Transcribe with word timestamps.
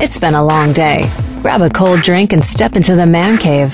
It's 0.00 0.18
been 0.18 0.34
a 0.34 0.44
long 0.44 0.72
day. 0.72 1.10
Grab 1.42 1.62
a 1.62 1.70
cold 1.70 2.02
drink 2.02 2.32
and 2.32 2.44
step 2.44 2.76
into 2.76 2.96
the 2.96 3.06
man 3.06 3.38
cave. 3.38 3.72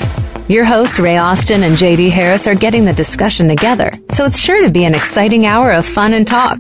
Your 0.49 0.65
hosts, 0.65 1.01
Ray 1.01 1.17
Austin 1.17 1.63
and 1.63 1.77
JD 1.77 2.11
Harris, 2.11 2.47
are 2.47 2.55
getting 2.55 2.85
the 2.85 2.93
discussion 2.93 3.49
together, 3.49 3.91
so 4.11 4.27
it's 4.27 4.39
sure 4.39 4.61
to 4.61 4.71
be 4.71 4.85
an 4.85 4.95
exciting 4.95 5.47
hour 5.47 5.73
of 5.73 5.87
fun 5.87 6.13
and 6.13 6.27
talk. 6.27 6.59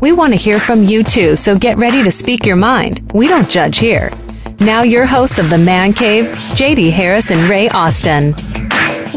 We 0.00 0.12
want 0.12 0.32
to 0.32 0.38
hear 0.38 0.58
from 0.58 0.82
you 0.82 1.04
too, 1.04 1.36
so 1.36 1.54
get 1.54 1.78
ready 1.78 2.02
to 2.02 2.10
speak 2.10 2.44
your 2.44 2.56
mind. 2.56 3.12
We 3.14 3.28
don't 3.28 3.48
judge 3.48 3.78
here. 3.78 4.10
Now, 4.58 4.82
your 4.82 5.06
hosts 5.06 5.38
of 5.38 5.48
the 5.48 5.58
Man 5.58 5.92
Cave, 5.92 6.24
JD 6.24 6.90
Harris 6.90 7.30
and 7.30 7.48
Ray 7.48 7.68
Austin. 7.68 8.34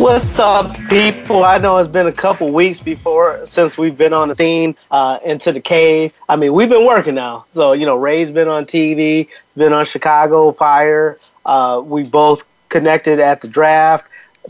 What's 0.04 0.38
up, 0.38 0.76
people? 0.90 1.46
I 1.46 1.60
know 1.60 1.78
it's 1.78 1.88
been 1.88 2.08
a 2.08 2.12
couple 2.12 2.52
weeks 2.52 2.82
before 2.82 3.46
since 3.46 3.78
we've 3.78 3.96
been 3.96 4.12
on 4.12 4.28
the 4.28 4.36
scene 4.36 4.76
uh, 4.92 5.18
into 5.24 5.54
the 5.54 5.62
cave. 5.62 6.12
I 6.28 6.36
mean, 6.36 6.52
we've 6.52 6.68
been 6.68 6.86
working 6.86 7.16
now. 7.16 7.46
So, 7.48 7.72
you 7.72 7.86
know, 7.86 7.96
Ray's 7.96 8.30
been 8.30 8.50
on 8.50 8.66
TV, 8.66 9.30
been 9.56 9.72
on 9.72 9.86
Chicago 9.86 10.52
Fire. 10.52 11.20
Uh, 11.46 11.82
we 11.86 12.04
both 12.04 12.44
connected 12.68 13.22
at 13.22 13.40
the 13.40 13.48
draft, 13.48 14.06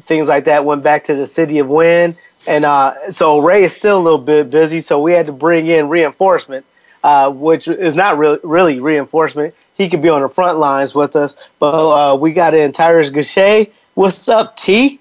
things 0.05 0.27
like 0.27 0.45
that. 0.45 0.65
Went 0.65 0.81
back 0.81 1.03
to 1.03 1.13
the 1.13 1.27
city 1.27 1.59
of 1.59 1.69
Wynn. 1.69 2.15
And 2.47 2.65
uh, 2.65 3.11
so 3.11 3.37
Ray 3.37 3.61
is 3.63 3.75
still 3.75 3.99
a 3.99 4.01
little 4.01 4.17
bit 4.17 4.49
busy. 4.49 4.79
So 4.79 4.99
we 4.99 5.13
had 5.13 5.27
to 5.27 5.33
bring 5.33 5.67
in 5.67 5.87
reinforcement, 5.87 6.65
uh, 7.03 7.31
which 7.31 7.67
is 7.67 7.95
not 7.95 8.17
re- 8.17 8.39
really 8.41 8.79
reinforcement. 8.79 9.53
He 9.75 9.87
could 9.87 10.01
be 10.01 10.09
on 10.09 10.23
the 10.23 10.29
front 10.29 10.57
lines 10.57 10.95
with 10.95 11.15
us. 11.15 11.51
But 11.59 12.13
uh, 12.13 12.15
we 12.15 12.33
got 12.33 12.55
in 12.55 12.71
Tyrus 12.71 13.11
Gachet. 13.11 13.69
What's 13.93 14.27
up, 14.27 14.57
T? 14.57 14.99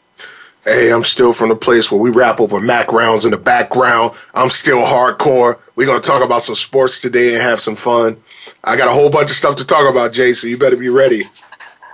Hey, 0.64 0.92
I'm 0.92 1.02
still 1.02 1.32
from 1.32 1.48
the 1.48 1.56
place 1.56 1.90
where 1.90 2.00
we 2.00 2.10
rap 2.10 2.40
over 2.40 2.60
Mac 2.60 2.92
rounds 2.92 3.24
in 3.24 3.32
the 3.32 3.36
background. 3.36 4.12
I'm 4.32 4.48
still 4.48 4.80
hardcore. 4.80 5.58
We're 5.74 5.88
going 5.88 6.00
to 6.00 6.06
talk 6.06 6.22
about 6.22 6.42
some 6.42 6.54
sports 6.54 7.00
today 7.00 7.32
and 7.32 7.42
have 7.42 7.58
some 7.58 7.74
fun. 7.74 8.16
I 8.62 8.76
got 8.76 8.86
a 8.86 8.92
whole 8.92 9.10
bunch 9.10 9.30
of 9.30 9.36
stuff 9.36 9.56
to 9.56 9.66
talk 9.66 9.90
about, 9.90 10.12
Jay, 10.12 10.32
so 10.34 10.46
you 10.46 10.56
better 10.56 10.76
be 10.76 10.88
ready. 10.88 11.24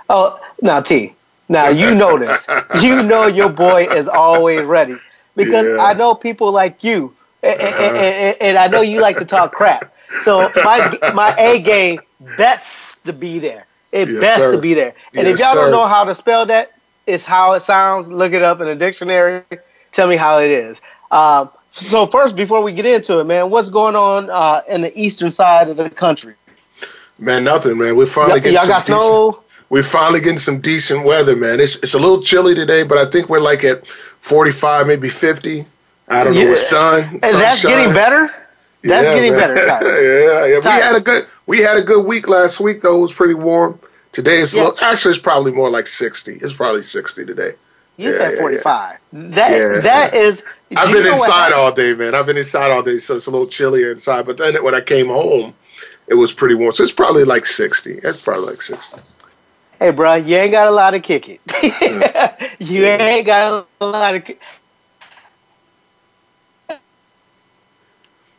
Oh, 0.07 0.39
now, 0.61 0.81
T. 0.81 1.15
Now, 1.47 1.69
you 1.69 1.95
know 1.95 2.19
this. 2.19 2.47
you 2.81 3.01
know 3.01 3.25
your 3.25 3.49
boy 3.49 3.85
is 3.85 4.07
always 4.07 4.61
ready. 4.61 4.97
Because 5.35 5.65
yeah. 5.65 5.83
I 5.83 5.93
know 5.93 6.13
people 6.13 6.51
like 6.51 6.83
you, 6.83 7.15
and, 7.41 7.59
uh-huh. 7.59 7.83
and, 7.83 8.37
and, 8.41 8.57
I 8.57 8.67
know 8.67 8.81
you 8.81 9.01
like 9.01 9.17
to 9.17 9.25
talk 9.25 9.53
crap. 9.53 9.93
So 10.19 10.51
my 10.63 10.97
my 11.13 11.33
A 11.37 11.61
game 11.61 12.01
bets 12.37 13.01
to 13.03 13.13
be 13.13 13.39
there. 13.39 13.65
It 13.91 14.09
yes, 14.09 14.19
best 14.19 14.41
sir. 14.41 14.51
to 14.51 14.61
be 14.61 14.73
there. 14.73 14.93
And 15.13 15.25
yes, 15.25 15.35
if 15.35 15.39
y'all 15.39 15.53
sir. 15.53 15.61
don't 15.61 15.71
know 15.71 15.87
how 15.87 16.03
to 16.03 16.13
spell 16.13 16.45
that, 16.47 16.73
it's 17.09 17.25
how 17.25 17.53
it 17.53 17.61
sounds. 17.61 18.11
Look 18.11 18.33
it 18.33 18.41
up 18.41 18.61
in 18.61 18.67
a 18.67 18.75
dictionary. 18.75 19.43
Tell 19.91 20.07
me 20.07 20.15
how 20.15 20.39
it 20.39 20.51
is. 20.51 20.79
Um, 21.11 21.49
so 21.71 22.05
first, 22.05 22.35
before 22.35 22.61
we 22.61 22.71
get 22.71 22.85
into 22.85 23.19
it, 23.19 23.25
man, 23.25 23.49
what's 23.49 23.69
going 23.69 23.95
on 23.95 24.29
uh, 24.29 24.61
in 24.69 24.81
the 24.81 24.91
eastern 24.95 25.31
side 25.31 25.69
of 25.69 25.77
the 25.77 25.89
country? 25.89 26.35
Man, 27.17 27.43
nothing, 27.43 27.77
man. 27.77 27.95
We're 27.95 28.05
finally 28.05 28.39
getting 28.39 28.53
y'all 28.53 28.67
got 28.67 28.79
decent, 28.79 29.01
snow. 29.01 29.43
We're 29.69 29.83
finally 29.83 30.19
getting 30.19 30.39
some 30.39 30.61
decent 30.61 31.05
weather, 31.05 31.35
man. 31.35 31.59
It's 31.59 31.77
it's 31.83 31.93
a 31.93 31.99
little 31.99 32.21
chilly 32.21 32.55
today, 32.55 32.83
but 32.83 32.97
I 32.97 33.09
think 33.09 33.29
we're 33.29 33.41
like 33.41 33.63
at 33.63 33.85
forty 33.87 34.51
five, 34.51 34.87
maybe 34.87 35.09
fifty. 35.09 35.65
I 36.07 36.23
don't 36.23 36.33
yeah. 36.33 36.45
know 36.45 36.49
with 36.51 36.59
sun. 36.59 37.03
And 37.03 37.21
that's 37.21 37.63
getting 37.63 37.93
better. 37.93 38.29
That's 38.83 39.07
yeah, 39.07 39.15
getting 39.15 39.31
man. 39.33 39.55
better. 39.55 39.55
yeah, 40.45 40.45
yeah. 40.45 40.59
We 40.59 40.81
had 40.81 40.95
a 40.95 41.01
good 41.01 41.27
we 41.45 41.59
had 41.59 41.77
a 41.77 41.81
good 41.81 42.05
week 42.05 42.27
last 42.27 42.59
week 42.59 42.81
though. 42.81 42.97
It 42.97 43.01
was 43.01 43.13
pretty 43.13 43.33
warm. 43.33 43.79
Today 44.11 44.37
is 44.37 44.55
yeah. 44.55 44.71
actually 44.81 45.11
it's 45.11 45.19
probably 45.19 45.51
more 45.51 45.69
like 45.69 45.87
sixty. 45.87 46.33
It's 46.33 46.53
probably 46.53 46.81
sixty 46.81 47.25
today. 47.25 47.53
You 47.97 48.11
yeah, 48.11 48.17
said 48.17 48.39
forty 48.39 48.57
five. 48.57 48.97
Yeah, 49.11 49.21
that 49.29 49.83
that 49.83 50.13
is. 50.13 50.43
I've 50.75 50.91
been 50.91 51.05
inside 51.05 51.53
all 51.53 51.71
day, 51.71 51.93
man. 51.93 52.15
I've 52.15 52.25
been 52.25 52.37
inside 52.37 52.71
all 52.71 52.81
day, 52.81 52.97
so 52.97 53.15
it's 53.15 53.27
a 53.27 53.31
little 53.31 53.47
chillier 53.47 53.91
inside. 53.91 54.25
But 54.25 54.37
then 54.37 54.63
when 54.63 54.73
I 54.73 54.81
came 54.81 55.07
home, 55.07 55.53
it 56.07 56.15
was 56.15 56.33
pretty 56.33 56.55
warm. 56.55 56.73
So 56.73 56.83
it's 56.83 56.91
probably 56.91 57.23
like 57.23 57.45
sixty. 57.45 57.93
It's 58.03 58.23
probably 58.23 58.47
like 58.47 58.61
sixty. 58.61 59.01
Hey, 59.79 59.91
bro, 59.91 60.15
you 60.15 60.35
ain't 60.35 60.51
got 60.51 60.67
a 60.67 60.71
lot 60.71 60.91
to 60.91 60.99
kick 60.99 61.29
it. 61.29 61.39
You 62.61 62.83
ain't 62.83 63.25
got 63.25 63.67
a 63.79 63.85
lot 63.85 64.15
of. 64.15 64.25
Kick- 64.25 64.41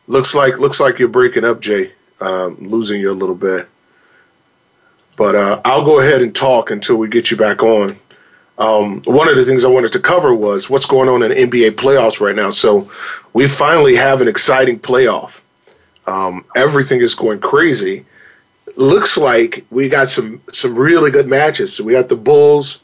looks 0.05 0.35
like 0.35 0.59
looks 0.59 0.79
like 0.79 0.99
you're 0.99 1.09
breaking 1.09 1.43
up, 1.43 1.59
Jay. 1.59 1.93
Um, 2.19 2.55
losing 2.57 3.01
you 3.01 3.11
a 3.11 3.13
little 3.13 3.35
bit. 3.35 3.67
But 5.21 5.35
uh, 5.35 5.61
I'll 5.63 5.85
go 5.85 5.99
ahead 5.99 6.23
and 6.23 6.33
talk 6.33 6.71
until 6.71 6.97
we 6.97 7.07
get 7.07 7.29
you 7.29 7.37
back 7.37 7.61
on. 7.61 7.95
Um, 8.57 9.03
one 9.03 9.29
of 9.29 9.35
the 9.35 9.45
things 9.45 9.63
I 9.63 9.67
wanted 9.67 9.91
to 9.91 9.99
cover 9.99 10.33
was 10.33 10.67
what's 10.67 10.87
going 10.87 11.09
on 11.09 11.21
in 11.21 11.47
NBA 11.47 11.73
playoffs 11.73 12.19
right 12.19 12.35
now. 12.35 12.49
So 12.49 12.89
we 13.31 13.47
finally 13.47 13.97
have 13.97 14.21
an 14.21 14.27
exciting 14.27 14.79
playoff. 14.79 15.41
Um, 16.07 16.43
everything 16.55 17.01
is 17.01 17.13
going 17.13 17.39
crazy. 17.39 18.03
Looks 18.75 19.15
like 19.15 19.63
we 19.69 19.89
got 19.89 20.07
some 20.07 20.41
some 20.49 20.73
really 20.75 21.11
good 21.11 21.27
matches. 21.27 21.75
So 21.75 21.83
we 21.83 21.93
got 21.93 22.09
the 22.09 22.15
Bulls 22.15 22.83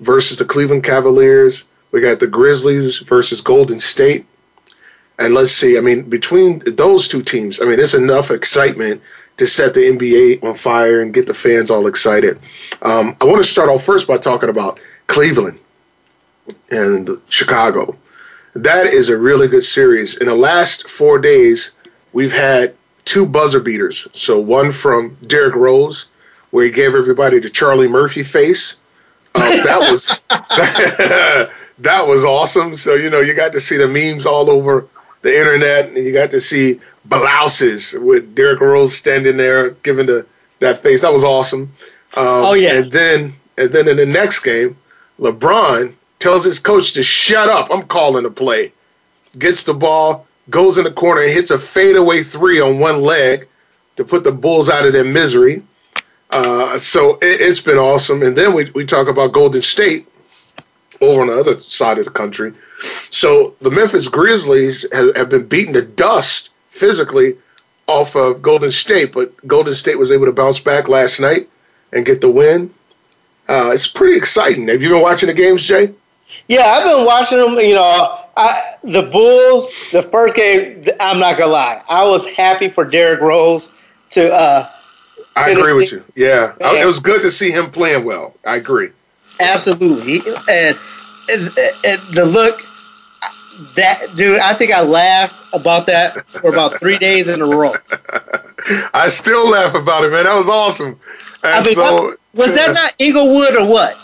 versus 0.00 0.38
the 0.38 0.46
Cleveland 0.46 0.82
Cavaliers. 0.82 1.64
We 1.92 2.00
got 2.00 2.20
the 2.20 2.26
Grizzlies 2.26 3.00
versus 3.00 3.42
Golden 3.42 3.80
State. 3.80 4.24
And 5.18 5.34
let's 5.34 5.52
see, 5.52 5.76
I 5.76 5.82
mean, 5.82 6.08
between 6.08 6.62
those 6.66 7.06
two 7.06 7.22
teams, 7.22 7.60
I 7.60 7.66
mean, 7.66 7.80
it's 7.80 7.92
enough 7.92 8.30
excitement 8.30 9.02
to 9.36 9.46
set 9.46 9.74
the 9.74 9.80
NBA 9.80 10.42
on 10.42 10.54
fire 10.54 11.00
and 11.00 11.12
get 11.12 11.26
the 11.26 11.34
fans 11.34 11.70
all 11.70 11.86
excited. 11.86 12.38
Um, 12.82 13.16
I 13.20 13.24
want 13.24 13.38
to 13.38 13.44
start 13.44 13.68
off 13.68 13.84
first 13.84 14.08
by 14.08 14.16
talking 14.16 14.48
about 14.48 14.80
Cleveland 15.06 15.58
and 16.70 17.08
Chicago. 17.28 17.96
That 18.54 18.86
is 18.86 19.08
a 19.08 19.18
really 19.18 19.48
good 19.48 19.64
series. 19.64 20.16
In 20.16 20.26
the 20.26 20.34
last 20.34 20.88
four 20.88 21.18
days, 21.18 21.72
we've 22.12 22.32
had 22.32 22.74
two 23.04 23.26
buzzer 23.26 23.60
beaters. 23.60 24.08
So 24.12 24.40
one 24.40 24.72
from 24.72 25.16
Derrick 25.26 25.54
Rose, 25.54 26.08
where 26.50 26.64
he 26.64 26.70
gave 26.70 26.94
everybody 26.94 27.38
the 27.38 27.50
Charlie 27.50 27.88
Murphy 27.88 28.22
face. 28.22 28.80
Uh, 29.34 29.62
that 29.64 29.90
was 29.90 30.20
that 31.78 32.06
was 32.06 32.24
awesome. 32.24 32.74
So 32.74 32.94
you 32.94 33.10
know 33.10 33.20
you 33.20 33.34
got 33.34 33.52
to 33.52 33.60
see 33.60 33.76
the 33.76 33.86
memes 33.86 34.24
all 34.24 34.50
over 34.50 34.86
the 35.20 35.38
internet, 35.38 35.88
and 35.88 35.96
you 35.98 36.12
got 36.12 36.30
to 36.30 36.40
see 36.40 36.80
blouses 37.08 37.94
with 37.98 38.34
Derrick 38.34 38.60
Rose 38.60 38.94
standing 38.94 39.36
there 39.36 39.70
giving 39.70 40.06
the 40.06 40.26
that 40.60 40.82
face. 40.82 41.02
That 41.02 41.12
was 41.12 41.24
awesome. 41.24 41.72
Um, 42.16 42.26
oh 42.26 42.54
yeah. 42.54 42.78
And 42.78 42.92
then 42.92 43.34
and 43.58 43.70
then 43.70 43.88
in 43.88 43.96
the 43.96 44.06
next 44.06 44.40
game, 44.40 44.76
LeBron 45.18 45.94
tells 46.18 46.44
his 46.44 46.58
coach 46.58 46.92
to 46.94 47.02
shut 47.02 47.48
up. 47.48 47.68
I'm 47.70 47.86
calling 47.86 48.24
the 48.24 48.30
play. 48.30 48.72
Gets 49.38 49.64
the 49.64 49.74
ball, 49.74 50.26
goes 50.48 50.78
in 50.78 50.84
the 50.84 50.92
corner, 50.92 51.22
and 51.22 51.32
hits 51.32 51.50
a 51.50 51.58
fadeaway 51.58 52.22
three 52.22 52.60
on 52.60 52.78
one 52.78 53.02
leg 53.02 53.48
to 53.96 54.04
put 54.04 54.24
the 54.24 54.32
Bulls 54.32 54.68
out 54.68 54.86
of 54.86 54.92
their 54.92 55.04
misery. 55.04 55.62
Uh, 56.30 56.78
so 56.78 57.18
it, 57.22 57.40
has 57.40 57.60
been 57.60 57.78
awesome. 57.78 58.22
And 58.22 58.36
then 58.36 58.54
we, 58.54 58.70
we 58.74 58.84
talk 58.84 59.08
about 59.08 59.32
Golden 59.32 59.62
State 59.62 60.06
over 61.00 61.20
on 61.20 61.28
the 61.28 61.34
other 61.34 61.60
side 61.60 61.98
of 61.98 62.04
the 62.04 62.10
country. 62.10 62.52
So 63.10 63.54
the 63.60 63.70
Memphis 63.70 64.08
Grizzlies 64.08 64.90
have, 64.92 65.16
have 65.16 65.30
been 65.30 65.46
beaten 65.46 65.74
to 65.74 65.82
dust 65.82 66.50
physically 66.76 67.36
off 67.86 68.16
of 68.16 68.42
Golden 68.42 68.70
State, 68.70 69.12
but 69.12 69.34
Golden 69.46 69.74
State 69.74 69.98
was 69.98 70.10
able 70.10 70.26
to 70.26 70.32
bounce 70.32 70.60
back 70.60 70.88
last 70.88 71.20
night 71.20 71.48
and 71.92 72.04
get 72.04 72.20
the 72.20 72.30
win. 72.30 72.72
Uh, 73.48 73.70
it's 73.72 73.86
pretty 73.86 74.16
exciting. 74.16 74.68
Have 74.68 74.82
you 74.82 74.88
been 74.88 75.02
watching 75.02 75.28
the 75.28 75.34
games, 75.34 75.64
Jay? 75.64 75.92
Yeah, 76.48 76.64
I've 76.64 76.84
been 76.84 77.06
watching 77.06 77.38
them. 77.38 77.54
You 77.54 77.76
know, 77.76 78.18
I, 78.36 78.60
the 78.82 79.02
Bulls, 79.02 79.90
the 79.92 80.02
first 80.02 80.36
game, 80.36 80.84
I'm 81.00 81.18
not 81.18 81.38
gonna 81.38 81.52
lie, 81.52 81.82
I 81.88 82.04
was 82.04 82.28
happy 82.36 82.68
for 82.68 82.84
Derrick 82.84 83.20
Rose 83.20 83.72
to. 84.10 84.32
Uh, 84.32 84.70
I 85.36 85.50
agree 85.50 85.74
with 85.74 85.92
you. 85.92 86.00
Yeah, 86.14 86.54
it 86.60 86.86
was 86.86 86.98
good 86.98 87.22
to 87.22 87.30
see 87.30 87.50
him 87.50 87.70
playing 87.70 88.04
well. 88.04 88.34
I 88.44 88.56
agree. 88.56 88.88
Absolutely, 89.38 90.20
and, 90.50 90.78
and, 91.30 91.58
and 91.84 92.14
the 92.14 92.24
look 92.24 92.62
that 93.74 94.16
dude, 94.16 94.38
I 94.38 94.54
think 94.54 94.72
I 94.72 94.82
laughed 94.82 95.42
about 95.52 95.86
that 95.86 96.26
for 96.26 96.52
about 96.52 96.78
three 96.78 96.98
days 96.98 97.28
in 97.28 97.40
a 97.40 97.46
row. 97.46 97.74
I 98.94 99.08
still 99.08 99.50
laugh 99.50 99.74
about 99.74 100.04
it, 100.04 100.10
man. 100.10 100.24
That 100.24 100.34
was 100.34 100.48
awesome. 100.48 100.98
I 101.42 101.62
mean, 101.64 101.74
so, 101.74 102.14
was 102.34 102.54
that 102.54 102.72
not 102.72 102.94
Inglewood 102.98 103.56
or 103.56 103.66
what? 103.66 103.96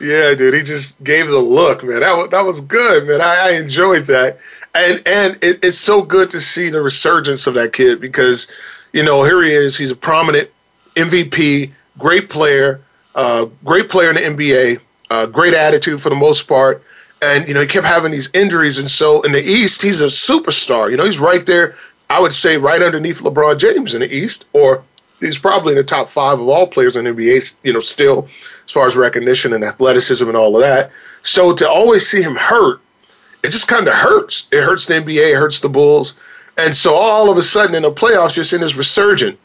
Yeah, 0.00 0.34
dude, 0.34 0.54
he 0.54 0.62
just 0.62 1.04
gave 1.04 1.28
the 1.28 1.38
look, 1.38 1.82
man. 1.82 2.00
That 2.00 2.16
was 2.16 2.28
that 2.30 2.42
was 2.42 2.60
good, 2.60 3.06
man. 3.06 3.20
I, 3.20 3.48
I 3.48 3.50
enjoyed 3.52 4.04
that, 4.04 4.38
and 4.74 5.02
and 5.06 5.34
it, 5.42 5.64
it's 5.64 5.78
so 5.78 6.02
good 6.02 6.30
to 6.30 6.40
see 6.40 6.68
the 6.68 6.82
resurgence 6.82 7.46
of 7.46 7.54
that 7.54 7.72
kid 7.72 8.00
because, 8.00 8.46
you 8.92 9.02
know, 9.02 9.22
here 9.22 9.42
he 9.42 9.52
is. 9.52 9.76
He's 9.76 9.90
a 9.90 9.96
prominent 9.96 10.50
MVP, 10.96 11.72
great 11.98 12.28
player, 12.28 12.80
uh, 13.14 13.46
great 13.64 13.88
player 13.88 14.10
in 14.10 14.16
the 14.16 14.20
NBA, 14.20 14.80
uh, 15.10 15.26
great 15.26 15.54
attitude 15.54 16.02
for 16.02 16.10
the 16.10 16.14
most 16.14 16.46
part, 16.46 16.82
and 17.26 17.48
you 17.48 17.54
know 17.54 17.60
he 17.60 17.66
kept 17.66 17.86
having 17.86 18.12
these 18.12 18.30
injuries, 18.32 18.78
and 18.78 18.90
so 18.90 19.22
in 19.22 19.32
the 19.32 19.42
East 19.42 19.82
he's 19.82 20.00
a 20.00 20.06
superstar. 20.06 20.90
You 20.90 20.96
know, 20.96 21.04
he's 21.04 21.18
right 21.18 21.44
there. 21.44 21.74
I 22.08 22.20
would 22.20 22.32
say 22.32 22.56
right 22.56 22.82
underneath 22.82 23.20
LeBron 23.20 23.58
James 23.58 23.94
in 23.94 24.00
the 24.00 24.14
East, 24.14 24.46
or 24.52 24.84
he's 25.20 25.38
probably 25.38 25.72
in 25.72 25.78
the 25.78 25.84
top 25.84 26.08
five 26.08 26.38
of 26.38 26.48
all 26.48 26.66
players 26.66 26.96
in 26.96 27.04
the 27.04 27.10
NBA. 27.10 27.58
You 27.62 27.72
know, 27.72 27.80
still 27.80 28.28
as 28.64 28.70
far 28.70 28.86
as 28.86 28.96
recognition 28.96 29.52
and 29.52 29.64
athleticism 29.64 30.26
and 30.26 30.36
all 30.36 30.56
of 30.56 30.62
that. 30.62 30.90
So 31.22 31.54
to 31.54 31.68
always 31.68 32.06
see 32.06 32.22
him 32.22 32.36
hurt, 32.36 32.80
it 33.42 33.50
just 33.50 33.68
kind 33.68 33.88
of 33.88 33.94
hurts. 33.94 34.48
It 34.52 34.62
hurts 34.62 34.86
the 34.86 34.94
NBA, 34.94 35.32
it 35.32 35.36
hurts 35.36 35.60
the 35.60 35.68
Bulls. 35.68 36.14
And 36.56 36.74
so 36.74 36.94
all 36.94 37.30
of 37.30 37.36
a 37.36 37.42
sudden 37.42 37.74
in 37.74 37.82
the 37.82 37.92
playoffs, 37.92 38.36
you're 38.36 38.44
seeing 38.44 38.62
this 38.62 38.76
resurgent 38.76 39.38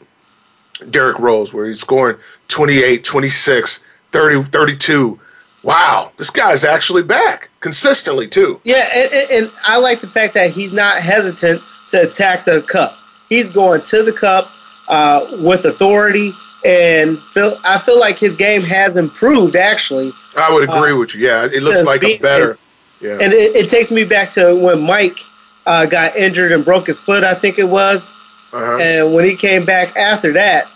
Derrick 0.88 1.18
Rose 1.18 1.52
where 1.52 1.66
he's 1.66 1.80
scoring 1.80 2.16
28, 2.48 3.04
26, 3.04 3.84
30, 4.12 4.44
32. 4.44 5.20
Wow, 5.62 6.10
this 6.16 6.30
guy's 6.30 6.64
actually 6.64 7.02
back 7.02 7.50
consistently 7.60 8.26
too. 8.26 8.60
Yeah, 8.64 8.84
and, 8.94 9.30
and 9.30 9.52
I 9.64 9.78
like 9.78 10.00
the 10.00 10.08
fact 10.08 10.34
that 10.34 10.50
he's 10.50 10.72
not 10.72 10.98
hesitant 10.98 11.62
to 11.88 12.02
attack 12.02 12.44
the 12.44 12.62
cup. 12.62 12.98
He's 13.28 13.48
going 13.48 13.82
to 13.82 14.02
the 14.02 14.12
cup 14.12 14.50
uh, 14.88 15.38
with 15.40 15.64
authority 15.64 16.32
and 16.64 17.20
feel, 17.30 17.58
I 17.64 17.78
feel 17.78 17.98
like 17.98 18.18
his 18.18 18.36
game 18.36 18.62
has 18.62 18.96
improved. 18.96 19.56
Actually, 19.56 20.12
I 20.36 20.52
would 20.52 20.64
agree 20.64 20.92
uh, 20.92 20.96
with 20.96 21.14
you. 21.14 21.26
Yeah, 21.26 21.44
it 21.44 21.62
looks 21.62 21.84
like 21.84 22.02
a 22.02 22.18
better. 22.18 22.58
Yeah, 23.00 23.18
and 23.20 23.32
it, 23.32 23.56
it, 23.56 23.68
takes 23.68 23.90
me 23.90 24.04
back 24.04 24.30
to 24.32 24.54
when 24.54 24.80
Mike 24.80 25.20
uh, 25.66 25.86
got 25.86 26.14
injured 26.14 26.52
and 26.52 26.64
broke 26.64 26.86
his 26.86 27.00
foot. 27.00 27.24
I 27.24 27.34
think 27.34 27.58
it 27.58 27.68
was, 27.68 28.10
uh-huh. 28.52 28.78
and 28.80 29.14
when 29.14 29.24
he 29.24 29.34
came 29.34 29.64
back 29.64 29.96
after 29.96 30.32
that, 30.34 30.66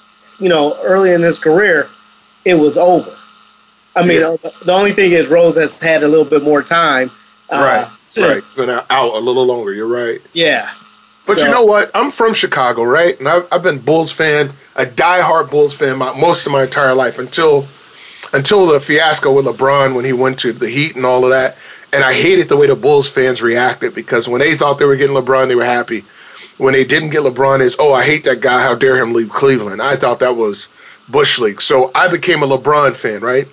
you 0.41 0.49
know, 0.49 0.77
early 0.83 1.13
in 1.13 1.23
his 1.23 1.39
career, 1.39 1.89
it 2.45 2.55
was 2.55 2.77
over. 2.77 3.16
I 3.97 4.07
mean, 4.07 4.21
yeah. 4.21 4.51
the 4.65 4.73
only 4.73 4.93
thing 4.93 5.13
is 5.13 5.27
Rose 5.27 5.57
has 5.57 5.81
had 5.81 6.03
a 6.03 6.09
little 6.09 6.25
bit 6.25 6.43
more 6.43 6.63
time. 6.63 7.11
Uh, 7.51 7.57
right, 7.89 7.99
to, 8.09 8.29
right. 8.29 8.37
It's 8.39 8.55
been 8.55 8.71
out 8.71 8.87
a 8.91 9.19
little 9.19 9.47
longer. 9.47 9.73
You're 9.73 9.89
right. 9.89 10.21
Yeah. 10.33 10.71
But 11.27 11.39
so, 11.39 11.47
you 11.47 11.51
know 11.51 11.65
what? 11.65 11.91
I'm 11.95 12.11
from 12.11 12.35
Chicago, 12.35 12.85
right? 12.85 13.19
And 13.19 13.29
I've, 13.29 13.49
I've 13.51 13.63
been 13.63 13.81
Bulls 13.81 14.13
fan 14.13 14.53
a 14.77 14.85
diehard 14.85 15.51
Bulls 15.51 15.75
fan 15.75 15.99
my, 15.99 16.19
most 16.19 16.47
of 16.47 16.53
my 16.53 16.65
entire 16.65 16.95
life 16.95 17.19
until 17.19 17.67
until 18.33 18.67
the 18.67 18.81
fiasco 18.81 19.33
with 19.33 19.47
LeBron 19.47 19.95
when 19.95 20.05
he 20.05 20.13
went 20.13 20.39
to 20.41 20.53
the 20.53 20.69
Heat 20.69 20.97
and 20.97 21.07
all 21.07 21.25
of 21.25 21.31
that. 21.31 21.57
And 21.93 22.05
I 22.05 22.13
hated 22.13 22.49
the 22.49 22.57
way 22.57 22.67
the 22.67 22.77
Bulls 22.77 23.09
fans 23.09 23.41
reacted 23.41 23.95
because 23.95 24.29
when 24.29 24.41
they 24.41 24.55
thought 24.55 24.79
they 24.79 24.85
were 24.85 24.97
getting 24.97 25.17
LeBron, 25.17 25.49
they 25.49 25.55
were 25.55 25.65
happy. 25.65 26.05
When 26.59 26.75
they 26.75 26.85
didn't 26.85 27.11
get 27.11 27.23
LeBron, 27.23 27.61
is 27.61 27.77
oh 27.79 27.93
I 27.93 28.05
hate 28.05 28.25
that 28.25 28.41
guy. 28.41 28.61
How 28.61 28.75
dare 28.75 29.01
him 29.03 29.13
leave 29.13 29.31
Cleveland? 29.31 29.81
I 29.81 29.97
thought 29.97 30.21
that 30.21 30.37
was 30.37 30.69
bush 31.09 31.39
league. 31.39 31.63
So 31.63 31.91
I 31.95 32.09
became 32.09 32.43
a 32.43 32.47
LeBron 32.47 32.97
fan, 32.97 33.23
right? 33.23 33.49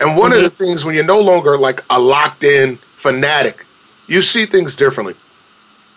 And 0.00 0.16
one 0.16 0.30
mm-hmm. 0.30 0.44
of 0.44 0.50
the 0.50 0.64
things 0.64 0.84
when 0.84 0.94
you're 0.94 1.04
no 1.04 1.20
longer 1.20 1.58
like 1.58 1.82
a 1.90 1.98
locked 1.98 2.44
in 2.44 2.78
fanatic, 2.94 3.66
you 4.06 4.22
see 4.22 4.46
things 4.46 4.76
differently. 4.76 5.14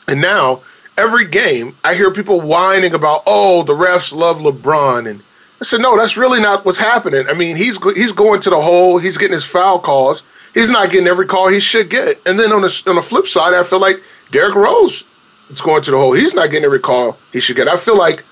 And 0.08 0.22
now 0.22 0.62
every 0.98 1.26
game, 1.26 1.78
I 1.84 1.96
hear 1.96 2.12
people 2.12 2.42
whining 2.42 2.94
about, 2.94 3.24
oh, 3.26 3.64
the 3.64 3.74
refs 3.74 4.14
love 4.14 4.38
LeBron, 4.38 5.10
and 5.10 5.24
I 5.62 5.64
said, 5.64 5.82
no, 5.82 5.98
that's 5.98 6.18
really 6.18 6.42
not 6.42 6.66
what's 6.66 6.78
happening. 6.78 7.28
I 7.28 7.34
mean, 7.34 7.56
he's 7.56 7.82
he's 7.94 8.12
going 8.12 8.42
to 8.42 8.50
the 8.50 8.62
hole, 8.62 8.98
he's 8.98 9.18
getting 9.18 9.34
his 9.34 9.46
foul 9.46 9.80
calls, 9.80 10.24
he's 10.54 10.72
not 10.72 10.92
getting 10.92 11.08
every 11.08 11.28
call 11.28 11.50
he 11.50 11.60
should 11.60 11.90
get. 11.90 12.20
And 12.26 12.40
then 12.40 12.52
on 12.52 12.62
the 12.62 12.84
on 12.88 12.96
the 12.96 13.02
flip 13.02 13.28
side, 13.28 13.54
I 13.54 13.64
feel 13.64 13.80
like 13.80 14.02
Derrick 14.32 14.56
Rose 14.56 15.06
is 15.50 15.62
going 15.62 15.84
to 15.84 15.92
the 15.92 15.98
hole, 15.98 16.14
he's 16.14 16.34
not 16.34 16.50
getting 16.50 16.66
every 16.66 16.80
call 16.80 17.18
he 17.32 17.40
should 17.40 17.56
get. 17.56 17.68
I 17.68 17.78
feel 17.78 17.98
like 17.98 18.24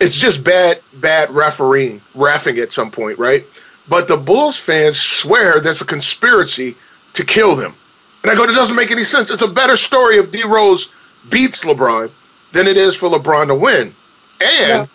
it's 0.00 0.20
just 0.20 0.44
bad 0.44 0.82
bad 0.92 1.30
refereeing, 1.30 2.02
raffing 2.14 2.62
at 2.62 2.72
some 2.72 2.90
point, 2.90 3.18
right? 3.18 3.46
But 3.88 4.08
the 4.08 4.16
Bulls 4.16 4.56
fans 4.56 5.00
swear 5.00 5.60
there's 5.60 5.80
a 5.80 5.86
conspiracy 5.86 6.76
to 7.12 7.24
kill 7.24 7.54
them. 7.54 7.74
And 8.22 8.32
I 8.32 8.34
go, 8.34 8.44
it 8.44 8.54
doesn't 8.54 8.76
make 8.76 8.90
any 8.90 9.04
sense. 9.04 9.30
It's 9.30 9.42
a 9.42 9.48
better 9.48 9.76
story 9.76 10.16
if 10.16 10.30
D 10.30 10.42
Rose 10.44 10.92
beats 11.28 11.64
LeBron 11.64 12.10
than 12.52 12.66
it 12.66 12.76
is 12.76 12.96
for 12.96 13.08
LeBron 13.08 13.46
to 13.48 13.54
win. 13.54 13.94
And 14.40 14.88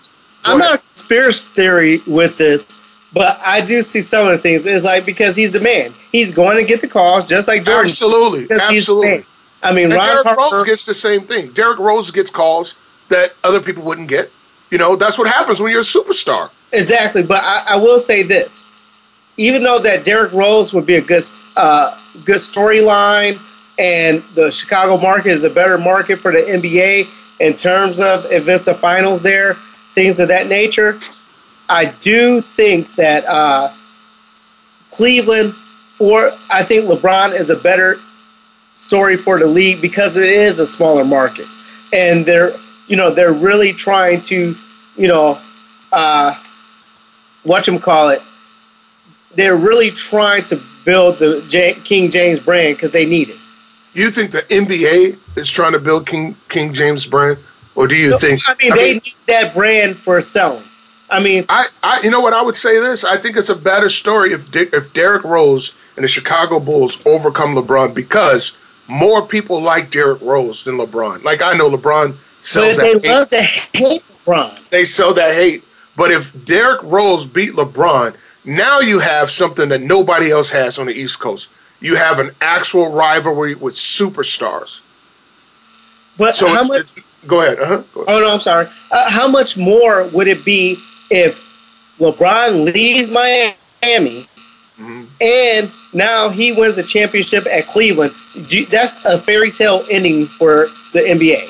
I'm 0.43 0.57
not 0.57 0.75
a 0.75 0.77
conspiracy 0.79 1.49
theory 1.53 2.01
with 2.05 2.37
this, 2.37 2.67
but 3.13 3.39
I 3.45 3.61
do 3.61 3.81
see 3.81 4.01
some 4.01 4.27
of 4.27 4.35
the 4.35 4.41
things. 4.41 4.65
It's 4.65 4.83
like 4.83 5.05
because 5.05 5.35
he's 5.35 5.51
the 5.51 5.61
man, 5.61 5.93
he's 6.11 6.31
going 6.31 6.57
to 6.57 6.63
get 6.63 6.81
the 6.81 6.87
calls 6.87 7.23
just 7.25 7.47
like 7.47 7.63
Jordan. 7.63 7.85
Absolutely, 7.85 8.47
absolutely. 8.53 9.25
I 9.63 9.73
mean, 9.73 9.85
and 9.85 9.93
Ron 9.93 10.07
Derrick 10.07 10.25
Harper, 10.25 10.55
Rose 10.55 10.63
gets 10.63 10.85
the 10.85 10.93
same 10.93 11.21
thing. 11.27 11.51
Derrick 11.51 11.79
Rose 11.79 12.09
gets 12.11 12.31
calls 12.31 12.75
that 13.09 13.33
other 13.43 13.61
people 13.61 13.83
wouldn't 13.83 14.09
get. 14.09 14.31
You 14.71 14.77
know, 14.77 14.95
that's 14.95 15.17
what 15.17 15.27
happens 15.27 15.61
when 15.61 15.71
you're 15.71 15.81
a 15.81 15.83
superstar. 15.83 16.49
Exactly, 16.73 17.23
but 17.23 17.43
I, 17.43 17.63
I 17.69 17.75
will 17.75 17.99
say 17.99 18.23
this: 18.23 18.63
even 19.37 19.63
though 19.63 19.79
that 19.79 20.03
Derrick 20.03 20.33
Rose 20.33 20.73
would 20.73 20.85
be 20.85 20.95
a 20.95 21.01
good, 21.01 21.23
uh, 21.55 21.97
good 22.23 22.37
storyline 22.37 23.41
and 23.79 24.23
the 24.35 24.51
Chicago 24.51 24.97
market 24.97 25.31
is 25.31 25.43
a 25.43 25.49
better 25.49 25.77
market 25.77 26.21
for 26.21 26.31
the 26.31 26.39
NBA 26.39 27.07
in 27.39 27.55
terms 27.55 27.99
of 27.99 28.25
if 28.25 28.47
it's 28.47 28.67
a 28.67 28.75
finals 28.75 29.21
there, 29.21 29.57
things 29.89 30.19
of 30.19 30.27
that 30.27 30.47
nature. 30.47 30.99
I 31.67 31.85
do 31.85 32.41
think 32.41 32.93
that 32.95 33.25
uh, 33.25 33.73
Cleveland, 34.89 35.55
for 35.95 36.37
I 36.49 36.63
think 36.63 36.85
LeBron 36.85 37.33
is 37.33 37.49
a 37.49 37.55
better 37.55 37.99
story 38.75 39.17
for 39.17 39.39
the 39.39 39.47
league 39.47 39.81
because 39.81 40.17
it 40.17 40.29
is 40.29 40.59
a 40.59 40.65
smaller 40.65 41.05
market, 41.05 41.47
and 41.93 42.25
they're 42.25 42.57
you 42.87 42.97
know 42.97 43.09
they're 43.09 43.33
really 43.33 43.73
trying 43.73 44.21
to 44.21 44.55
you 44.97 45.07
know 45.07 45.41
uh, 45.91 46.35
what 47.43 47.65
you 47.67 47.79
call 47.79 48.09
it. 48.09 48.21
They're 49.35 49.57
really 49.57 49.91
trying 49.91 50.45
to 50.45 50.61
build 50.85 51.19
the 51.19 51.41
J- 51.47 51.79
King 51.83 52.09
James 52.09 52.39
brand 52.39 52.77
because 52.77 52.91
they 52.91 53.05
need 53.05 53.29
it. 53.29 53.37
You 53.93 54.09
think 54.11 54.31
the 54.31 54.39
NBA 54.43 55.17
is 55.37 55.49
trying 55.49 55.73
to 55.73 55.79
build 55.79 56.07
King 56.07 56.35
King 56.49 56.73
James 56.73 57.05
brand, 57.05 57.39
or 57.75 57.87
do 57.87 57.95
you 57.95 58.11
no, 58.11 58.17
think? 58.17 58.41
I 58.47 58.55
mean, 58.61 58.71
I 58.71 58.75
they 58.75 58.83
mean, 58.83 58.93
need 58.95 59.13
that 59.27 59.53
brand 59.53 59.99
for 59.99 60.21
selling. 60.21 60.65
I 61.09 61.19
mean, 61.21 61.45
I, 61.49 61.65
I, 61.83 62.01
you 62.03 62.09
know 62.09 62.21
what 62.21 62.33
I 62.33 62.41
would 62.41 62.55
say 62.55 62.79
this. 62.79 63.03
I 63.03 63.17
think 63.17 63.35
it's 63.35 63.49
a 63.49 63.55
better 63.55 63.89
story 63.89 64.31
if 64.31 64.55
if 64.55 64.93
Derrick 64.93 65.23
Rose 65.25 65.75
and 65.97 66.05
the 66.05 66.07
Chicago 66.07 66.59
Bulls 66.59 67.05
overcome 67.05 67.53
LeBron 67.53 67.93
because 67.93 68.57
more 68.87 69.25
people 69.25 69.61
like 69.61 69.91
Derrick 69.91 70.21
Rose 70.21 70.63
than 70.63 70.77
LeBron. 70.77 71.23
Like 71.23 71.41
I 71.41 71.53
know 71.53 71.69
LeBron 71.69 72.17
sells 72.39 72.77
but 72.77 73.01
that. 73.01 73.01
They 73.01 73.07
hate. 73.07 73.13
love 73.13 73.29
to 73.29 73.41
hate 73.41 74.03
LeBron. 74.25 74.69
They 74.69 74.85
sell 74.85 75.13
that 75.13 75.35
hate. 75.35 75.65
But 75.97 76.11
if 76.11 76.45
Derrick 76.45 76.81
Rose 76.83 77.25
beat 77.25 77.51
LeBron, 77.51 78.15
now 78.43 78.79
you 78.79 78.99
have 78.99 79.29
something 79.29 79.69
that 79.69 79.81
nobody 79.81 80.31
else 80.31 80.49
has 80.49 80.79
on 80.79 80.87
the 80.87 80.93
East 80.93 81.19
Coast 81.19 81.49
you 81.81 81.95
have 81.95 82.19
an 82.19 82.31
actual 82.39 82.91
rivalry 82.91 83.55
with 83.55 83.73
superstars. 83.73 84.83
But 86.17 86.35
so 86.35 86.47
how 86.47 86.65
much? 86.67 86.91
go, 87.25 87.41
ahead. 87.41 87.59
Uh-huh. 87.59 87.83
go, 87.93 88.01
ahead. 88.01 88.15
Oh 88.15 88.19
no, 88.19 88.31
I'm 88.31 88.39
sorry. 88.39 88.67
Uh, 88.91 89.09
how 89.09 89.27
much 89.27 89.57
more 89.57 90.07
would 90.07 90.27
it 90.27 90.45
be 90.45 90.77
if 91.09 91.39
LeBron 91.99 92.71
leaves 92.73 93.09
Miami 93.09 94.29
mm-hmm. 94.77 95.05
and 95.19 95.71
now 95.93 96.29
he 96.29 96.51
wins 96.51 96.77
a 96.77 96.83
championship 96.83 97.45
at 97.47 97.67
Cleveland? 97.67 98.13
That's 98.69 99.03
a 99.05 99.21
fairy 99.23 99.51
tale 99.51 99.83
ending 99.89 100.27
for 100.37 100.69
the 100.93 100.99
NBA. 100.99 101.49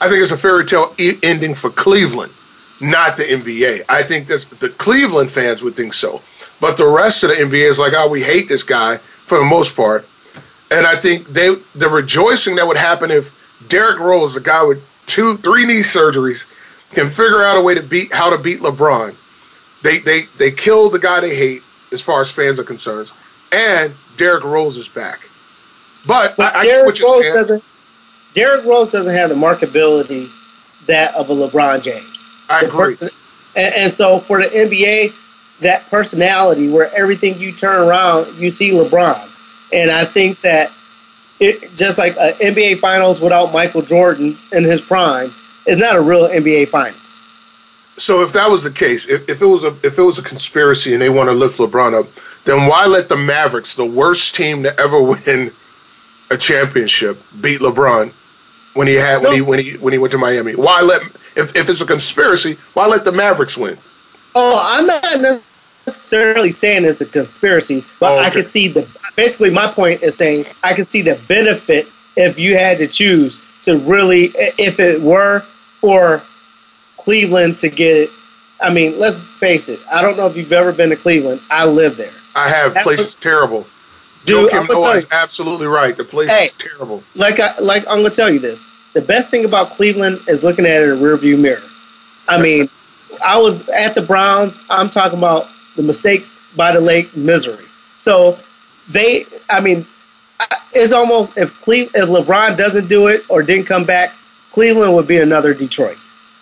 I 0.00 0.08
think 0.08 0.22
it's 0.22 0.32
a 0.32 0.38
fairy 0.38 0.64
tale 0.64 0.94
e- 0.98 1.18
ending 1.22 1.54
for 1.54 1.70
Cleveland, 1.70 2.32
not 2.80 3.16
the 3.16 3.24
NBA. 3.24 3.84
I 3.88 4.02
think 4.02 4.28
that's 4.28 4.44
the 4.44 4.68
Cleveland 4.68 5.30
fans 5.32 5.62
would 5.62 5.76
think 5.76 5.94
so, 5.94 6.22
but 6.62 6.76
the 6.76 6.86
rest 6.86 7.24
of 7.24 7.30
the 7.30 7.34
NBA 7.34 7.68
is 7.68 7.80
like, 7.80 7.92
oh, 7.92 8.08
we 8.08 8.22
hate 8.22 8.48
this 8.48 8.62
guy 8.62 9.00
for 9.24 9.36
the 9.36 9.44
most 9.44 9.74
part. 9.74 10.06
And 10.70 10.86
I 10.86 10.94
think 10.94 11.26
they 11.26 11.56
the 11.74 11.88
rejoicing 11.88 12.54
that 12.54 12.68
would 12.68 12.76
happen 12.76 13.10
if 13.10 13.34
Derrick 13.66 13.98
Rose, 13.98 14.36
a 14.36 14.40
guy 14.40 14.62
with 14.62 14.80
two, 15.04 15.36
three 15.38 15.66
knee 15.66 15.80
surgeries, 15.80 16.48
can 16.90 17.10
figure 17.10 17.42
out 17.42 17.58
a 17.58 17.60
way 17.60 17.74
to 17.74 17.82
beat 17.82 18.14
how 18.14 18.30
to 18.30 18.38
beat 18.38 18.60
LeBron. 18.60 19.16
They 19.82 19.98
they 19.98 20.28
they 20.38 20.52
kill 20.52 20.88
the 20.88 21.00
guy 21.00 21.18
they 21.18 21.34
hate 21.34 21.62
as 21.90 22.00
far 22.00 22.20
as 22.20 22.30
fans 22.30 22.60
are 22.60 22.64
concerned, 22.64 23.10
and 23.50 23.96
Derrick 24.16 24.44
Rose 24.44 24.76
is 24.76 24.86
back. 24.86 25.28
But, 26.06 26.36
but 26.36 26.54
I, 26.54 26.64
Derrick 26.64 26.96
I 27.00 27.04
Rose 27.04 27.26
doesn't. 27.26 27.64
Derrick 28.34 28.64
Rose 28.64 28.88
doesn't 28.88 29.12
have 29.12 29.30
the 29.30 29.36
marketability 29.36 30.30
that 30.86 31.12
of 31.16 31.28
a 31.28 31.34
LeBron 31.34 31.82
James. 31.82 32.24
I 32.48 32.60
agree. 32.60 32.70
Person, 32.70 33.10
and, 33.56 33.74
and 33.74 33.92
so 33.92 34.20
for 34.20 34.40
the 34.40 34.48
NBA, 34.48 35.12
that 35.62 35.90
personality 35.90 36.68
where 36.68 36.92
everything 36.94 37.38
you 37.38 37.52
turn 37.52 37.88
around, 37.88 38.36
you 38.36 38.50
see 38.50 38.72
LeBron. 38.72 39.28
And 39.72 39.90
I 39.90 40.04
think 40.04 40.40
that 40.42 40.70
it 41.40 41.74
just 41.74 41.98
like 41.98 42.16
an 42.18 42.34
NBA 42.34 42.80
Finals 42.80 43.20
without 43.20 43.52
Michael 43.52 43.82
Jordan 43.82 44.38
in 44.52 44.64
his 44.64 44.80
prime 44.80 45.34
is 45.66 45.78
not 45.78 45.96
a 45.96 46.00
real 46.00 46.28
NBA 46.28 46.68
Finals. 46.68 47.20
So 47.96 48.22
if 48.22 48.32
that 48.32 48.50
was 48.50 48.62
the 48.62 48.70
case, 48.70 49.08
if, 49.08 49.28
if 49.28 49.42
it 49.42 49.46
was 49.46 49.64
a 49.64 49.76
if 49.82 49.98
it 49.98 50.02
was 50.02 50.18
a 50.18 50.22
conspiracy 50.22 50.92
and 50.92 51.02
they 51.02 51.08
want 51.08 51.28
to 51.28 51.34
lift 51.34 51.58
LeBron 51.58 51.94
up, 51.94 52.08
then 52.44 52.66
why 52.66 52.86
let 52.86 53.08
the 53.08 53.16
Mavericks, 53.16 53.74
the 53.74 53.86
worst 53.86 54.34
team 54.34 54.62
to 54.62 54.78
ever 54.80 55.00
win 55.26 55.52
a 56.30 56.36
championship, 56.36 57.22
beat 57.40 57.60
LeBron 57.60 58.12
when 58.74 58.86
he 58.86 58.94
had 58.94 59.22
when 59.22 59.34
he 59.34 59.42
when 59.42 59.58
he 59.58 59.76
when 59.76 59.92
he 59.92 59.98
went 59.98 60.12
to 60.12 60.18
Miami? 60.18 60.54
Why 60.54 60.80
let 60.80 61.02
if 61.36 61.54
if 61.56 61.68
it's 61.68 61.80
a 61.80 61.86
conspiracy, 61.86 62.56
why 62.72 62.86
let 62.86 63.04
the 63.04 63.12
Mavericks 63.12 63.56
win? 63.56 63.78
Oh, 64.34 64.60
I'm 64.64 64.86
not 64.86 65.42
necessarily 65.86 66.50
saying 66.50 66.84
it's 66.84 67.00
a 67.00 67.06
conspiracy, 67.06 67.84
but 68.00 68.12
oh, 68.12 68.18
okay. 68.18 68.26
I 68.26 68.30
can 68.30 68.42
see 68.42 68.68
the 68.68 68.88
basically 69.16 69.50
my 69.50 69.70
point 69.70 70.02
is 70.02 70.16
saying 70.16 70.46
I 70.62 70.74
can 70.74 70.84
see 70.84 71.02
the 71.02 71.20
benefit 71.28 71.88
if 72.16 72.38
you 72.38 72.56
had 72.56 72.78
to 72.78 72.86
choose 72.86 73.38
to 73.62 73.78
really 73.78 74.32
if 74.36 74.80
it 74.80 75.00
were 75.00 75.44
for 75.80 76.22
Cleveland 76.98 77.58
to 77.58 77.68
get 77.68 77.96
it. 77.96 78.10
I 78.60 78.72
mean, 78.72 78.96
let's 78.96 79.18
face 79.38 79.68
it. 79.68 79.80
I 79.90 80.02
don't 80.02 80.16
know 80.16 80.26
if 80.26 80.36
you've 80.36 80.52
ever 80.52 80.72
been 80.72 80.90
to 80.90 80.96
Cleveland. 80.96 81.40
I 81.50 81.66
live 81.66 81.96
there. 81.96 82.12
I 82.34 82.48
have. 82.48 82.74
That 82.74 82.84
place 82.84 82.98
was, 82.98 83.08
is 83.08 83.18
terrible. 83.18 83.66
Dude, 84.24 84.50
Joe 84.52 84.66
Kim 84.66 84.96
is 84.96 85.08
absolutely 85.10 85.66
right. 85.66 85.96
The 85.96 86.04
place 86.04 86.30
hey, 86.30 86.44
is 86.44 86.52
terrible. 86.52 87.02
Like 87.14 87.40
I 87.40 87.56
like 87.58 87.84
I'm 87.88 87.98
gonna 87.98 88.10
tell 88.10 88.32
you 88.32 88.38
this. 88.38 88.64
The 88.94 89.02
best 89.02 89.30
thing 89.30 89.44
about 89.44 89.70
Cleveland 89.70 90.22
is 90.28 90.44
looking 90.44 90.66
at 90.66 90.82
it 90.82 90.90
in 90.90 90.98
a 90.98 91.00
rearview 91.00 91.38
mirror. 91.38 91.62
I 92.28 92.40
mean, 92.40 92.68
I 93.24 93.38
was 93.38 93.66
at 93.70 93.94
the 93.94 94.02
Browns. 94.02 94.60
I'm 94.68 94.90
talking 94.90 95.18
about 95.18 95.48
the 95.76 95.82
mistake 95.82 96.26
by 96.56 96.72
the 96.72 96.80
lake 96.80 97.16
misery. 97.16 97.64
So 97.96 98.38
they, 98.88 99.26
I 99.48 99.60
mean, 99.60 99.86
it's 100.72 100.92
almost 100.92 101.38
if 101.38 101.56
Cle- 101.58 101.90
if 101.94 102.08
LeBron 102.08 102.56
doesn't 102.56 102.88
do 102.88 103.08
it 103.08 103.24
or 103.28 103.42
didn't 103.42 103.66
come 103.66 103.84
back, 103.84 104.14
Cleveland 104.50 104.94
would 104.94 105.06
be 105.06 105.18
another 105.18 105.54
Detroit. 105.54 105.96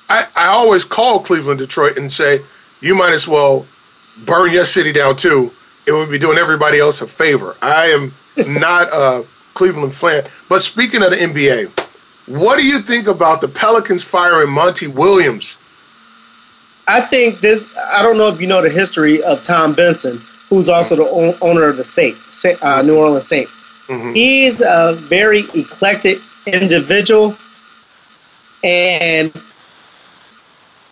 I, 0.09 0.27
I 0.35 0.47
always 0.47 0.85
call 0.85 1.21
Cleveland 1.21 1.61
Detroit 1.61 1.97
and 1.97 2.11
say, 2.11 2.43
you 2.81 2.95
might 2.95 3.13
as 3.13 3.29
well 3.29 3.67
burn 4.25 4.53
your 4.53 4.65
city 4.65 4.93
down 4.93 5.17
too. 5.17 5.53
It 5.87 5.93
would 5.93 6.11
be 6.11 6.19
doing 6.19 6.39
everybody 6.39 6.79
else 6.79 7.01
a 7.01 7.07
favor. 7.07 7.57
I 7.63 7.87
am 7.87 8.15
not 8.61 8.89
a 8.93 9.27
Cleveland 9.55 9.95
fan. 9.95 10.29
But 10.49 10.63
speaking 10.63 11.03
of 11.03 11.11
the 11.11 11.17
NBA, 11.17 11.71
what 12.27 12.59
do 12.59 12.67
you 12.67 12.81
think 12.81 13.07
about 13.07 13.41
the 13.41 13.49
Pelicans 13.49 14.05
firing 14.05 14.51
Monty 14.51 14.87
Williams? 14.87 15.59
I 16.91 17.01
think 17.01 17.41
this. 17.41 17.71
I 17.93 18.03
don't 18.03 18.19
know 18.19 18.27
if 18.27 18.41
you 18.41 18.49
know 18.49 18.61
the 18.61 18.69
history 18.69 19.23
of 19.23 19.43
Tom 19.43 19.75
Benson, 19.75 20.25
who's 20.49 20.69
also 20.69 20.97
the 20.97 21.39
owner 21.41 21.69
of 21.69 21.77
the 21.77 21.85
Saints, 21.85 22.45
uh, 22.45 22.83
New 22.83 22.97
Orleans 22.97 23.29
Saints. 23.29 23.57
Mm-hmm. 23.87 24.13
He's 24.13 24.61
a 24.61 24.97
very 24.97 25.47
eclectic 25.55 26.21
individual, 26.53 27.37
and 28.65 29.33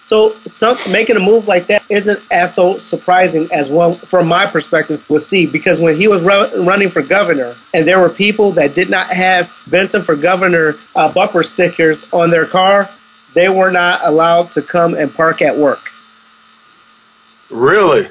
so 0.05 0.37
some, 0.47 0.77
making 0.93 1.17
a 1.17 1.21
move 1.21 1.49
like 1.49 1.67
that 1.67 1.83
isn't 1.89 2.23
as 2.31 2.55
so 2.55 2.79
surprising 2.79 3.49
as 3.53 3.69
one, 3.69 3.99
from 3.99 4.29
my 4.29 4.47
perspective, 4.47 5.05
would 5.11 5.23
see. 5.23 5.47
Because 5.47 5.81
when 5.81 5.97
he 5.97 6.07
was 6.07 6.23
running 6.23 6.91
for 6.91 7.03
governor, 7.03 7.57
and 7.75 7.89
there 7.89 7.99
were 7.99 8.09
people 8.09 8.53
that 8.53 8.73
did 8.73 8.89
not 8.89 9.11
have 9.11 9.51
Benson 9.67 10.05
for 10.05 10.15
governor 10.15 10.79
uh, 10.95 11.13
bumper 11.13 11.43
stickers 11.43 12.07
on 12.13 12.31
their 12.31 12.47
car, 12.47 12.89
they 13.35 13.49
were 13.49 13.73
not 13.73 14.01
allowed 14.05 14.51
to 14.53 14.63
come 14.63 14.95
and 14.95 15.13
park 15.13 15.43
at 15.43 15.57
work. 15.57 15.88
Really? 17.51 18.09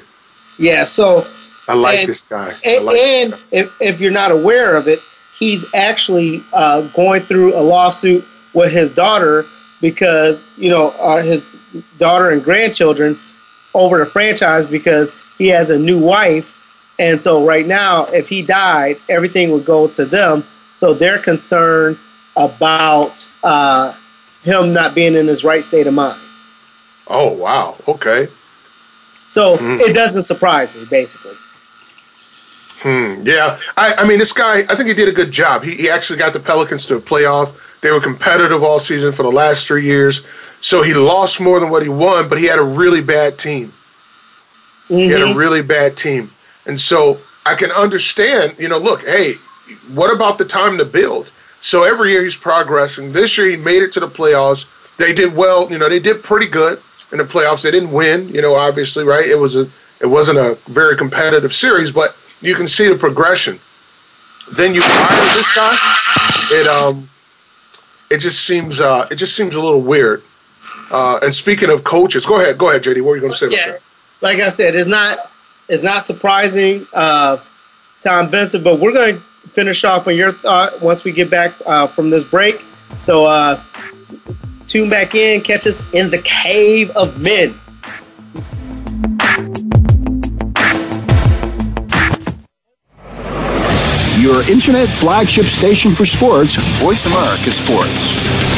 Yeah. 0.58 0.84
So 0.84 1.26
I 1.68 1.74
like 1.74 2.00
and, 2.00 2.08
this 2.08 2.22
guy. 2.22 2.56
And, 2.64 2.84
like 2.84 2.96
and 2.96 3.32
guy. 3.32 3.40
If, 3.52 3.72
if 3.80 4.00
you're 4.00 4.10
not 4.10 4.30
aware 4.30 4.76
of 4.76 4.88
it, 4.88 5.00
he's 5.32 5.64
actually 5.74 6.44
uh, 6.52 6.82
going 6.88 7.22
through 7.26 7.56
a 7.56 7.62
lawsuit 7.62 8.24
with 8.54 8.72
his 8.72 8.90
daughter 8.90 9.46
because 9.80 10.44
you 10.56 10.70
know 10.70 10.88
uh, 10.98 11.22
his 11.22 11.44
daughter 11.98 12.30
and 12.30 12.42
grandchildren 12.42 13.18
over 13.74 13.98
the 13.98 14.06
franchise 14.06 14.66
because 14.66 15.14
he 15.36 15.48
has 15.48 15.70
a 15.70 15.78
new 15.78 15.98
wife, 15.98 16.54
and 16.98 17.22
so 17.22 17.44
right 17.44 17.66
now, 17.66 18.06
if 18.06 18.28
he 18.28 18.42
died, 18.42 19.00
everything 19.08 19.50
would 19.52 19.64
go 19.64 19.86
to 19.88 20.04
them. 20.04 20.44
So 20.72 20.94
they're 20.94 21.18
concerned 21.18 21.98
about 22.36 23.28
uh, 23.44 23.94
him 24.42 24.72
not 24.72 24.94
being 24.94 25.14
in 25.14 25.26
his 25.26 25.44
right 25.44 25.62
state 25.62 25.86
of 25.86 25.94
mind. 25.94 26.20
Oh 27.06 27.32
wow! 27.32 27.76
Okay. 27.86 28.28
So 29.28 29.56
mm. 29.56 29.80
it 29.80 29.94
doesn't 29.94 30.22
surprise 30.22 30.74
me, 30.74 30.84
basically. 30.86 31.34
Hmm. 32.78 33.22
Yeah. 33.24 33.58
I, 33.76 33.94
I 33.98 34.06
mean, 34.06 34.18
this 34.18 34.32
guy, 34.32 34.60
I 34.60 34.76
think 34.76 34.88
he 34.88 34.94
did 34.94 35.08
a 35.08 35.12
good 35.12 35.32
job. 35.32 35.64
He, 35.64 35.74
he 35.74 35.90
actually 35.90 36.18
got 36.18 36.32
the 36.32 36.40
Pelicans 36.40 36.86
to 36.86 36.96
a 36.96 37.00
playoff. 37.00 37.54
They 37.80 37.90
were 37.90 38.00
competitive 38.00 38.62
all 38.62 38.78
season 38.78 39.12
for 39.12 39.24
the 39.24 39.32
last 39.32 39.66
three 39.66 39.84
years. 39.84 40.24
So 40.60 40.82
he 40.82 40.94
lost 40.94 41.40
more 41.40 41.58
than 41.58 41.70
what 41.70 41.82
he 41.82 41.88
won, 41.88 42.28
but 42.28 42.38
he 42.38 42.46
had 42.46 42.58
a 42.58 42.64
really 42.64 43.00
bad 43.00 43.38
team. 43.38 43.72
Mm-hmm. 44.84 44.94
He 44.94 45.08
had 45.08 45.22
a 45.22 45.24
mm-hmm. 45.24 45.38
really 45.38 45.62
bad 45.62 45.96
team. 45.96 46.30
And 46.66 46.80
so 46.80 47.20
I 47.44 47.56
can 47.56 47.72
understand, 47.72 48.56
you 48.58 48.68
know, 48.68 48.78
look, 48.78 49.02
hey, 49.02 49.34
what 49.88 50.14
about 50.14 50.38
the 50.38 50.44
time 50.44 50.78
to 50.78 50.84
build? 50.84 51.32
So 51.60 51.82
every 51.82 52.12
year 52.12 52.22
he's 52.22 52.36
progressing. 52.36 53.12
This 53.12 53.36
year 53.36 53.48
he 53.48 53.56
made 53.56 53.82
it 53.82 53.90
to 53.92 54.00
the 54.00 54.08
playoffs. 54.08 54.68
They 54.98 55.12
did 55.12 55.34
well, 55.34 55.70
you 55.70 55.78
know, 55.78 55.88
they 55.88 56.00
did 56.00 56.22
pretty 56.22 56.46
good 56.46 56.80
in 57.12 57.18
the 57.18 57.24
playoffs. 57.24 57.62
They 57.62 57.70
didn't 57.70 57.92
win, 57.92 58.28
you 58.28 58.42
know, 58.42 58.54
obviously, 58.54 59.04
right? 59.04 59.26
It 59.26 59.38
was 59.38 59.56
a 59.56 59.70
it 60.00 60.06
wasn't 60.06 60.38
a 60.38 60.58
very 60.68 60.96
competitive 60.96 61.52
series, 61.52 61.90
but 61.90 62.14
you 62.40 62.54
can 62.54 62.68
see 62.68 62.88
the 62.88 62.96
progression. 62.96 63.60
Then 64.52 64.74
you 64.74 64.80
hire 64.82 65.36
this 65.36 65.52
guy. 65.52 65.76
It 66.50 66.66
um, 66.66 67.08
it 68.10 68.18
just 68.18 68.46
seems 68.46 68.80
uh, 68.80 69.06
it 69.10 69.16
just 69.16 69.36
seems 69.36 69.54
a 69.54 69.60
little 69.60 69.82
weird. 69.82 70.22
Uh, 70.90 71.18
and 71.22 71.34
speaking 71.34 71.68
of 71.68 71.84
coaches, 71.84 72.24
go 72.24 72.40
ahead, 72.40 72.56
go 72.56 72.70
ahead, 72.70 72.82
JD. 72.82 73.02
What 73.02 73.12
are 73.12 73.14
you 73.16 73.20
going 73.20 73.32
to 73.32 73.38
say? 73.38 73.48
Yeah, 73.50 73.76
like 74.22 74.38
I 74.38 74.48
said, 74.48 74.74
it's 74.74 74.88
not 74.88 75.30
it's 75.68 75.82
not 75.82 76.02
surprising 76.02 76.86
of 76.94 77.40
uh, 77.40 77.44
Tom 78.00 78.30
Benson, 78.30 78.62
but 78.62 78.80
we're 78.80 78.92
going 78.92 79.16
to 79.16 79.48
finish 79.50 79.84
off 79.84 80.08
on 80.08 80.16
your 80.16 80.32
thought 80.32 80.80
once 80.80 81.04
we 81.04 81.12
get 81.12 81.30
back 81.30 81.54
uh, 81.66 81.86
from 81.86 82.10
this 82.10 82.24
break. 82.24 82.64
So 82.96 83.24
uh, 83.24 83.62
tune 84.68 84.90
back 84.90 85.14
in, 85.14 85.40
catch 85.40 85.66
us 85.66 85.82
in 85.94 86.10
the 86.10 86.20
cave 86.22 86.90
of 86.94 87.20
men. 87.20 87.58
Your 94.20 94.48
internet 94.50 94.88
flagship 94.88 95.46
station 95.46 95.90
for 95.90 96.04
sports, 96.04 96.56
Voice 96.82 97.06
America 97.06 97.50
Sports. 97.50 98.57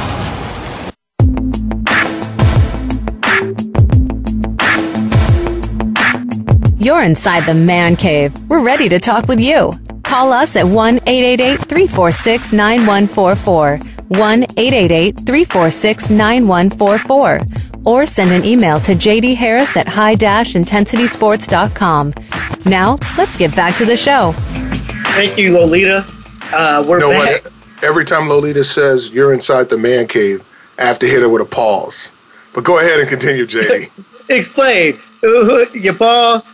You're 6.81 7.03
inside 7.03 7.41
the 7.45 7.53
man 7.53 7.95
cave. 7.95 8.33
We're 8.49 8.63
ready 8.63 8.89
to 8.89 8.97
talk 8.97 9.27
with 9.27 9.39
you. 9.39 9.69
Call 10.01 10.33
us 10.33 10.55
at 10.55 10.65
1 10.65 10.95
888 11.05 11.59
346 11.59 12.53
9144. 12.53 13.77
1 14.07 14.43
888 14.57 15.17
346 15.19 16.09
9144. 16.09 17.41
Or 17.85 18.05
send 18.07 18.31
an 18.31 18.43
email 18.43 18.79
to 18.79 18.93
JD 18.93 19.35
Harris 19.35 19.77
at 19.77 19.87
high 19.87 20.15
intensitysports.com. 20.15 22.13
Now, 22.65 22.97
let's 23.15 23.37
get 23.37 23.55
back 23.55 23.75
to 23.77 23.85
the 23.85 23.95
show. 23.95 24.31
Thank 25.13 25.37
you, 25.37 25.53
Lolita. 25.53 26.03
Uh, 26.51 26.83
we're 26.87 26.99
You 26.99 27.11
know 27.11 27.11
back. 27.11 27.43
what? 27.43 27.53
Every 27.83 28.05
time 28.05 28.27
Lolita 28.27 28.63
says 28.63 29.11
you're 29.11 29.33
inside 29.33 29.69
the 29.69 29.77
man 29.77 30.07
cave, 30.07 30.43
I 30.79 30.85
have 30.85 30.97
to 30.99 31.05
hit 31.07 31.21
her 31.21 31.29
with 31.29 31.43
a 31.43 31.45
pause. 31.45 32.11
But 32.53 32.63
go 32.63 32.79
ahead 32.79 32.99
and 32.99 33.07
continue, 33.07 33.45
JD. 33.45 34.09
Explain. 34.29 34.99
Your 35.21 35.93
pause. 35.93 36.51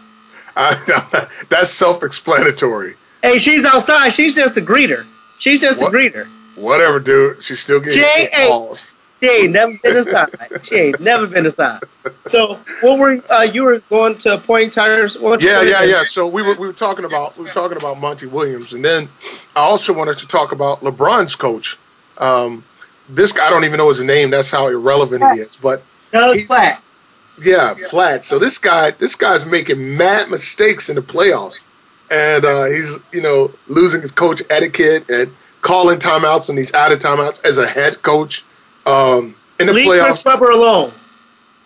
I, 0.57 1.27
that's 1.49 1.69
self-explanatory. 1.69 2.95
Hey, 3.21 3.37
she's 3.37 3.65
outside. 3.65 4.09
She's 4.09 4.35
just 4.35 4.57
a 4.57 4.61
greeter. 4.61 5.05
She's 5.39 5.61
just 5.61 5.81
What? 5.81 5.93
a 5.93 5.97
greeter. 5.97 6.27
Whatever, 6.55 6.99
dude. 6.99 7.41
She's 7.41 7.59
still 7.59 7.79
getting 7.79 8.01
hey. 8.01 8.47
pause. 8.49 8.95
She 9.19 9.29
ain't 9.29 9.51
never 9.51 9.73
been 9.83 9.97
inside. 9.97 10.29
She 10.63 10.75
ain't 10.75 10.99
never 10.99 11.25
been 11.25 11.45
inside. 11.45 11.81
So, 12.25 12.59
what 12.81 12.99
were 12.99 13.19
uh, 13.31 13.41
you 13.41 13.63
were 13.63 13.79
going 13.89 14.17
to 14.19 14.37
point 14.37 14.73
tires? 14.73 15.17
What 15.17 15.41
Yeah, 15.41 15.63
yeah, 15.63 15.83
yeah. 15.83 16.03
So 16.03 16.27
we 16.27 16.43
were 16.43 16.53
we 16.53 16.67
were 16.67 16.73
talking 16.73 17.03
about 17.05 17.35
we 17.37 17.45
were 17.45 17.51
talking 17.51 17.77
about 17.77 17.99
Monty 17.99 18.27
Williams, 18.27 18.73
and 18.73 18.85
then 18.85 19.09
I 19.55 19.61
also 19.61 19.91
wanted 19.91 20.17
to 20.19 20.27
talk 20.27 20.51
about 20.51 20.81
LeBron's 20.81 21.35
coach. 21.35 21.77
Um, 22.19 22.63
this 23.09 23.31
guy, 23.31 23.47
I 23.47 23.49
don't 23.49 23.63
even 23.63 23.77
know 23.77 23.87
his 23.87 24.03
name. 24.03 24.29
That's 24.29 24.51
how 24.51 24.67
irrelevant 24.67 25.23
he 25.33 25.39
is. 25.39 25.55
But 25.55 25.81
Doug 26.11 26.37
Blatt. 26.47 26.83
Yeah, 27.41 27.75
Blatt. 27.91 28.25
So 28.25 28.39
this 28.39 28.58
guy, 28.58 28.91
this 28.91 29.15
guy's 29.15 29.46
making 29.46 29.96
mad 29.96 30.29
mistakes 30.29 30.89
in 30.89 30.96
the 30.96 31.01
playoffs, 31.01 31.67
and 32.10 32.46
uh, 32.46 32.65
he's 32.65 33.03
you 33.12 33.22
know 33.22 33.53
losing 33.67 34.01
his 34.01 34.12
coach 34.12 34.41
etiquette 34.50 35.10
and 35.10 35.36
calling 35.62 36.00
timeouts 36.00 36.48
when 36.48 36.58
he's 36.58 36.74
out 36.74 36.91
of 36.91 37.00
timeouts 37.00 37.44
as 37.46 37.58
a 37.58 37.67
head 37.67 38.01
coach 38.01 38.44
um, 38.86 39.36
in 39.60 39.67
the 39.67 39.74
Leave 39.74 39.88
playoffs. 39.88 40.06
Chris 40.06 40.25
Webber 40.25 40.51
alone. 40.51 40.94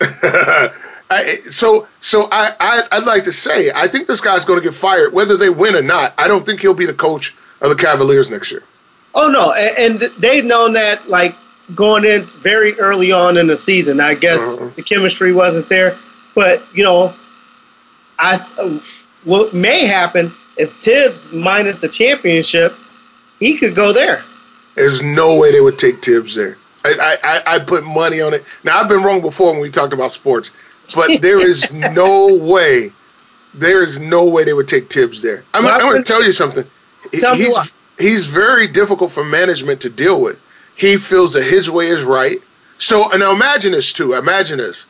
I, 1.10 1.40
so 1.48 1.86
so 2.00 2.28
I, 2.32 2.54
I 2.58 2.82
I'd 2.92 3.04
like 3.04 3.24
to 3.24 3.32
say 3.32 3.70
I 3.74 3.86
think 3.86 4.08
this 4.08 4.20
guy's 4.20 4.44
going 4.44 4.58
to 4.58 4.64
get 4.64 4.74
fired 4.74 5.12
whether 5.12 5.36
they 5.36 5.50
win 5.50 5.74
or 5.74 5.82
not. 5.82 6.14
I 6.18 6.26
don't 6.26 6.44
think 6.44 6.60
he'll 6.60 6.74
be 6.74 6.86
the 6.86 6.94
coach 6.94 7.36
of 7.60 7.70
the 7.70 7.76
Cavaliers 7.76 8.30
next 8.30 8.50
year. 8.50 8.64
Oh 9.14 9.28
no, 9.28 9.52
and, 9.52 10.02
and 10.02 10.12
they've 10.18 10.44
known 10.44 10.72
that 10.72 11.08
like 11.08 11.36
going 11.74 12.04
in 12.04 12.26
very 12.42 12.78
early 12.80 13.12
on 13.12 13.36
in 13.36 13.46
the 13.46 13.56
season. 13.56 14.00
I 14.00 14.14
guess 14.14 14.40
Uh-huh. 14.40 14.70
the 14.76 14.82
chemistry 14.82 15.32
wasn't 15.32 15.68
there, 15.68 15.98
but 16.34 16.62
you 16.74 16.82
know, 16.84 17.14
I 18.18 18.34
uh, 18.58 18.80
what 19.24 19.54
may 19.54 19.86
happen 19.86 20.34
if 20.56 20.74
Thibs 20.74 21.30
minus 21.32 21.80
the 21.80 21.88
championship, 21.88 22.74
he 23.38 23.56
could 23.56 23.74
go 23.74 23.92
there. 23.92 24.24
There's 24.74 25.02
no 25.02 25.34
way 25.36 25.52
they 25.52 25.60
would 25.60 25.78
take 25.78 26.04
Thibs 26.04 26.34
there. 26.34 26.58
I 26.84 26.94
I, 27.00 27.16
I, 27.24 27.54
I 27.56 27.58
put 27.60 27.84
money 27.84 28.20
on 28.20 28.34
it. 28.34 28.44
Now 28.64 28.80
I've 28.80 28.88
been 28.88 29.02
wrong 29.02 29.20
before 29.20 29.52
when 29.52 29.60
we 29.60 29.70
talked 29.70 29.92
about 29.92 30.10
sports, 30.10 30.50
but 30.94 31.20
there 31.22 31.44
is 31.44 31.72
no 31.72 32.34
way. 32.36 32.92
There 33.54 33.82
is 33.82 34.00
no 34.00 34.24
way 34.24 34.44
they 34.44 34.54
would 34.54 34.68
take 34.68 34.90
Thibs 34.90 35.20
there. 35.20 35.44
I'm, 35.52 35.64
Well, 35.64 35.74
I'm 35.74 35.80
going 35.82 36.02
to 36.02 36.02
tell 36.02 36.24
you 36.24 36.32
something. 36.32 36.64
He- 37.12 37.20
Tell 37.20 37.34
me 37.36 37.44
he's 37.44 37.58
he's 37.98 38.26
very 38.26 38.66
difficult 38.66 39.12
for 39.12 39.22
management 39.24 39.80
to 39.82 39.90
deal 39.90 40.20
with. 40.20 40.38
He 40.76 40.96
feels 40.96 41.32
that 41.34 41.44
his 41.44 41.70
way 41.70 41.86
is 41.86 42.02
right. 42.04 42.40
So 42.78 43.10
and 43.10 43.20
now 43.20 43.32
imagine 43.32 43.72
this 43.72 43.92
too. 43.92 44.14
Imagine 44.14 44.58
this. 44.58 44.86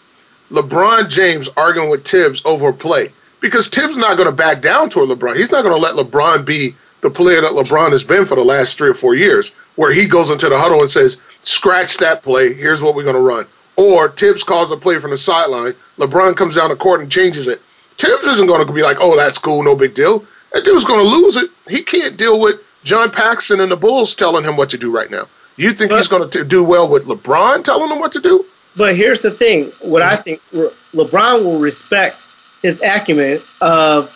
LeBron 0.50 1.08
James 1.08 1.48
arguing 1.56 1.88
with 1.90 2.06
Thibs 2.06 2.42
over 2.44 2.68
a 2.68 2.72
play 2.72 3.12
because 3.40 3.68
Thibs 3.68 3.92
is 3.92 3.96
not 3.98 4.16
going 4.16 4.28
to 4.28 4.34
back 4.34 4.60
down 4.60 4.90
toward 4.90 5.08
LeBron. 5.08 5.36
He's 5.36 5.52
not 5.52 5.62
going 5.62 5.74
to 5.74 5.80
let 5.80 5.94
LeBron 5.94 6.44
be 6.44 6.74
the 7.00 7.10
player 7.10 7.40
that 7.40 7.52
LeBron 7.52 7.90
has 7.90 8.04
been 8.04 8.24
for 8.24 8.36
the 8.36 8.44
last 8.44 8.78
three 8.78 8.90
or 8.90 8.94
four 8.94 9.14
years, 9.14 9.54
where 9.74 9.92
he 9.92 10.06
goes 10.06 10.30
into 10.30 10.48
the 10.48 10.58
huddle 10.58 10.80
and 10.80 10.90
says, 10.90 11.20
"Scratch 11.40 11.96
that 11.98 12.22
play. 12.22 12.54
Here's 12.54 12.82
what 12.82 12.94
we're 12.94 13.02
going 13.02 13.16
to 13.16 13.20
run." 13.20 13.46
Or 13.76 14.10
Thibs 14.10 14.44
calls 14.44 14.70
a 14.70 14.76
play 14.76 15.00
from 15.00 15.10
the 15.10 15.18
sideline. 15.18 15.74
LeBron 15.98 16.36
comes 16.36 16.54
down 16.54 16.70
the 16.70 16.76
court 16.76 17.00
and 17.00 17.10
changes 17.10 17.48
it. 17.48 17.60
Thibs 17.98 18.26
isn't 18.26 18.46
going 18.46 18.64
to 18.64 18.72
be 18.72 18.82
like, 18.82 18.98
"Oh, 19.00 19.16
that's 19.16 19.38
cool, 19.38 19.62
no 19.62 19.74
big 19.74 19.94
deal." 19.94 20.24
That 20.52 20.64
dude's 20.64 20.84
going 20.84 21.04
to 21.04 21.10
lose 21.10 21.36
it. 21.36 21.50
He 21.68 21.82
can't 21.82 22.16
deal 22.16 22.38
with 22.38 22.60
John 22.84 23.10
Paxson 23.10 23.60
and 23.60 23.72
the 23.72 23.76
Bulls 23.76 24.14
telling 24.14 24.44
him 24.44 24.56
what 24.56 24.70
to 24.70 24.78
do 24.78 24.90
right 24.90 25.10
now. 25.10 25.26
You 25.56 25.72
think 25.72 25.92
he's 25.92 26.08
going 26.08 26.28
to 26.28 26.44
do 26.44 26.64
well 26.64 26.88
with 26.88 27.04
LeBron 27.04 27.64
telling 27.64 27.90
him 27.90 27.98
what 27.98 28.12
to 28.12 28.20
do? 28.20 28.46
But 28.76 28.96
here's 28.96 29.22
the 29.22 29.30
thing: 29.30 29.72
what 29.80 30.02
I 30.02 30.16
think 30.16 30.40
LeBron 30.94 31.44
will 31.44 31.58
respect 31.58 32.22
his 32.62 32.80
acumen 32.82 33.42
of 33.60 34.12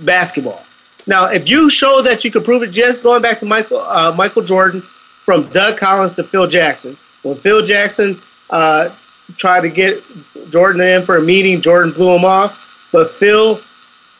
basketball. 0.00 0.64
Now, 1.06 1.30
if 1.30 1.48
you 1.48 1.70
show 1.70 2.02
that 2.02 2.24
you 2.24 2.30
can 2.30 2.44
prove 2.44 2.62
it, 2.62 2.68
just 2.68 3.02
going 3.02 3.22
back 3.22 3.38
to 3.38 3.46
Michael 3.46 3.80
uh, 3.80 4.12
Michael 4.14 4.42
Jordan, 4.42 4.84
from 5.28 5.46
Doug 5.50 5.76
Collins 5.76 6.14
to 6.14 6.24
Phil 6.24 6.46
Jackson. 6.46 6.96
When 7.22 7.36
Phil 7.36 7.62
Jackson 7.62 8.22
uh, 8.48 8.88
tried 9.36 9.60
to 9.60 9.68
get 9.68 10.02
Jordan 10.48 10.80
in 10.80 11.04
for 11.04 11.18
a 11.18 11.22
meeting, 11.22 11.60
Jordan 11.60 11.92
blew 11.92 12.16
him 12.16 12.24
off. 12.24 12.56
But 12.92 13.12
Phil 13.16 13.60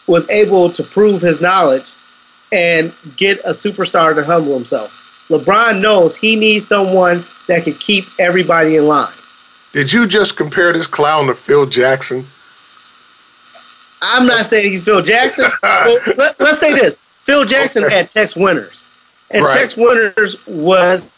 was 0.06 0.28
able 0.28 0.70
to 0.70 0.82
prove 0.84 1.22
his 1.22 1.40
knowledge 1.40 1.92
and 2.52 2.92
get 3.16 3.38
a 3.46 3.52
superstar 3.52 4.14
to 4.14 4.22
humble 4.22 4.52
himself. 4.52 4.92
LeBron 5.30 5.80
knows 5.80 6.16
he 6.16 6.36
needs 6.36 6.66
someone 6.66 7.24
that 7.48 7.64
can 7.64 7.74
keep 7.74 8.06
everybody 8.18 8.76
in 8.76 8.86
line. 8.86 9.12
Did 9.72 9.92
you 9.92 10.06
just 10.06 10.36
compare 10.36 10.72
this 10.72 10.86
clown 10.86 11.26
to 11.26 11.34
Phil 11.34 11.66
Jackson? 11.66 12.26
I'm 14.00 14.26
not 14.26 14.46
saying 14.46 14.70
he's 14.70 14.82
Phil 14.84 15.02
Jackson. 15.02 15.46
let, 15.62 16.40
us 16.40 16.58
say 16.60 16.72
this: 16.72 17.00
Phil 17.24 17.44
Jackson 17.44 17.84
Okay. 17.84 17.96
had 17.96 18.10
Tex 18.10 18.36
Winters, 18.36 18.84
and 19.30 19.44
Right. 19.44 19.58
Tex 19.60 19.76
Winters 19.76 20.36
was 20.46 21.12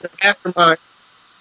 the 0.00 0.10
mastermind. 0.22 0.78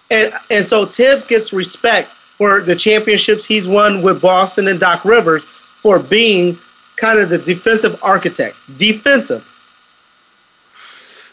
And 0.10 0.34
and 0.52 0.66
so 0.66 0.86
Thibs 0.86 1.26
gets 1.26 1.52
respect 1.52 2.12
for 2.38 2.62
the 2.62 2.76
championships 2.76 3.46
he's 3.46 3.68
won 3.68 4.02
with 4.02 4.22
Boston 4.22 4.68
and 4.68 4.80
Doc 4.80 5.04
Rivers 5.04 5.46
for 5.82 6.00
being 6.00 6.58
kind 6.96 7.20
of 7.20 7.30
the 7.30 7.38
defensive 7.38 8.00
architect. 8.02 8.56
Defensive. 8.78 9.50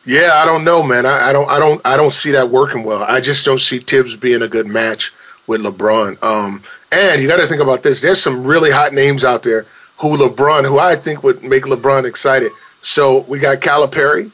Yeah, 0.07 0.33
I 0.35 0.45
don't 0.45 0.65
know, 0.65 0.83
man. 0.83 1.07
I, 1.07 1.31
I 1.31 1.33
don't, 1.33 1.49
I 1.49 1.59
don't, 1.59 1.81
I 1.87 1.97
don't 1.97 2.13
see 2.13 2.31
that 2.33 2.51
working 2.51 2.85
well. 2.85 3.03
I 3.05 3.21
just 3.21 3.45
don't 3.45 3.61
see 3.61 3.79
Thibs 3.79 4.15
being 4.17 4.43
a 4.43 4.49
good 4.49 4.67
match 4.67 5.13
with 5.47 5.63
LeBron. 5.63 6.23
Um, 6.23 6.63
and 6.93 7.23
you 7.23 7.29
got 7.29 7.39
to 7.39 7.47
think 7.47 7.63
about 7.63 7.83
this. 7.83 8.03
There's 8.03 8.21
some 8.21 8.47
really 8.47 8.71
hot 8.71 8.93
names 8.93 9.25
out 9.25 9.43
there 9.43 9.67
who 9.99 10.17
LeBron, 10.17 10.67
who 10.67 10.79
I 10.79 10.97
think 10.97 11.23
would 11.23 11.43
make 11.43 11.65
LeBron 11.65 12.05
excited. 12.05 12.53
So 12.81 13.21
we 13.21 13.39
got 13.39 13.61
Calipari, 13.61 14.31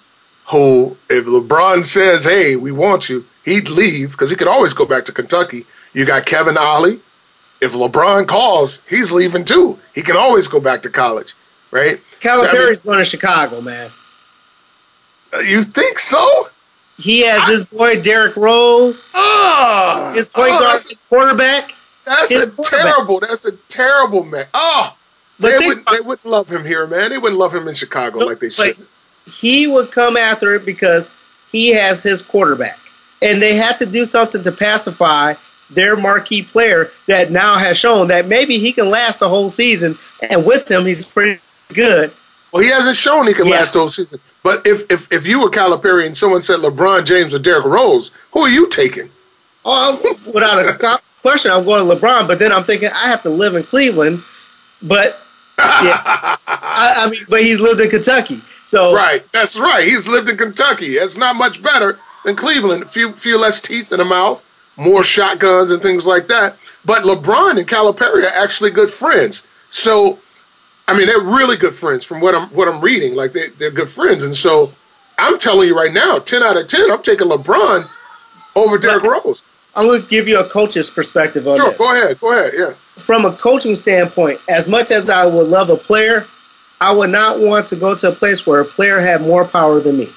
who 0.46 0.96
if 1.08 1.26
LeBron 1.26 1.84
says, 1.84 2.24
"Hey, 2.24 2.56
we 2.56 2.72
want 2.72 3.08
you," 3.08 3.24
he'd 3.44 3.68
leave 3.68 4.12
because 4.12 4.30
he 4.30 4.36
could 4.36 4.48
always 4.48 4.72
go 4.72 4.84
back 4.84 5.04
to 5.04 5.12
Kentucky. 5.12 5.66
You 5.92 6.04
got 6.04 6.26
Kevin 6.26 6.56
Ollie. 6.56 7.00
If 7.60 7.74
LeBron 7.74 8.26
calls, 8.26 8.82
he's 8.88 9.12
leaving 9.12 9.44
too. 9.44 9.78
He 9.94 10.02
can 10.02 10.16
always 10.16 10.48
go 10.48 10.60
back 10.60 10.82
to 10.82 10.90
college, 10.90 11.34
right? 11.70 12.00
Calipari's 12.20 12.82
going 12.82 12.98
to 12.98 13.04
Chicago, 13.04 13.60
man. 13.60 13.90
I 15.32 15.40
you 15.40 15.62
think 15.62 15.98
so? 15.98 16.48
He 16.98 17.20
has 17.22 17.46
his 17.46 17.64
boy 17.64 18.00
Derrick 18.00 18.36
Rose, 18.36 19.02
Ah, 19.14 20.12
his 20.14 20.28
point 20.28 20.52
oh, 20.52 20.60
guard, 20.60 20.72
his 20.72 21.02
quarterback. 21.08 21.74
That's 22.04 22.30
His 22.30 22.48
a 22.48 22.50
quarterback. 22.50 22.84
terrible. 22.94 23.20
That's 23.20 23.44
a 23.46 23.52
terrible 23.68 24.24
man. 24.24 24.46
Oh, 24.52 24.96
But 25.38 25.58
they 25.58 25.66
wouldn't. 25.66 25.86
They 25.90 26.00
wouldn't 26.00 26.26
love 26.26 26.50
him 26.50 26.64
here, 26.64 26.86
man. 26.86 27.10
They 27.10 27.18
wouldn't 27.18 27.38
love 27.38 27.54
him 27.54 27.68
in 27.68 27.74
Chicago 27.74 28.18
like 28.18 28.40
they 28.40 28.50
should. 28.50 28.86
he 29.26 29.66
would 29.66 29.90
come 29.92 30.16
after 30.16 30.54
it 30.54 30.66
because 30.66 31.08
he 31.50 31.68
has 31.74 32.02
his 32.02 32.20
quarterback. 32.20 32.78
And 33.22 33.40
they 33.40 33.54
have 33.54 33.78
to 33.78 33.86
do 33.86 34.04
something 34.04 34.42
to 34.42 34.52
pacify 34.52 35.34
their 35.70 35.96
marquee 35.96 36.42
player 36.42 36.90
that 37.06 37.30
now 37.30 37.56
has 37.56 37.78
shown 37.78 38.08
that 38.08 38.26
maybe 38.26 38.58
he 38.58 38.72
can 38.72 38.88
last 38.90 39.20
the 39.20 39.28
whole 39.28 39.48
season. 39.48 39.98
And 40.28 40.44
with 40.44 40.70
him, 40.70 40.84
he's 40.86 41.04
pretty 41.04 41.40
good. 41.72 42.12
Well, 42.52 42.62
he 42.62 42.68
hasn't 42.70 42.96
shown 42.96 43.26
he 43.26 43.34
can 43.34 43.46
Yeah. 43.46 43.56
last 43.58 43.72
the 43.74 43.78
whole 43.80 43.88
season. 43.88 44.20
But 44.42 44.66
if 44.66 44.90
if 44.90 45.10
if 45.12 45.26
you 45.26 45.40
were 45.42 45.50
Calipari 45.50 46.06
and 46.06 46.16
someone 46.16 46.42
said 46.42 46.60
LeBron 46.60 47.04
James 47.04 47.32
or 47.34 47.38
Derrick 47.38 47.64
Rose, 47.64 48.10
who 48.32 48.40
are 48.40 48.48
you 48.48 48.66
taking? 48.68 49.10
Oh, 49.64 50.00
I'm- 50.02 50.32
without 50.32 50.58
a 50.60 51.00
question, 51.22 51.50
I'm 51.52 51.64
going 51.64 51.86
to 51.86 51.94
LeBron. 51.94 52.26
But 52.26 52.38
then 52.38 52.52
I'm 52.52 52.64
thinking 52.64 52.90
I 52.90 53.08
have 53.08 53.22
to 53.24 53.30
live 53.30 53.54
in 53.54 53.64
Cleveland. 53.64 54.22
But 54.82 55.20
yeah. 55.58 56.36
I, 56.46 56.94
I, 56.96 57.10
mean, 57.10 57.20
but 57.28 57.42
he's 57.42 57.60
lived 57.60 57.80
in 57.80 57.90
Kentucky, 57.90 58.42
so 58.62 58.94
right. 58.94 59.30
That's 59.32 59.58
right. 59.58 59.84
He's 59.84 60.08
lived 60.08 60.28
in 60.30 60.36
Kentucky. 60.38 60.96
It's 60.96 61.18
not 61.18 61.36
much 61.36 61.62
better 61.62 61.98
than 62.24 62.34
Cleveland. 62.34 62.82
A 62.84 62.88
few 62.88 63.12
few 63.12 63.38
less 63.38 63.60
teeth 63.60 63.92
in 63.92 63.98
the 63.98 64.04
mouth, 64.04 64.42
more 64.76 65.04
shotguns 65.04 65.70
and 65.70 65.82
things 65.82 66.06
like 66.06 66.28
that. 66.28 66.56
But 66.84 67.02
LeBron 67.04 67.58
and 67.58 67.68
Calipari 67.68 68.24
are 68.24 68.42
actually 68.42 68.70
good 68.70 68.90
friends. 68.90 69.46
So, 69.70 70.18
I 70.90 70.96
mean, 70.96 71.06
they're 71.06 71.20
really 71.20 71.56
good 71.56 71.74
friends 71.74 72.04
from 72.04 72.20
what 72.20 72.34
I'm 72.34 72.48
what 72.50 72.68
I'm 72.68 72.80
reading. 72.80 73.14
Like 73.14 73.32
they, 73.32 73.48
they're 73.50 73.70
good 73.70 73.88
friends, 73.88 74.24
and 74.24 74.34
so 74.34 74.72
I'm 75.18 75.38
telling 75.38 75.68
you 75.68 75.76
right 75.76 75.92
now, 75.92 76.18
ten 76.18 76.42
out 76.42 76.56
of 76.56 76.66
ten, 76.66 76.90
I'm 76.90 77.02
taking 77.02 77.28
LeBron 77.28 77.88
over 78.56 78.78
Derrick 78.78 79.04
Rose. 79.04 79.48
I'm 79.76 79.86
going 79.86 80.02
to 80.02 80.06
give 80.08 80.26
you 80.26 80.40
a 80.40 80.48
coach's 80.48 80.90
perspective 80.90 81.46
on 81.46 81.56
sure, 81.56 81.68
this. 81.68 81.76
Sure, 81.76 81.86
go 81.86 82.02
ahead, 82.02 82.20
go 82.20 82.32
ahead, 82.32 82.52
yeah 82.56 82.74
from 83.04 83.24
a 83.24 83.34
coaching 83.36 83.74
standpoint, 83.74 84.40
as 84.48 84.68
much 84.68 84.90
as 84.90 85.10
I 85.10 85.26
would 85.26 85.48
love 85.48 85.70
a 85.70 85.76
player, 85.76 86.26
I 86.80 86.92
would 86.92 87.10
not 87.10 87.40
want 87.40 87.66
to 87.68 87.76
go 87.76 87.94
to 87.94 88.08
a 88.08 88.14
place 88.14 88.46
where 88.46 88.60
a 88.60 88.64
player 88.64 89.00
had 89.00 89.22
more 89.22 89.44
power 89.44 89.80
than 89.80 89.98
me. 89.98 90.12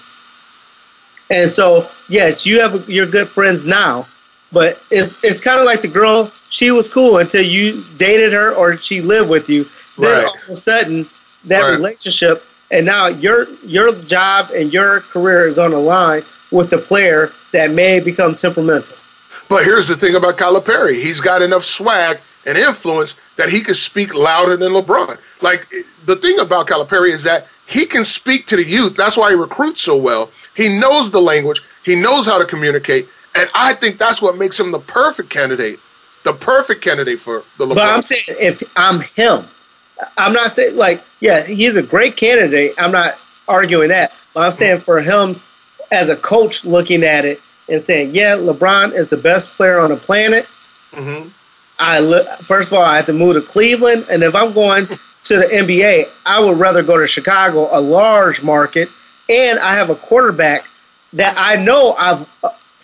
And 1.29 1.51
so, 1.51 1.89
yes, 2.09 2.45
you 2.45 2.61
have 2.61 2.87
your 2.89 3.05
good 3.05 3.29
friends 3.29 3.65
now, 3.65 4.07
but 4.51 4.81
it's 4.91 5.17
it's 5.23 5.41
kind 5.41 5.59
of 5.59 5.65
like 5.65 5.81
the 5.81 5.87
girl. 5.87 6.31
She 6.49 6.71
was 6.71 6.87
cool 6.87 7.17
until 7.17 7.43
you 7.43 7.83
dated 7.97 8.33
her 8.33 8.53
or 8.53 8.77
she 8.77 9.01
lived 9.01 9.29
with 9.29 9.49
you. 9.49 9.67
Then 9.97 10.11
right. 10.11 10.25
all 10.25 10.35
of 10.35 10.49
a 10.49 10.55
sudden, 10.55 11.09
that 11.45 11.61
right. 11.61 11.71
relationship, 11.71 12.43
and 12.71 12.85
now 12.85 13.07
your 13.07 13.49
your 13.63 13.93
job 14.03 14.49
and 14.51 14.73
your 14.73 15.01
career 15.01 15.47
is 15.47 15.59
on 15.59 15.71
the 15.71 15.79
line 15.79 16.23
with 16.51 16.69
the 16.69 16.77
player 16.77 17.31
that 17.51 17.71
may 17.71 17.99
become 17.99 18.35
temperamental. 18.35 18.97
But 19.49 19.65
here's 19.65 19.87
the 19.87 19.95
thing 19.95 20.15
about 20.15 20.37
Calipari: 20.37 20.93
he's 21.01 21.21
got 21.21 21.41
enough 21.41 21.63
swag 21.63 22.21
and 22.45 22.57
influence 22.57 23.19
that 23.37 23.49
he 23.49 23.61
could 23.61 23.77
speak 23.77 24.13
louder 24.13 24.57
than 24.57 24.73
LeBron. 24.73 25.17
Like 25.41 25.71
the 26.05 26.15
thing 26.15 26.39
about 26.39 26.67
Calipari 26.67 27.09
is 27.09 27.23
that 27.23 27.47
he 27.65 27.85
can 27.85 28.03
speak 28.03 28.47
to 28.47 28.55
the 28.55 28.65
youth. 28.65 28.95
That's 28.95 29.17
why 29.17 29.29
he 29.29 29.35
recruits 29.35 29.81
so 29.81 29.95
well. 29.95 30.31
He 30.55 30.79
knows 30.79 31.11
the 31.11 31.21
language. 31.21 31.61
He 31.83 31.95
knows 31.95 32.25
how 32.25 32.37
to 32.37 32.45
communicate, 32.45 33.07
and 33.35 33.49
I 33.53 33.73
think 33.73 33.97
that's 33.97 34.21
what 34.21 34.37
makes 34.37 34.59
him 34.59 34.71
the 34.71 34.79
perfect 34.79 35.29
candidate. 35.29 35.79
The 36.23 36.33
perfect 36.33 36.81
candidate 36.81 37.19
for 37.19 37.43
the 37.57 37.65
LeBron. 37.65 37.75
But 37.75 37.91
I'm 37.91 38.01
saying 38.01 38.37
if 38.39 38.63
I'm 38.77 39.01
him, 39.01 39.49
I'm 40.17 40.33
not 40.33 40.51
saying 40.51 40.75
like 40.75 41.03
yeah, 41.19 41.45
he's 41.45 41.75
a 41.75 41.83
great 41.83 42.17
candidate. 42.17 42.73
I'm 42.77 42.91
not 42.91 43.15
arguing 43.47 43.89
that. 43.89 44.11
But 44.33 44.41
I'm 44.41 44.51
saying 44.51 44.81
for 44.81 45.01
him 45.01 45.41
as 45.91 46.09
a 46.09 46.15
coach 46.15 46.65
looking 46.65 47.03
at 47.03 47.25
it 47.25 47.39
and 47.69 47.81
saying, 47.81 48.13
yeah, 48.13 48.35
LeBron 48.35 48.93
is 48.93 49.07
the 49.09 49.17
best 49.17 49.53
player 49.53 49.79
on 49.79 49.91
the 49.91 49.97
planet. 49.97 50.47
Mm-hmm. 50.91 51.29
I 51.79 51.99
look, 51.99 52.27
first 52.43 52.71
of 52.71 52.77
all, 52.77 52.83
I 52.83 52.97
have 52.97 53.05
to 53.07 53.13
move 53.13 53.35
to 53.35 53.41
Cleveland, 53.41 54.05
and 54.09 54.23
if 54.23 54.35
I'm 54.35 54.53
going 54.53 54.87
to 54.87 55.37
the 55.37 55.45
NBA, 55.45 56.05
I 56.25 56.39
would 56.39 56.59
rather 56.59 56.83
go 56.83 56.97
to 56.97 57.07
Chicago, 57.07 57.67
a 57.71 57.79
large 57.79 58.43
market, 58.43 58.89
and 59.29 59.59
I 59.59 59.73
have 59.75 59.89
a 59.89 59.95
quarterback 59.95 60.65
that 61.13 61.33
I 61.37 61.55
know 61.55 61.95
I've 61.97 62.25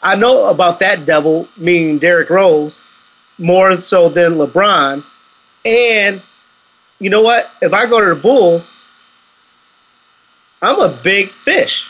I 0.01 0.15
know 0.15 0.49
about 0.49 0.79
that 0.79 1.05
devil, 1.05 1.47
meaning 1.57 1.99
Derrick 1.99 2.29
Rose, 2.29 2.81
more 3.37 3.79
so 3.79 4.07
than 4.07 4.35
LeBron. 4.35 5.03
And 5.65 6.23
you 6.99 7.09
know 7.09 7.21
what? 7.21 7.51
If 7.61 7.73
I 7.73 7.85
go 7.85 7.99
to 7.99 8.13
the 8.13 8.19
Bulls, 8.19 8.71
I'm 10.61 10.79
a 10.79 10.89
big 10.89 11.31
fish. 11.31 11.89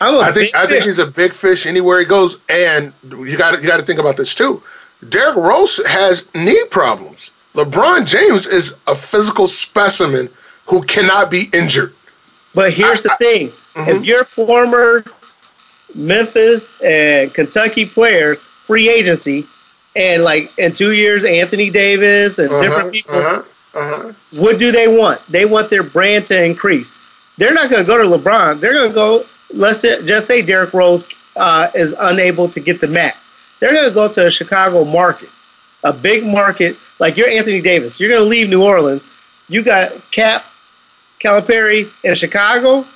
I'm 0.00 0.14
a 0.14 0.18
I 0.20 0.32
think 0.32 0.54
I 0.54 0.66
think 0.66 0.84
he's 0.84 0.98
a 0.98 1.06
big 1.06 1.32
fish 1.32 1.66
anywhere 1.66 1.98
he 1.98 2.04
goes. 2.04 2.40
And 2.48 2.92
you 3.10 3.36
got 3.36 3.60
you 3.60 3.68
got 3.68 3.80
to 3.80 3.86
think 3.86 3.98
about 3.98 4.16
this 4.16 4.34
too. 4.34 4.62
Derrick 5.08 5.36
Rose 5.36 5.84
has 5.86 6.32
knee 6.34 6.64
problems. 6.70 7.32
LeBron 7.54 8.06
James 8.06 8.46
is 8.46 8.80
a 8.86 8.94
physical 8.94 9.48
specimen 9.48 10.30
who 10.66 10.82
cannot 10.82 11.30
be 11.30 11.48
injured. 11.52 11.94
But 12.54 12.72
here's 12.72 13.04
I, 13.06 13.10
the 13.10 13.16
thing: 13.24 13.52
I, 13.74 13.78
mm-hmm. 13.80 13.90
if 13.90 14.06
your 14.06 14.24
former 14.24 15.04
Memphis 15.94 16.80
and 16.80 17.32
Kentucky 17.34 17.86
players 17.86 18.42
free 18.64 18.88
agency, 18.88 19.46
and 19.96 20.22
like 20.22 20.52
in 20.58 20.72
two 20.72 20.92
years, 20.92 21.24
Anthony 21.24 21.70
Davis 21.70 22.38
and 22.38 22.50
uh-huh, 22.50 22.62
different 22.62 22.92
people, 22.92 23.14
uh-huh, 23.14 23.42
uh-huh. 23.78 24.12
what 24.32 24.58
do 24.58 24.72
they 24.72 24.88
want? 24.88 25.20
They 25.30 25.44
want 25.44 25.70
their 25.70 25.82
brand 25.82 26.26
to 26.26 26.44
increase. 26.44 26.98
They're 27.36 27.54
not 27.54 27.70
going 27.70 27.84
to 27.84 27.86
go 27.86 27.96
to 27.96 28.04
LeBron. 28.04 28.60
They're 28.60 28.72
going 28.72 28.90
to 28.90 28.94
go. 28.94 29.24
Let's 29.50 29.82
just 29.82 30.26
say 30.26 30.42
Derrick 30.42 30.74
Rose 30.74 31.08
uh, 31.36 31.68
is 31.74 31.94
unable 31.98 32.48
to 32.50 32.60
get 32.60 32.80
the 32.80 32.88
max. 32.88 33.30
They're 33.60 33.72
going 33.72 33.88
to 33.88 33.94
go 33.94 34.08
to 34.08 34.26
a 34.26 34.30
Chicago 34.30 34.84
market, 34.84 35.30
a 35.84 35.92
big 35.92 36.26
market 36.26 36.76
like 36.98 37.16
you're 37.16 37.28
Anthony 37.28 37.60
Davis. 37.60 38.00
You're 38.00 38.10
going 38.10 38.22
to 38.22 38.28
leave 38.28 38.48
New 38.48 38.62
Orleans. 38.62 39.06
You 39.48 39.62
got 39.62 40.10
Cap, 40.10 40.44
Calipari 41.20 41.90
in 42.02 42.14
Chicago. 42.14 42.86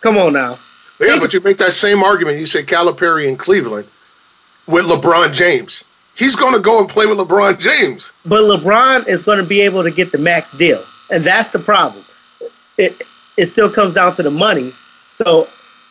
Come 0.00 0.16
on 0.16 0.32
now. 0.32 0.58
Yeah, 1.00 1.18
but 1.18 1.32
you 1.32 1.40
make 1.40 1.58
that 1.58 1.72
same 1.72 2.02
argument. 2.02 2.38
You 2.38 2.46
say 2.46 2.62
Calipari 2.62 3.26
in 3.26 3.36
Cleveland 3.36 3.88
with 4.66 4.86
LeBron 4.86 5.34
James. 5.34 5.84
He's 6.16 6.36
going 6.36 6.54
to 6.54 6.60
go 6.60 6.80
and 6.80 6.88
play 6.88 7.06
with 7.06 7.18
LeBron 7.18 7.58
James. 7.58 8.12
But 8.24 8.42
LeBron 8.42 9.08
is 9.08 9.22
going 9.22 9.38
to 9.38 9.44
be 9.44 9.60
able 9.60 9.82
to 9.82 9.90
get 9.90 10.12
the 10.12 10.18
max 10.18 10.52
deal, 10.52 10.84
and 11.10 11.24
that's 11.24 11.48
the 11.48 11.58
problem. 11.58 12.04
It 12.78 13.02
it 13.36 13.46
still 13.46 13.70
comes 13.70 13.94
down 13.94 14.12
to 14.14 14.22
the 14.22 14.30
money. 14.30 14.74
So 15.10 15.48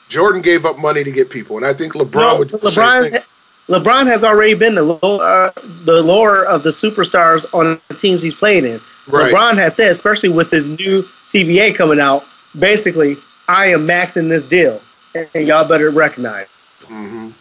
Jordan 0.08 0.42
gave 0.42 0.66
up 0.66 0.78
money 0.78 1.04
to 1.04 1.12
get 1.12 1.30
people, 1.30 1.58
and 1.58 1.66
I 1.66 1.74
think 1.74 1.94
LeBron 1.94 2.14
no, 2.14 2.40
would. 2.40 2.50
LeBron 2.50 3.24
LeBron 3.70 4.08
has 4.08 4.24
already 4.24 4.54
been 4.54 4.76
the 4.76 4.84
lower, 4.84 5.22
uh, 5.22 5.52
the 5.86 6.02
lower 6.04 6.46
of 6.46 6.64
the 6.64 6.70
superstars 6.70 7.46
on 7.54 7.80
the 7.88 7.96
teams 7.96 8.22
he's 8.22 8.34
played 8.34 8.66
in. 8.66 8.82
Right. 9.08 9.34
LeBron 9.34 9.58
has 9.58 9.76
said, 9.76 9.92
especially 9.92 10.30
with 10.30 10.50
this 10.50 10.66
new 10.66 11.04
CBA 11.24 11.76
coming 11.76 12.00
out, 12.00 12.26
basically, 12.58 13.18
I 13.48 13.68
am 13.68 13.88
maxing 13.88 14.30
this 14.30 14.44
deal, 14.44 14.82
and, 15.16 15.48
y'all 15.48 15.66
better 15.66 15.90
recognize. 15.92 16.48
Mm-hmm. 16.82 17.32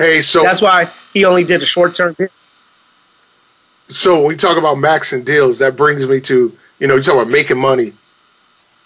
Hey, 0.00 0.22
so 0.22 0.42
that's 0.42 0.62
why 0.62 0.90
he 1.12 1.26
only 1.26 1.44
did 1.44 1.62
a 1.62 1.66
short 1.66 1.94
term 1.94 2.14
deal. 2.14 2.28
So 3.88 4.20
when 4.20 4.28
we 4.28 4.36
talk 4.36 4.56
about 4.56 4.78
maxing 4.78 5.26
deals, 5.26 5.58
that 5.58 5.76
brings 5.76 6.08
me 6.08 6.22
to 6.22 6.56
you 6.78 6.86
know 6.86 6.96
you 6.96 7.02
talk 7.02 7.16
about 7.16 7.28
making 7.28 7.58
money, 7.58 7.92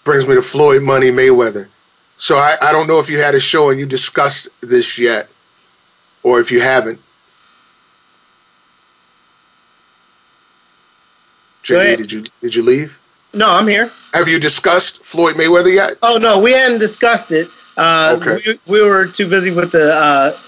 brings 0.03 0.27
me 0.27 0.35
to 0.35 0.41
Floyd 0.41 0.83
Money 0.83 1.11
Mayweather. 1.11 1.69
So 2.17 2.37
I, 2.37 2.57
I 2.61 2.73
don't 2.73 2.85
know 2.85 2.99
if 2.99 3.09
you 3.09 3.17
had 3.17 3.33
a 3.33 3.39
show 3.39 3.69
and 3.69 3.79
you 3.79 3.85
discussed 3.85 4.49
this 4.59 4.99
yet 4.99 5.29
or 6.21 6.41
if 6.41 6.51
you 6.51 6.59
haven't. 6.59 6.99
JD, 11.63 11.97
did 11.97 12.11
you 12.11 12.25
did 12.41 12.55
you 12.55 12.63
leave? 12.63 12.99
No, 13.33 13.51
I'm 13.51 13.69
here. 13.69 13.89
Have 14.13 14.27
you 14.27 14.37
discussed 14.37 15.05
Floyd 15.05 15.35
Mayweather 15.35 15.73
yet? 15.73 15.97
Oh 16.03 16.17
no, 16.21 16.41
we 16.41 16.51
hadn't 16.51 16.79
discussed 16.79 17.31
it. 17.31 17.49
Uh, 17.77 18.17
okay. 18.19 18.59
We, 18.67 18.79
we, 18.79 18.81
were 18.81 19.05
too 19.05 19.29
busy 19.29 19.51
with 19.51 19.71
the 19.71 19.93
uh, 19.93 20.39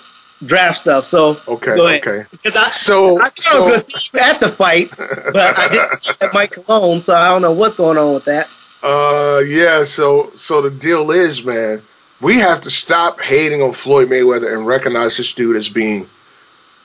draft 0.46 0.78
stuff. 0.78 1.06
So 1.06 1.40
okay, 1.48 1.72
okay. 1.72 2.26
Because 2.32 2.56
I, 2.56 2.70
so, 2.70 3.20
I 3.22 3.26
thought 3.26 3.40
so, 3.40 3.52
I 3.52 3.56
was 3.56 3.68
going 3.68 3.80
to 3.80 3.90
see 3.90 4.10
you 4.14 4.20
at 4.24 4.40
the 4.40 4.50
fight, 4.50 4.90
but 4.98 5.58
I 5.58 5.68
didn't 5.70 5.98
see 6.00 6.14
at 6.26 6.34
Mike 6.34 6.52
Cologne, 6.52 7.02
so 7.02 7.16
I 7.16 7.30
don't 7.30 7.42
know 7.42 7.54
what's 7.54 7.76
going 7.76 7.98
on 7.98 8.14
with 8.14 8.26
that. 8.26 8.48
Uh, 8.84 9.42
yeah. 9.48 9.84
So 9.84 10.32
so 10.34 10.62
the 10.62 10.72
deal 10.72 11.12
is, 11.12 11.44
man 11.44 11.82
we 12.20 12.40
have 12.40 12.62
to 12.62 12.70
stop 12.70 13.22
hating 13.22 13.62
on 13.62 13.74
Floyd 13.74 14.10
Mayweather 14.10 14.54
and 14.54 14.66
recognize 14.66 15.18
this 15.18 15.34
dude 15.34 15.56
as 15.56 15.70
being 15.70 16.10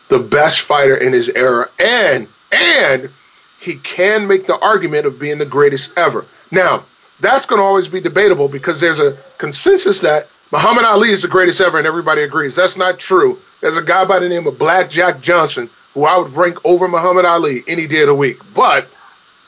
the 0.08 0.18
best 0.18 0.60
fighter 0.60 0.96
in 0.96 1.12
his 1.12 1.30
era 1.30 1.70
and 1.78 2.28
and 2.52 3.10
he 3.58 3.76
can 3.76 4.26
make 4.26 4.46
the 4.46 4.58
argument 4.58 5.06
of 5.06 5.18
being 5.18 5.38
the 5.38 5.46
greatest 5.46 5.96
ever. 5.96 6.26
Now, 6.50 6.84
that's 7.20 7.46
going 7.46 7.60
to 7.60 7.64
always 7.64 7.86
be 7.86 8.00
debatable 8.00 8.48
because 8.48 8.80
there's 8.80 8.98
a 8.98 9.16
consensus 9.38 10.00
that 10.00 10.28
Muhammad 10.52 10.84
Ali 10.84 11.08
is 11.08 11.22
the 11.22 11.28
greatest 11.28 11.62
ever 11.62 11.78
and 11.78 11.86
everybody 11.86 12.22
agrees. 12.22 12.54
That's 12.54 12.76
not 12.76 12.98
true. 12.98 13.40
There's 13.62 13.78
a 13.78 13.82
guy 13.82 14.04
by 14.04 14.18
the 14.18 14.28
name 14.28 14.46
of 14.46 14.58
Black 14.58 14.90
Jack 14.90 15.22
Johnson 15.22 15.70
who 15.94 16.04
I 16.04 16.18
would 16.18 16.34
rank 16.34 16.58
over 16.62 16.86
Muhammad 16.86 17.24
Ali 17.24 17.64
any 17.66 17.86
day 17.86 18.02
of 18.02 18.08
the 18.08 18.14
week. 18.14 18.38
But 18.52 18.88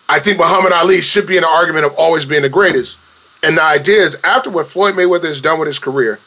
I 0.08 0.18
think 0.18 0.38
Muhammad 0.38 0.72
Ali 0.72 1.02
should 1.02 1.26
be 1.26 1.36
in 1.36 1.42
the 1.42 1.48
argument 1.48 1.84
of 1.84 1.92
always 1.98 2.24
being 2.24 2.40
the 2.40 2.48
greatest. 2.48 2.98
And 3.42 3.58
the 3.58 3.62
idea 3.62 4.00
is 4.02 4.18
after 4.24 4.48
what 4.48 4.66
Floyd 4.66 4.94
Mayweather 4.94 5.26
has 5.26 5.42
done 5.42 5.58
with 5.58 5.66
his 5.66 5.78
career, 5.78 6.20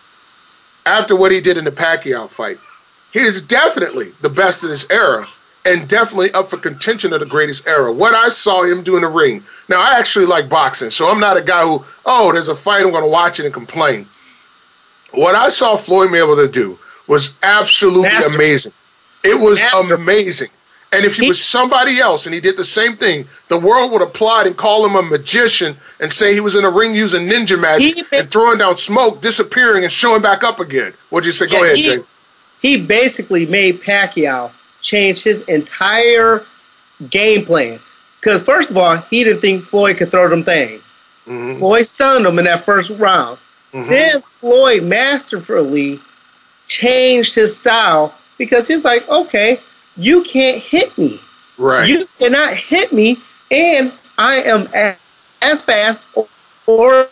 after 0.85 1.15
what 1.15 1.31
he 1.31 1.41
did 1.41 1.57
in 1.57 1.65
the 1.65 1.71
Pacquiao 1.71 2.29
fight, 2.29 2.59
he 3.11 3.21
is 3.21 3.41
definitely 3.41 4.13
the 4.21 4.29
best 4.29 4.61
of 4.61 4.69
this 4.69 4.87
era 4.91 5.27
and 5.65 5.89
definitely 5.89 6.31
up 6.33 6.49
for 6.49 6.57
contention 6.57 7.13
of 7.13 7.19
the 7.19 7.25
greatest 7.25 7.67
era. 7.67 7.91
What 7.91 8.13
I 8.13 8.29
saw 8.29 8.61
him 8.61 8.83
do 8.83 8.95
in 8.95 9.01
the 9.01 9.07
ring. 9.07 9.43
Now, 9.69 9.81
I 9.81 9.97
actually 9.97 10.27
like 10.27 10.49
boxing, 10.49 10.91
so 10.91 11.09
I'm 11.09 11.19
not 11.19 11.35
a 11.35 11.41
guy 11.41 11.63
who, 11.63 11.83
oh, 12.05 12.31
there's 12.31 12.47
a 12.47 12.55
fight, 12.55 12.83
I'm 12.83 12.91
going 12.91 13.03
to 13.03 13.09
watch 13.09 13.39
it 13.39 13.45
and 13.45 13.53
complain. 13.53 14.07
What 15.11 15.35
I 15.35 15.49
saw 15.49 15.77
Floyd 15.77 16.09
Mayweather 16.09 16.51
do 16.51 16.77
was 17.07 17.37
absolutely 17.43 18.09
Master. 18.09 18.35
amazing. 18.35 18.71
It 19.23 19.39
was 19.39 19.59
Master. 19.59 19.95
amazing. 19.95 20.49
And 20.93 21.03
if 21.03 21.15
he, 21.15 21.27
was 21.27 21.43
somebody 21.43 21.99
else 21.99 22.25
and 22.25 22.33
he 22.33 22.39
did 22.39 22.55
the 22.55 22.63
same 22.63 22.95
thing, 22.95 23.27
the 23.49 23.59
world 23.59 23.91
would 23.91 24.01
applaud 24.01 24.47
and 24.47 24.55
call 24.55 24.85
him 24.85 24.95
a 24.95 25.01
magician 25.01 25.75
and 25.99 26.11
say 26.11 26.33
he 26.33 26.39
was 26.39 26.55
in 26.55 26.63
a 26.63 26.69
ring 26.69 26.95
using 26.95 27.27
ninja 27.27 27.59
magic 27.59 28.05
and 28.13 28.31
throwing 28.31 28.57
down 28.57 28.75
smoke, 28.75 29.21
disappearing, 29.21 29.83
and 29.83 29.91
showing 29.91 30.21
back 30.21 30.43
up 30.43 30.61
again. 30.61 30.93
What'd 31.09 31.25
you 31.25 31.33
say? 31.33 31.45
Yeah, 31.49 31.59
Go 31.59 31.65
ahead, 31.65 31.77
he, 31.77 31.83
Jay. 31.83 32.03
He 32.61 32.81
basically 32.81 33.45
made 33.45 33.81
Pacquiao 33.81 34.53
change 34.81 35.23
his 35.23 35.41
entire 35.43 36.45
game 37.09 37.45
plan. 37.45 37.79
Because 38.21 38.41
first 38.41 38.71
of 38.71 38.77
all, 38.77 38.97
he 39.09 39.23
didn't 39.25 39.41
think 39.41 39.65
Floyd 39.65 39.97
could 39.97 40.09
throw 40.09 40.29
them 40.29 40.43
things. 40.43 40.91
Mm-hmm. 41.27 41.59
Floyd 41.59 41.85
stunned 41.85 42.25
him 42.25 42.39
in 42.39 42.45
that 42.45 42.65
first 42.65 42.91
round. 42.91 43.39
Mm-hmm. 43.77 43.89
Then 43.89 44.21
Floyd 44.39 44.83
masterfully 44.83 45.99
changed 46.65 47.35
his 47.35 47.55
style 47.55 48.15
because 48.39 48.67
he's 48.67 48.83
like, 48.83 49.07
okay, 49.07 49.61
you 49.95 50.23
can't 50.23 50.61
hit 50.61 50.97
me. 50.97 51.19
Right. 51.59 51.87
You 51.87 52.07
cannot 52.17 52.53
hit 52.53 52.91
me, 52.91 53.17
and 53.51 53.93
I 54.17 54.37
am 54.37 54.67
as 55.43 55.61
fast 55.61 56.07
or, 56.15 56.27
or 56.65 57.09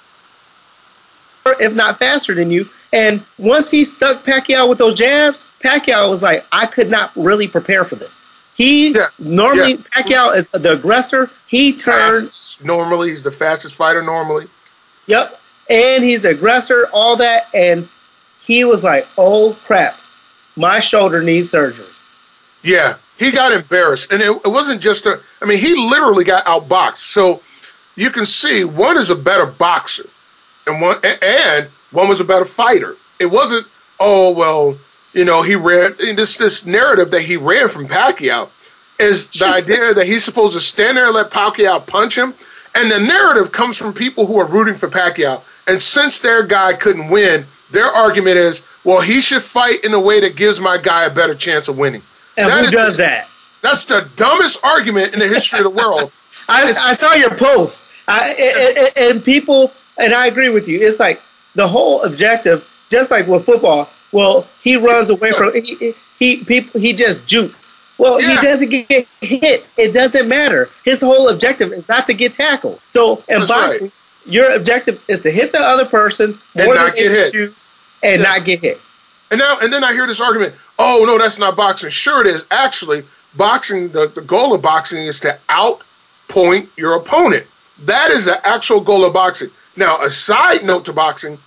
if 1.60 1.76
not 1.76 2.00
faster 2.00 2.34
than 2.34 2.50
you. 2.50 2.68
And 2.92 3.24
once 3.38 3.70
he 3.70 3.84
stuck 3.84 4.24
Pacquiao 4.24 4.68
with 4.68 4.80
those 4.80 4.96
jabs, 4.96 5.46
Pacquiao 5.64 6.10
was 6.10 6.24
like, 6.24 6.46
I 6.52 6.66
could 6.66 6.90
not 6.90 7.12
really 7.16 7.48
prepare 7.48 7.86
for 7.86 7.96
this. 7.96 8.28
He 8.56 8.92
yeah. 8.92 9.08
normally 9.20 9.72
yeah. 9.74 9.82
Pacquiao 9.96 10.36
is 10.36 10.50
the 10.50 10.74
aggressor. 10.74 11.30
He 11.48 11.74
turns 11.74 12.60
normally. 12.64 13.10
He's 13.10 13.24
the 13.24 13.32
fastest 13.32 13.76
fighter 13.76 14.02
normally. 14.02 14.48
Yep, 15.08 15.40
and 15.70 16.04
he's 16.04 16.22
the 16.22 16.30
aggressor. 16.30 16.88
All 16.92 17.16
that, 17.18 17.48
and 17.54 17.90
he 18.42 18.64
was 18.64 18.84
like, 18.84 19.08
"Oh 19.18 19.58
crap, 19.66 19.98
my 20.56 20.80
shoulder 20.80 21.22
needs 21.22 21.50
surgery." 21.50 21.88
Yeah, 22.64 22.96
he 23.18 23.32
got 23.32 23.52
embarrassed, 23.52 24.12
and 24.12 24.22
it, 24.22 24.32
it 24.46 24.50
wasn't 24.50 24.82
just 24.82 25.06
a. 25.06 25.22
I 25.42 25.46
mean, 25.46 25.60
he 25.60 25.76
literally 25.76 26.24
got 26.24 26.46
outboxed. 26.46 26.98
So 26.98 27.42
you 27.96 28.10
can 28.10 28.26
see 28.26 28.64
one 28.64 28.98
is 28.98 29.10
a 29.10 29.16
better 29.16 29.46
boxer, 29.46 30.10
and 30.68 30.82
one 30.82 31.00
and 31.04 31.70
one 31.92 32.08
was 32.08 32.20
a 32.20 32.26
better 32.26 32.46
fighter. 32.46 32.98
It 33.20 33.28
wasn't. 33.28 33.68
Oh 34.00 34.32
well, 34.32 34.78
you 35.14 35.24
know, 35.24 35.42
he 35.42 35.56
ran 35.56 35.96
this 35.98 36.38
this 36.38 36.66
narrative 36.66 37.12
that 37.12 37.22
he 37.22 37.38
ran 37.38 37.70
from 37.70 37.88
Pacquiao 37.88 38.50
is 39.00 39.28
the 39.30 39.46
idea 39.56 39.94
that 39.94 40.06
he's 40.06 40.24
supposed 40.24 40.54
to 40.54 40.62
stand 40.62 40.98
there 40.98 41.06
and 41.06 41.16
let 41.16 41.32
Pacquiao 41.32 41.86
punch 41.86 42.18
him. 42.18 42.34
And 42.76 42.92
the 42.92 43.00
narrative 43.00 43.54
comes 43.54 43.78
from 43.78 43.94
people 43.94 44.26
who 44.26 44.38
are 44.38 44.46
rooting 44.46 44.76
for 44.76 44.90
Pacquiao. 44.90 45.42
And 45.68 45.82
since 45.82 46.20
their 46.20 46.44
guy 46.44 46.74
couldn't 46.74 47.10
win, 47.10 47.48
their 47.72 47.88
argument 47.88 48.38
is, 48.38 48.66
well, 48.84 49.02
he 49.02 49.20
should 49.20 49.42
fight 49.42 49.84
in 49.84 49.94
a 49.94 50.00
way 50.00 50.20
that 50.20 50.36
gives 50.36 50.60
my 50.60 50.78
guy 50.78 51.06
a 51.06 51.10
better 51.10 51.34
chance 51.34 51.68
of 51.68 51.78
winning. 51.78 52.04
And 52.38 52.50
that 52.50 52.66
who 52.66 52.72
does 52.72 52.98
that? 52.98 53.28
That's 53.62 53.86
the 53.86 54.10
dumbest 54.16 54.64
argument 54.64 55.14
in 55.14 55.20
the 55.20 55.28
history 55.28 55.60
of 55.60 55.64
the 55.64 55.70
world. 55.72 56.12
I, 56.50 56.74
I, 56.78 56.94
saw 56.94 57.14
your 57.14 57.34
post, 57.36 57.88
I, 58.08 58.92
and, 58.98 59.14
and 59.16 59.24
people, 59.24 59.72
and 59.98 60.14
I 60.14 60.28
agree 60.28 60.50
with 60.50 60.68
you. 60.68 60.80
It's 60.80 61.00
like 61.00 61.22
the 61.56 61.68
whole 61.68 62.04
objective, 62.04 62.68
just 62.90 63.10
like 63.10 63.26
with 63.26 63.46
football, 63.46 63.90
well, 64.12 64.48
he 64.62 64.76
runs 64.76 65.10
away 65.10 65.32
from 65.32 65.52
he 65.54 65.94
he 66.18 66.44
people 66.44 66.80
he 66.80 66.94
just 66.94 67.26
jukes. 67.26 67.76
Well, 67.98 68.22
yeah. 68.22 68.40
he 68.40 68.48
doesn't 68.48 68.70
get 68.70 69.08
hit. 69.22 69.66
It 69.78 69.94
doesn't 69.94 70.28
matter. 70.28 70.70
His 70.84 71.02
whole 71.02 71.30
objective 71.30 71.72
is 71.72 71.88
not 71.88 72.06
to 72.08 72.14
get 72.14 72.34
tackled. 72.34 72.82
So 72.86 73.24
in 73.30 73.40
That's 73.40 73.50
boxing, 73.50 73.84
right. 73.84 73.94
Your 74.26 74.56
objective 74.56 75.02
is 75.08 75.22
to 75.22 75.32
hit 75.32 75.52
the 75.52 75.60
other 75.60 75.86
person 75.86 76.40
and 76.56 76.74
not 76.74 76.96
get 76.96 77.12
hit, 77.12 77.34
you 77.34 77.56
and 78.04 78.22
yeah. 78.22 78.28
not 78.30 78.46
get 78.46 78.60
hit. 78.60 78.80
And 79.32 79.40
now 79.40 79.58
and 79.60 79.72
then 79.72 79.84
I 79.84 79.94
hear 79.94 80.08
this 80.08 80.22
argument. 80.22 80.56
Oh 80.78 81.04
no, 81.06 81.18
that's 81.18 81.40
not 81.40 81.56
boxing. 81.56 81.90
Sure, 81.90 82.22
it 82.22 82.28
is. 82.28 82.46
Actually, 82.52 83.06
boxing. 83.36 83.92
The, 83.92 84.08
the 84.08 84.22
goal 84.22 84.54
of 84.54 84.62
boxing 84.62 85.06
is 85.06 85.20
to 85.22 85.40
outpoint 85.50 86.70
your 86.78 86.96
opponent. 86.96 87.48
That 87.80 88.12
is 88.12 88.26
the 88.26 88.46
actual 88.46 88.82
goal 88.82 89.06
of 89.06 89.14
boxing. 89.14 89.50
Now, 89.76 90.02
a 90.02 90.10
side 90.10 90.64
note 90.64 90.86
to 90.86 90.94
boxing 90.94 91.40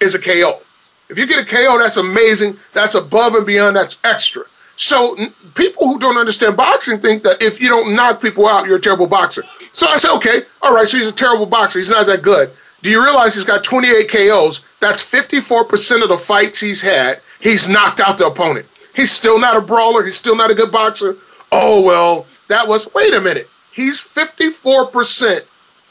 is 0.00 0.14
a 0.14 0.18
KO. 0.18 0.60
If 1.08 1.18
you 1.18 1.26
get 1.26 1.38
a 1.38 1.44
KO, 1.44 1.78
that's 1.78 1.96
amazing. 1.96 2.58
That's 2.72 2.94
above 2.94 3.34
and 3.34 3.46
beyond. 3.46 3.76
That's 3.76 4.00
extra. 4.02 4.44
So 4.76 5.16
people 5.54 5.88
who 5.88 5.98
don't 5.98 6.18
understand 6.18 6.56
boxing 6.56 7.00
think 7.00 7.22
that 7.22 7.42
if 7.42 7.60
you 7.60 7.68
don't 7.68 7.94
knock 7.94 8.20
people 8.20 8.46
out, 8.46 8.66
you're 8.66 8.76
a 8.76 8.80
terrible 8.80 9.06
boxer. 9.06 9.42
So 9.72 9.86
I 9.86 9.96
said, 9.96 10.14
okay, 10.16 10.42
all 10.62 10.74
right. 10.74 10.86
So 10.86 10.98
he's 10.98 11.06
a 11.06 11.12
terrible 11.12 11.46
boxer. 11.46 11.78
He's 11.78 11.90
not 11.90 12.06
that 12.06 12.22
good. 12.22 12.52
Do 12.82 12.90
you 12.90 13.02
realize 13.02 13.34
he's 13.34 13.44
got 13.44 13.64
28 13.64 14.10
KOs? 14.10 14.64
That's 14.80 15.02
54% 15.02 16.02
of 16.02 16.08
the 16.10 16.18
fights 16.18 16.60
he's 16.60 16.82
had. 16.82 17.20
He's 17.40 17.68
knocked 17.68 18.00
out 18.00 18.18
the 18.18 18.26
opponent. 18.26 18.66
He's 18.94 19.10
still 19.10 19.38
not 19.38 19.56
a 19.56 19.60
brawler. 19.60 20.04
He's 20.04 20.16
still 20.16 20.36
not 20.36 20.50
a 20.50 20.54
good 20.54 20.70
boxer. 20.70 21.16
Oh, 21.50 21.80
well, 21.80 22.26
that 22.48 22.68
was, 22.68 22.92
wait 22.94 23.14
a 23.14 23.20
minute. 23.20 23.48
He's 23.72 24.02
54% 24.02 25.44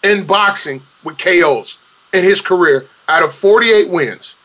in 0.04 0.26
boxing 0.26 0.84
with 1.04 1.18
KOs 1.18 1.80
in 2.14 2.24
his 2.24 2.42
career 2.42 2.88
out 3.08 3.24
of 3.24 3.34
48 3.34 3.90
wins 3.90 4.38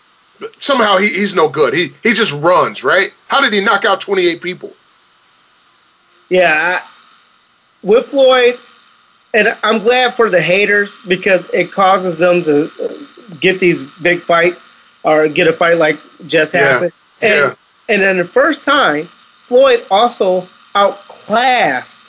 somehow 0.59 0.97
he, 0.97 1.09
he's 1.09 1.35
no 1.35 1.49
good. 1.49 1.75
He 1.75 1.95
he 2.03 2.13
just 2.13 2.33
runs, 2.33 2.85
right? 2.85 3.13
How 3.29 3.41
did 3.41 3.53
he 3.53 3.61
knock 3.61 3.85
out 3.85 4.01
28 4.01 4.41
people? 4.41 4.73
Yeah, 6.29 6.79
I, 6.79 6.97
with 7.83 8.09
Floyd, 8.09 8.59
and 9.35 9.49
I'm 9.63 9.83
glad 9.83 10.15
for 10.15 10.31
the 10.31 10.41
haters 10.41 10.97
because 11.09 11.49
it 11.53 11.73
causes 11.73 12.17
them 12.17 12.43
to 12.45 13.07
get 13.41 13.61
these 13.61 13.83
big 14.03 14.23
fights 14.23 14.67
or 15.03 15.29
get 15.29 15.49
a 15.49 15.53
fight 15.53 15.77
like 15.77 15.99
just 16.27 16.55
happened. 16.55 16.93
Yeah. 17.21 17.29
And 17.29 17.39
yeah. 17.39 17.95
and 17.95 18.03
then 18.03 18.17
the 18.19 18.25
first 18.25 18.65
time, 18.65 19.09
Floyd 19.43 19.87
also 19.91 20.49
outclassed 20.75 22.05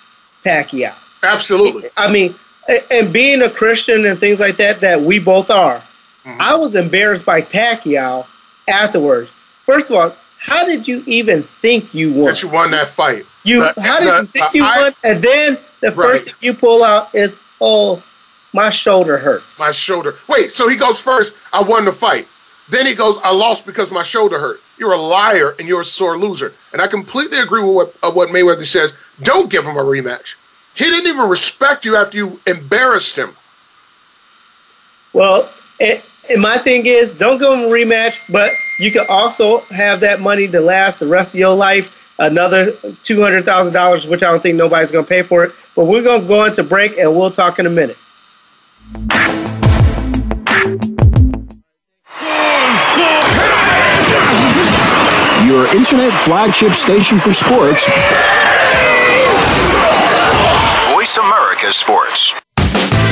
Pacquiao. 0.45 0.95
Absolutely. 1.23 1.89
I 1.97 2.11
mean, 2.11 2.35
and 2.91 3.13
being 3.13 3.41
a 3.41 3.49
Christian 3.49 4.05
and 4.05 4.19
things 4.19 4.39
like 4.39 4.57
that, 4.57 4.81
that 4.81 5.01
we 5.01 5.19
both 5.19 5.49
are, 5.49 5.83
Mm-hmm. 6.25 6.41
I 6.41 6.55
was 6.55 6.75
embarrassed 6.75 7.25
by 7.25 7.41
Pacquiao 7.41 8.25
afterwards. 8.67 9.31
First 9.65 9.89
of 9.89 9.95
all, 9.95 10.15
how 10.37 10.65
did 10.65 10.87
you 10.87 11.03
even 11.05 11.43
think 11.43 11.93
you 11.93 12.13
won? 12.13 12.25
That 12.25 12.41
you 12.43 12.49
won 12.49 12.71
that 12.71 12.87
fight. 12.89 13.25
You 13.43 13.59
the, 13.59 13.81
how 13.81 13.99
did 13.99 14.07
the, 14.07 14.21
you 14.21 14.27
think 14.27 14.53
you 14.53 14.63
I, 14.63 14.81
won? 14.81 14.93
And 15.03 15.23
then 15.23 15.57
the 15.81 15.87
right. 15.89 15.95
first 15.95 16.25
thing 16.25 16.33
you 16.41 16.53
pull 16.53 16.83
out 16.83 17.13
is, 17.15 17.41
oh, 17.59 18.03
my 18.53 18.69
shoulder 18.69 19.17
hurts. 19.17 19.59
My 19.59 19.71
shoulder. 19.71 20.17
Wait, 20.27 20.51
so 20.51 20.67
he 20.67 20.75
goes 20.75 20.99
first, 20.99 21.37
I 21.53 21.61
won 21.61 21.85
the 21.85 21.91
fight. 21.91 22.27
Then 22.69 22.85
he 22.85 22.95
goes, 22.95 23.17
I 23.23 23.31
lost 23.33 23.65
because 23.65 23.91
my 23.91 24.03
shoulder 24.03 24.39
hurt. 24.39 24.61
You're 24.77 24.93
a 24.93 24.97
liar 24.97 25.55
and 25.59 25.67
you're 25.67 25.81
a 25.81 25.85
sore 25.85 26.17
loser. 26.17 26.53
And 26.71 26.81
I 26.81 26.87
completely 26.87 27.39
agree 27.39 27.61
with 27.61 27.75
what, 27.75 27.95
uh, 28.01 28.11
what 28.11 28.29
Mayweather 28.29 28.65
says. 28.65 28.95
Don't 29.21 29.49
give 29.49 29.65
him 29.65 29.75
a 29.75 29.83
rematch. 29.83 30.35
He 30.73 30.85
didn't 30.85 31.07
even 31.07 31.29
respect 31.29 31.85
you 31.85 31.95
after 31.95 32.17
you 32.17 32.39
embarrassed 32.47 33.17
him. 33.17 33.35
Well, 35.13 35.51
it, 35.79 36.03
and 36.29 36.41
my 36.41 36.57
thing 36.57 36.85
is, 36.85 37.13
don't 37.13 37.39
give 37.39 37.49
them 37.49 37.61
a 37.61 37.67
rematch, 37.67 38.19
but 38.29 38.51
you 38.79 38.91
can 38.91 39.05
also 39.09 39.61
have 39.71 39.99
that 40.01 40.19
money 40.19 40.47
to 40.47 40.59
last 40.59 40.99
the 40.99 41.07
rest 41.07 41.33
of 41.33 41.39
your 41.39 41.55
life. 41.55 41.91
Another 42.19 42.73
two 43.01 43.19
hundred 43.19 43.45
thousand 43.45 43.73
dollars, 43.73 44.05
which 44.05 44.21
I 44.21 44.29
don't 44.29 44.43
think 44.43 44.55
nobody's 44.55 44.91
going 44.91 45.05
to 45.05 45.09
pay 45.09 45.23
for 45.23 45.43
it. 45.43 45.55
But 45.75 45.85
we're 45.85 46.03
going 46.03 46.21
to 46.21 46.27
go 46.27 46.45
into 46.45 46.63
break, 46.63 46.97
and 46.97 47.15
we'll 47.17 47.31
talk 47.31 47.57
in 47.57 47.65
a 47.65 47.69
minute. 47.69 47.97
Your 55.47 55.65
internet 55.75 56.13
flagship 56.21 56.75
station 56.75 57.17
for 57.17 57.33
sports. 57.33 57.85
Voice 60.93 61.17
America 61.17 61.73
Sports. 61.73 62.35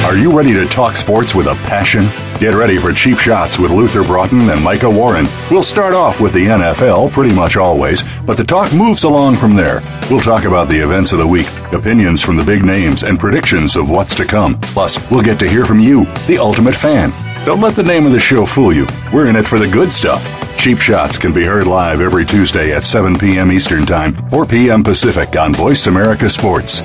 Are 0.09 0.17
you 0.17 0.35
ready 0.35 0.53
to 0.53 0.65
talk 0.65 0.97
sports 0.97 1.35
with 1.35 1.45
a 1.45 1.53
passion? 1.69 2.05
Get 2.39 2.55
ready 2.55 2.79
for 2.79 2.91
Cheap 2.91 3.19
Shots 3.19 3.59
with 3.59 3.69
Luther 3.69 4.03
Broughton 4.03 4.49
and 4.49 4.63
Micah 4.63 4.89
Warren. 4.89 5.27
We'll 5.51 5.61
start 5.61 5.93
off 5.93 6.19
with 6.19 6.33
the 6.33 6.47
NFL 6.47 7.11
pretty 7.11 7.31
much 7.35 7.57
always, 7.57 8.01
but 8.21 8.35
the 8.35 8.43
talk 8.43 8.73
moves 8.73 9.03
along 9.03 9.35
from 9.35 9.53
there. 9.53 9.83
We'll 10.09 10.19
talk 10.19 10.45
about 10.45 10.67
the 10.67 10.79
events 10.79 11.13
of 11.13 11.19
the 11.19 11.27
week, 11.27 11.45
opinions 11.73 12.23
from 12.23 12.37
the 12.37 12.43
big 12.43 12.65
names, 12.65 13.03
and 13.03 13.19
predictions 13.19 13.75
of 13.75 13.91
what's 13.91 14.15
to 14.15 14.25
come. 14.25 14.59
Plus, 14.61 14.97
we'll 15.11 15.21
get 15.21 15.37
to 15.41 15.47
hear 15.47 15.63
from 15.63 15.79
you, 15.79 16.05
the 16.25 16.39
ultimate 16.39 16.73
fan. 16.73 17.11
Don't 17.45 17.61
let 17.61 17.75
the 17.75 17.83
name 17.83 18.07
of 18.07 18.11
the 18.11 18.19
show 18.19 18.47
fool 18.47 18.73
you. 18.73 18.87
We're 19.13 19.27
in 19.27 19.35
it 19.35 19.45
for 19.45 19.59
the 19.59 19.69
good 19.69 19.91
stuff. 19.91 20.25
Cheap 20.57 20.79
Shots 20.79 21.19
can 21.19 21.35
be 21.35 21.45
heard 21.45 21.67
live 21.67 22.01
every 22.01 22.25
Tuesday 22.25 22.73
at 22.73 22.81
7 22.81 23.19
p.m. 23.19 23.51
Eastern 23.51 23.85
Time, 23.85 24.27
4 24.29 24.47
p.m. 24.47 24.83
Pacific 24.83 25.37
on 25.37 25.53
Voice 25.53 25.85
America 25.85 26.31
Sports. 26.31 26.81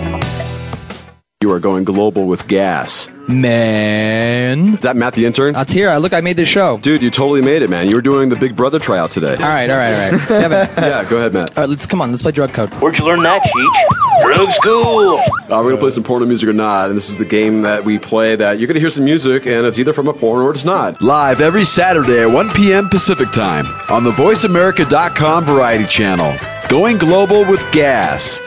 You 1.41 1.51
are 1.53 1.61
going 1.61 1.85
global 1.85 2.27
with 2.27 2.47
gas. 2.49 3.11
Man. 3.29 4.75
Is 4.75 4.81
that 4.81 4.97
Matt 4.97 5.15
the 5.15 5.25
intern? 5.27 5.55
That's 5.55 5.73
here. 5.73 5.89
I 5.89 5.97
Look, 5.97 6.13
I 6.13 6.21
made 6.21 6.37
this 6.37 6.49
show. 6.49 6.79
Dude, 6.79 7.03
you 7.03 7.11
totally 7.11 7.41
made 7.41 7.63
it, 7.63 7.71
man. 7.71 7.89
You 7.89 7.97
were 7.97 8.03
doing 8.03 8.29
the 8.29 8.37
Big 8.37 8.55
Brother 8.55 8.79
tryout 8.79 9.11
today. 9.11 9.35
All 9.35 9.49
right, 9.49 9.71
all 9.71 9.77
right, 9.77 9.93
all 9.95 10.11
right. 10.19 10.29
Kevin. 10.29 10.69
yeah, 10.77 11.05
go 11.09 11.17
ahead, 11.17 11.33
Matt. 11.33 11.57
All 11.57 11.63
right, 11.63 11.71
let's 11.71 11.87
come 11.87 12.03
on. 12.03 12.11
Let's 12.11 12.23
play 12.23 12.33
drug 12.33 12.53
code. 12.53 12.71
Where'd 12.75 12.99
you 12.99 13.05
learn 13.07 13.23
that, 13.23 13.43
Cheech? 13.43 14.23
Drug 14.23 14.51
school. 14.53 15.19
Uh, 15.19 15.47
we're 15.49 15.63
going 15.63 15.77
to 15.77 15.81
play 15.81 15.91
some 15.91 16.03
porno 16.03 16.27
music 16.27 16.49
or 16.49 16.53
not, 16.53 16.89
and 16.89 16.97
this 16.97 17.09
is 17.09 17.17
the 17.17 17.25
game 17.25 17.63
that 17.63 17.85
we 17.85 17.99
play 17.99 18.37
that 18.37 18.59
you're 18.59 18.67
going 18.67 18.75
to 18.75 18.81
hear 18.81 18.91
some 18.91 19.05
music, 19.05 19.47
and 19.47 19.67
it's 19.67 19.79
either 19.79 19.93
from 19.93 20.09
a 20.09 20.13
porn 20.13 20.43
or 20.43 20.51
it's 20.51 20.65
not. 20.65 21.01
Live 21.01 21.41
every 21.41 21.65
Saturday 21.65 22.23
at 22.23 22.31
1 22.31 22.51
p.m. 22.51 22.89
Pacific 22.89 23.31
Time 23.33 23.67
on 23.91 24.05
the 24.05 24.11
VoiceAmerica.com 24.13 25.45
Variety 25.45 25.87
Channel. 25.87 26.35
Going 26.69 26.99
global 26.99 27.45
with 27.45 27.65
gas. 27.73 28.41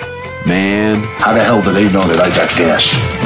Man. 0.47 1.03
How 1.17 1.33
the 1.33 1.43
hell 1.43 1.61
do 1.61 1.73
they 1.73 1.91
know 1.91 2.07
that 2.07 2.19
I 2.19 2.29
got 2.29 2.49
gas? 2.57 3.16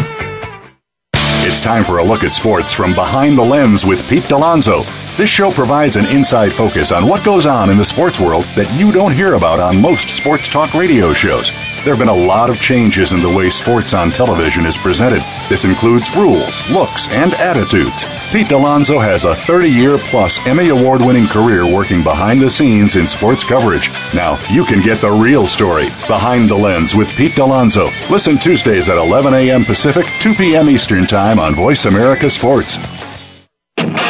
It's 1.52 1.60
time 1.60 1.84
for 1.84 1.98
a 1.98 2.04
look 2.04 2.24
at 2.24 2.34
sports 2.34 2.72
from 2.72 2.96
behind 2.96 3.38
the 3.38 3.44
lens 3.44 3.86
with 3.86 4.08
Pete 4.08 4.24
D'Alonzo. 4.24 4.86
This 5.22 5.30
show 5.30 5.52
provides 5.52 5.98
an 5.98 6.08
inside 6.08 6.52
focus 6.52 6.92
on 6.92 7.06
what 7.06 7.24
goes 7.24 7.46
on 7.46 7.70
in 7.70 7.78
the 7.78 7.86
sports 7.86 8.20
world 8.20 8.44
that 8.56 8.74
you 8.76 8.92
don't 8.92 9.14
hear 9.14 9.36
about 9.36 9.60
on 9.60 9.80
most 9.80 10.10
sports 10.10 10.50
talk 10.50 10.74
radio 10.74 11.14
shows. 11.14 11.52
There 11.84 11.94
have 11.94 12.00
been 12.00 12.08
a 12.08 12.26
lot 12.26 12.50
of 12.50 12.60
changes 12.60 13.14
in 13.14 13.22
the 13.22 13.30
way 13.30 13.52
sports 13.52 13.94
on 13.94 14.10
television 14.10 14.66
is 14.66 14.78
presented. 14.78 15.22
This 15.48 15.64
includes 15.64 16.10
rules, 16.16 16.68
looks, 16.72 17.08
and 17.10 17.36
attitudes. 17.36 18.04
Pete 18.32 18.50
D'Alonzo 18.50 19.00
has 19.00 19.26
a 19.26 19.36
30 19.36 19.70
year 19.70 20.00
plus 20.00 20.40
Emmy 20.48 20.70
Award 20.70 21.04
winning 21.04 21.28
career 21.28 21.72
working 21.72 22.02
behind 22.02 22.42
the 22.42 22.50
scenes 22.50 22.96
in 22.96 23.08
sports 23.08 23.44
coverage. 23.44 23.92
Now, 24.16 24.44
you 24.50 24.66
can 24.66 24.82
get 24.82 25.02
the 25.02 25.12
real 25.12 25.46
story 25.46 25.90
behind 26.08 26.50
the 26.50 26.58
lens 26.58 26.96
with 26.96 27.08
Pete 27.10 27.36
D'Alonzo. 27.36 27.92
Listen 28.10 28.40
Tuesdays 28.40 28.90
at 28.90 28.98
11 28.98 29.36
a.m. 29.36 29.66
Pacific, 29.66 30.08
2 30.20 30.34
p.m. 30.34 30.68
Eastern 30.68 31.06
Time 31.06 31.38
on 31.38 31.54
Voice 31.54 31.86
America 31.86 32.28
Sports. 32.28 32.80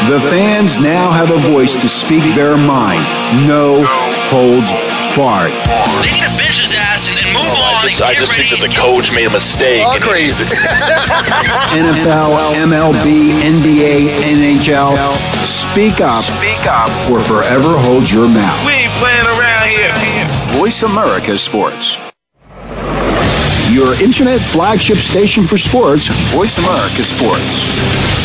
The 0.10 0.20
fans 0.30 0.80
now 0.80 1.12
have 1.12 1.30
a 1.30 1.38
voice 1.54 1.76
to 1.76 1.88
speak 1.88 2.24
their 2.34 2.58
mind. 2.58 3.06
No 3.48 3.86
holds 4.34 4.74
barred. 5.14 5.54
They 6.02 6.10
need 6.10 6.26
to 6.26 6.34
bench 6.42 6.58
his 6.58 6.74
ass 6.74 7.06
and, 7.08 7.22
and 7.22 7.30
move 7.30 7.46
on. 7.54 7.86
I 7.86 7.88
just, 7.88 8.02
and 8.02 8.10
I 8.10 8.14
just 8.18 8.32
ready. 8.34 8.50
think 8.50 8.60
that 8.60 8.64
the 8.66 8.74
coach 8.74 9.14
made 9.14 9.28
a 9.28 9.30
mistake. 9.30 9.86
All 9.86 10.02
crazy. 10.02 10.44
NFL, 11.78 12.58
MLB, 12.66 13.46
NBA, 13.46 14.26
NHL. 14.26 14.98
Speak 15.46 16.02
up. 16.02 16.26
Speak 16.26 16.66
up. 16.66 16.90
Or 17.14 17.22
forever 17.22 17.78
hold 17.78 18.10
your 18.10 18.28
mouth. 18.28 18.58
we 18.66 18.74
ain't 18.74 18.96
playing 18.98 19.28
around 19.38 19.70
here. 19.70 19.94
Voice 20.58 20.82
America 20.82 21.38
Sports. 21.38 22.00
Your 23.70 23.94
internet 24.02 24.42
flagship 24.42 24.98
station 24.98 25.44
for 25.44 25.58
sports, 25.58 26.10
Voice 26.34 26.58
America 26.58 27.04
Sports. 27.04 28.21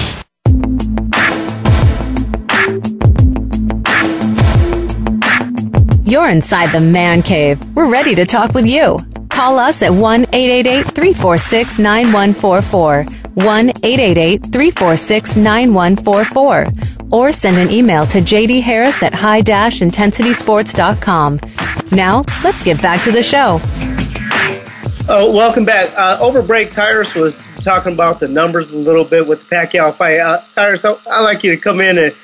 You're 6.06 6.30
inside 6.30 6.70
the 6.70 6.80
man 6.80 7.20
cave. 7.20 7.58
We're 7.74 7.90
ready 7.90 8.14
to 8.14 8.24
talk 8.24 8.54
with 8.54 8.64
you. 8.64 8.96
Call 9.28 9.58
us 9.58 9.82
at 9.82 9.90
1 9.90 10.26
888 10.32 10.86
346 10.94 11.80
9144. 11.80 13.04
1 13.34 13.68
888 13.82 14.42
346 14.44 15.36
9144. 15.36 16.66
Or 17.10 17.32
send 17.32 17.56
an 17.58 17.74
email 17.74 18.06
to 18.06 18.18
JD 18.18 18.62
Harris 18.62 19.02
at 19.02 19.14
high 19.14 19.42
intensitysports.com. 19.42 21.40
Now, 21.90 22.24
let's 22.44 22.62
get 22.62 22.80
back 22.80 23.02
to 23.02 23.10
the 23.10 23.24
show. 23.24 23.58
Oh, 25.08 25.32
welcome 25.32 25.64
back. 25.64 25.92
Uh, 25.98 26.18
over 26.20 26.40
break, 26.40 26.70
Tyrus 26.70 27.16
was 27.16 27.44
talking 27.58 27.94
about 27.94 28.20
the 28.20 28.28
numbers 28.28 28.70
a 28.70 28.76
little 28.76 29.04
bit 29.04 29.26
with 29.26 29.40
the 29.40 29.46
Pacquiao 29.46 29.96
fight. 29.96 30.20
Uh, 30.20 30.40
Tyrus, 30.50 30.84
I'd 30.84 31.22
like 31.22 31.42
you 31.42 31.50
to 31.50 31.56
come 31.56 31.80
in 31.80 31.98
and 31.98 32.14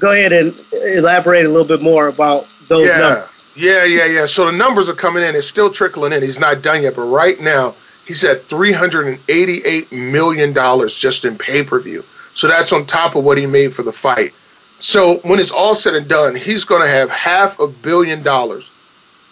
go 0.00 0.10
ahead 0.10 0.32
and 0.32 0.58
elaborate 0.72 1.46
a 1.46 1.48
little 1.48 1.68
bit 1.68 1.80
more 1.80 2.08
about 2.08 2.48
those 2.68 2.86
yeah, 2.86 2.98
numbers. 2.98 3.42
yeah, 3.56 3.84
yeah, 3.84 4.06
yeah. 4.06 4.26
So 4.26 4.46
the 4.46 4.52
numbers 4.52 4.88
are 4.88 4.94
coming 4.94 5.22
in. 5.22 5.34
It's 5.34 5.46
still 5.46 5.70
trickling 5.70 6.12
in. 6.12 6.22
He's 6.22 6.40
not 6.40 6.62
done 6.62 6.82
yet, 6.82 6.96
but 6.96 7.02
right 7.02 7.40
now 7.40 7.74
he's 8.06 8.24
at 8.24 8.46
three 8.46 8.72
hundred 8.72 9.06
and 9.06 9.20
eighty-eight 9.28 9.90
million 9.90 10.52
dollars 10.52 10.98
just 10.98 11.24
in 11.24 11.36
pay-per-view. 11.38 12.04
So 12.34 12.46
that's 12.46 12.72
on 12.72 12.86
top 12.86 13.16
of 13.16 13.24
what 13.24 13.38
he 13.38 13.46
made 13.46 13.74
for 13.74 13.82
the 13.82 13.92
fight. 13.92 14.32
So 14.78 15.18
when 15.24 15.40
it's 15.40 15.50
all 15.50 15.74
said 15.74 15.94
and 15.94 16.06
done, 16.06 16.36
he's 16.36 16.64
going 16.64 16.82
to 16.82 16.88
have 16.88 17.10
half 17.10 17.58
a 17.58 17.66
billion 17.66 18.22
dollars. 18.22 18.70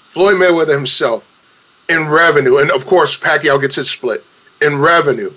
Floyd 0.08 0.36
Mayweather 0.36 0.74
himself 0.74 1.24
in 1.88 2.08
revenue, 2.08 2.56
and 2.56 2.70
of 2.70 2.86
course 2.86 3.16
Pacquiao 3.18 3.60
gets 3.60 3.76
his 3.76 3.90
split 3.90 4.24
in 4.60 4.78
revenue. 4.78 5.32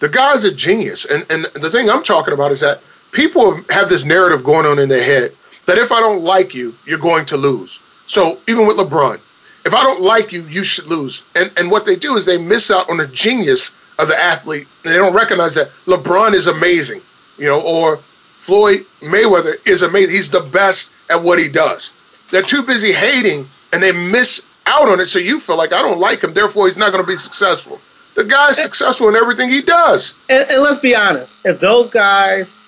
The 0.00 0.08
guy's 0.08 0.44
a 0.44 0.52
genius, 0.52 1.04
and 1.04 1.24
and 1.30 1.44
the 1.54 1.70
thing 1.70 1.88
I'm 1.88 2.02
talking 2.02 2.34
about 2.34 2.50
is 2.50 2.60
that 2.60 2.82
people 3.12 3.62
have 3.70 3.88
this 3.88 4.04
narrative 4.04 4.42
going 4.42 4.66
on 4.66 4.78
in 4.78 4.88
their 4.88 5.04
head 5.04 5.34
that 5.66 5.78
if 5.78 5.92
I 5.92 6.00
don't 6.00 6.22
like 6.22 6.54
you, 6.54 6.74
you're 6.86 6.98
going 6.98 7.26
to 7.26 7.36
lose. 7.36 7.80
So 8.06 8.40
even 8.48 8.66
with 8.66 8.76
LeBron, 8.76 9.20
if 9.64 9.74
I 9.74 9.82
don't 9.82 10.00
like 10.00 10.32
you, 10.32 10.46
you 10.46 10.62
should 10.64 10.86
lose. 10.86 11.24
And 11.34 11.52
and 11.56 11.70
what 11.70 11.84
they 11.84 11.96
do 11.96 12.16
is 12.16 12.24
they 12.24 12.38
miss 12.38 12.70
out 12.70 12.88
on 12.88 12.98
the 12.98 13.08
genius 13.08 13.74
of 13.98 14.08
the 14.08 14.20
athlete. 14.20 14.66
And 14.84 14.92
they 14.92 14.98
don't 14.98 15.14
recognize 15.14 15.54
that 15.54 15.70
LeBron 15.86 16.34
is 16.34 16.46
amazing, 16.46 17.02
you 17.38 17.46
know, 17.46 17.60
or 17.60 18.02
Floyd 18.34 18.86
Mayweather 19.00 19.56
is 19.66 19.82
amazing. 19.82 20.14
He's 20.14 20.30
the 20.30 20.40
best 20.40 20.94
at 21.10 21.22
what 21.22 21.38
he 21.38 21.48
does. 21.48 21.94
They're 22.30 22.42
too 22.42 22.62
busy 22.62 22.92
hating 22.92 23.48
and 23.72 23.82
they 23.82 23.92
miss 23.92 24.48
out 24.66 24.88
on 24.88 25.00
it. 25.00 25.06
So 25.06 25.18
you 25.18 25.40
feel 25.40 25.56
like 25.56 25.72
I 25.72 25.82
don't 25.82 25.98
like 25.98 26.22
him, 26.22 26.34
therefore 26.34 26.68
he's 26.68 26.78
not 26.78 26.92
going 26.92 27.02
to 27.02 27.08
be 27.08 27.16
successful. 27.16 27.80
The 28.14 28.24
guy's 28.24 28.58
eh. 28.58 28.62
successful 28.62 29.08
in 29.08 29.16
everything 29.16 29.50
he 29.50 29.62
does. 29.62 30.18
And, 30.28 30.48
and 30.50 30.62
let's 30.62 30.78
be 30.78 30.94
honest, 30.94 31.36
if 31.44 31.60
those 31.60 31.90
guys, 31.90 32.60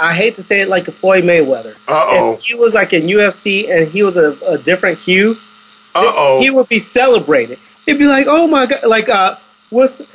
I 0.00 0.12
hate 0.14 0.34
to 0.36 0.42
say 0.42 0.60
it 0.62 0.68
like 0.68 0.88
a 0.88 0.92
Floyd 0.92 1.24
Mayweather, 1.24 1.74
Uh-oh. 1.88 2.34
if 2.34 2.42
he 2.42 2.54
was 2.54 2.74
like 2.74 2.92
in 2.92 3.04
UFC 3.04 3.70
and 3.70 3.86
he 3.86 4.02
was 4.02 4.16
a, 4.16 4.32
a 4.48 4.58
different 4.58 4.98
hue, 4.98 5.36
Uh-oh. 5.94 6.40
he 6.40 6.50
would 6.50 6.68
be 6.68 6.78
celebrated. 6.78 7.58
He'd 7.86 7.98
be 7.98 8.06
like, 8.06 8.26
oh 8.28 8.46
my 8.48 8.66
God, 8.66 8.80
like, 8.86 9.08
uh, 9.08 9.36
what's 9.70 9.94
the, 9.94 10.06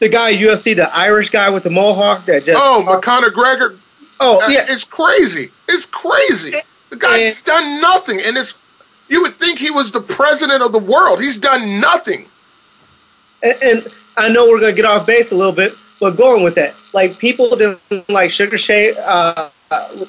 the 0.00 0.08
guy 0.08 0.34
UFC, 0.34 0.76
the 0.76 0.94
Irish 0.94 1.30
guy 1.30 1.48
with 1.50 1.62
the 1.62 1.70
mohawk 1.70 2.26
that 2.26 2.44
just. 2.44 2.58
Oh, 2.60 2.84
McConnor 2.86 3.32
Gregor. 3.32 3.78
Oh, 4.20 4.44
Uh, 4.44 4.48
yeah. 4.48 4.64
It's 4.68 4.84
crazy. 4.84 5.50
It's 5.68 5.86
crazy. 5.86 6.54
The 6.90 6.96
guy's 6.96 7.42
done 7.42 7.80
nothing. 7.80 8.20
And 8.24 8.36
it's 8.36 8.60
you 9.08 9.22
would 9.22 9.38
think 9.38 9.58
he 9.58 9.70
was 9.70 9.92
the 9.92 10.00
president 10.00 10.62
of 10.62 10.72
the 10.72 10.78
world. 10.78 11.20
He's 11.20 11.38
done 11.38 11.80
nothing. 11.80 12.28
and, 13.42 13.54
and 13.62 13.92
I 14.16 14.28
know 14.30 14.48
we're 14.48 14.60
gonna 14.60 14.72
get 14.72 14.84
off 14.84 15.06
base 15.06 15.32
a 15.32 15.36
little 15.36 15.52
bit, 15.52 15.74
but 16.00 16.16
going 16.16 16.42
with 16.44 16.54
that, 16.56 16.74
like 16.92 17.18
people 17.18 17.54
didn't 17.56 17.80
like 18.08 18.30
Sugar 18.30 18.56
Shay, 18.56 18.94
uh, 19.04 19.48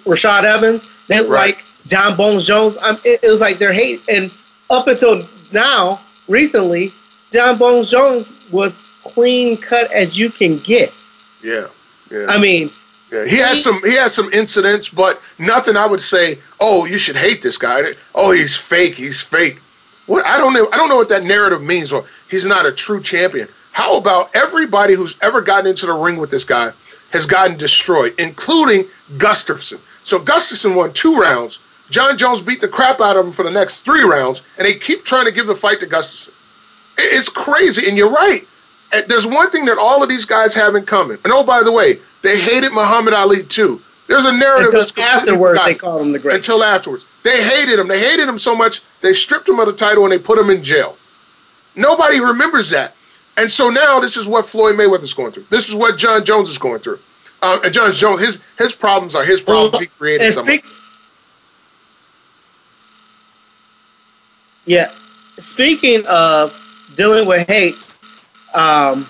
Rashad 0.05 0.43
Evans, 0.43 0.85
they 1.09 1.17
Right. 1.19 1.29
like 1.55 1.63
Jon 1.85 2.15
Bones 2.17 2.45
Jones. 2.45 2.77
Um, 2.81 2.99
it, 3.03 3.19
it 3.23 3.29
was 3.29 3.41
like 3.41 3.59
their 3.59 3.73
hate, 3.73 4.01
and 4.09 4.31
up 4.69 4.87
until 4.87 5.27
now, 5.51 6.01
recently, 6.27 6.93
Jon 7.31 7.57
Bones 7.57 7.89
Jones 7.89 8.31
was 8.51 8.81
clean 9.03 9.57
cut 9.57 9.91
as 9.91 10.17
you 10.19 10.29
can 10.29 10.59
get. 10.59 10.91
Yeah. 11.43 11.67
Yeah. 12.11 12.25
I 12.29 12.39
mean, 12.39 12.71
Yeah, 13.11 13.25
he 13.25 13.37
had 13.37 13.57
some 13.57 13.81
he 13.85 13.95
had 13.95 14.11
some 14.11 14.31
incidents, 14.33 14.89
but 14.89 15.21
nothing 15.37 15.77
I 15.77 15.85
would 15.85 16.01
say, 16.01 16.39
"Oh, 16.59 16.85
you 16.85 16.97
should 16.97 17.15
hate 17.15 17.41
this 17.41 17.57
guy." 17.57 17.93
Oh, 18.13 18.31
he's 18.31 18.55
fake. 18.57 18.95
He's 18.95 19.21
fake. 19.21 19.61
What 20.07 20.25
I 20.25 20.37
don't 20.37 20.53
know 20.53 20.67
I 20.73 20.77
don't 20.77 20.89
know 20.89 20.97
what 20.97 21.09
that 21.09 21.23
narrative 21.23 21.61
means 21.61 21.91
or 21.93 22.05
he's 22.29 22.45
not 22.45 22.65
a 22.65 22.71
true 22.71 23.01
champion. 23.01 23.47
How 23.77 23.95
about 23.95 24.35
everybody 24.35 24.95
who's 24.95 25.15
ever 25.21 25.39
gotten 25.39 25.67
into 25.67 25.85
the 25.85 25.93
ring 25.93 26.17
with 26.17 26.31
this 26.31 26.43
guy 26.43 26.73
has 27.11 27.27
gotten 27.27 27.57
destroyed, 27.57 28.15
including 28.17 28.87
Gustafsson. 29.17 29.79
So 30.03 30.17
Gustafsson 30.17 30.75
won 30.75 30.93
two 30.93 31.15
rounds. 31.15 31.59
Jon 31.91 32.17
Jones 32.17 32.41
beat 32.41 32.59
the 32.59 32.67
crap 32.67 32.99
out 32.99 33.15
of 33.15 33.27
him 33.27 33.31
for 33.31 33.43
the 33.43 33.51
next 33.51 33.81
three 33.81 34.01
rounds, 34.01 34.41
and 34.57 34.65
they 34.65 34.73
keep 34.73 35.05
trying 35.05 35.25
to 35.25 35.31
give 35.31 35.45
the 35.45 35.53
fight 35.53 35.79
to 35.81 35.85
Gustafsson. 35.85 36.31
It's 36.97 37.29
crazy, 37.29 37.87
and 37.87 37.95
you're 37.99 38.09
right. 38.09 38.47
There's 39.07 39.27
one 39.27 39.51
thing 39.51 39.65
that 39.65 39.77
all 39.77 40.01
of 40.01 40.09
these 40.09 40.25
guys 40.25 40.55
have 40.55 40.73
in 40.73 40.83
common. 40.83 41.19
And 41.23 41.31
oh, 41.31 41.43
by 41.43 41.61
the 41.61 41.71
way, 41.71 41.99
they 42.23 42.39
hated 42.39 42.71
Muhammad 42.71 43.13
Ali 43.13 43.43
too. 43.43 43.83
There's 44.07 44.25
a 44.25 44.31
narrative 44.31 44.73
Until 44.73 44.79
that's 44.79 44.99
afterwards, 44.99 45.59
they 45.65 45.75
called 45.75 46.01
him 46.01 46.13
the 46.13 46.19
great. 46.19 46.37
Until 46.37 46.63
afterwards, 46.63 47.05
they 47.21 47.43
hated 47.43 47.77
him. 47.77 47.89
They 47.89 47.99
hated 47.99 48.27
him 48.27 48.39
so 48.39 48.55
much 48.55 48.81
they 49.01 49.13
stripped 49.13 49.47
him 49.47 49.59
of 49.59 49.67
the 49.67 49.73
title 49.73 50.03
and 50.03 50.11
they 50.11 50.17
put 50.17 50.39
him 50.39 50.49
in 50.49 50.63
jail. 50.63 50.97
Nobody 51.75 52.19
remembers 52.19 52.71
that. 52.71 52.95
And 53.37 53.51
so 53.51 53.69
now 53.69 53.99
this 53.99 54.17
is 54.17 54.27
what 54.27 54.45
Floyd 54.45 54.75
Mayweather's 54.75 55.13
going 55.13 55.31
through. 55.31 55.45
This 55.49 55.69
is 55.69 55.75
what 55.75 55.97
Jon 55.97 56.25
Jones 56.25 56.49
is 56.49 56.57
going 56.57 56.79
through. 56.79 56.99
Uh, 57.41 57.59
and 57.63 57.71
Jon 57.71 57.91
Jones, 57.91 58.19
his 58.19 58.41
his 58.57 58.73
problems 58.73 59.13
are 59.13 59.23
his 59.23 59.41
problems. 59.41 59.79
He 59.79 59.85
created 59.85 60.31
speak, 60.33 60.65
yeah. 64.65 64.91
Speaking 65.37 66.03
of 66.07 66.51
dealing 66.95 67.27
with 67.27 67.47
hate, 67.47 67.75
um, 68.55 69.07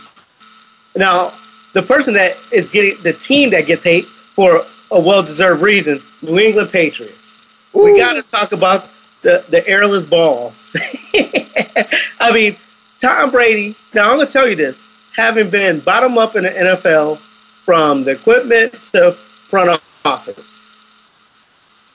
now 0.98 1.40
the 1.74 1.82
person 1.82 2.14
that 2.16 2.34
is 2.52 2.68
getting 2.68 3.02
the 3.04 3.14
team 3.14 3.50
that 3.52 3.66
gets 3.66 3.84
hate 3.86 4.08
for 4.36 4.66
a 4.92 5.00
well-deserved 5.00 5.62
reason, 5.62 6.04
New 6.22 6.38
England 6.38 6.70
Patriots. 6.72 7.34
We 7.74 7.98
got 7.98 8.14
to 8.14 8.24
talk 8.24 8.52
about 8.52 8.90
the 9.22 9.46
the 9.50 9.66
airless 9.68 10.04
balls. 10.04 10.72
I 12.20 12.32
mean, 12.34 12.58
Tom 12.98 13.32
Brady. 13.32 13.76
Now 13.94 14.10
I'm 14.12 14.18
going 14.18 14.28
to 14.28 14.34
tell 14.34 14.48
you 14.50 14.56
this: 14.56 14.84
having 15.16 15.50
been 15.50 15.80
bottom 15.80 16.18
up 16.18 16.36
in 16.36 16.44
the 16.44 16.50
NFL, 16.50 17.20
from 17.66 18.04
the 18.04 18.12
equipment 18.12 18.82
to 18.82 19.18
front 19.48 19.82
office, 20.06 20.58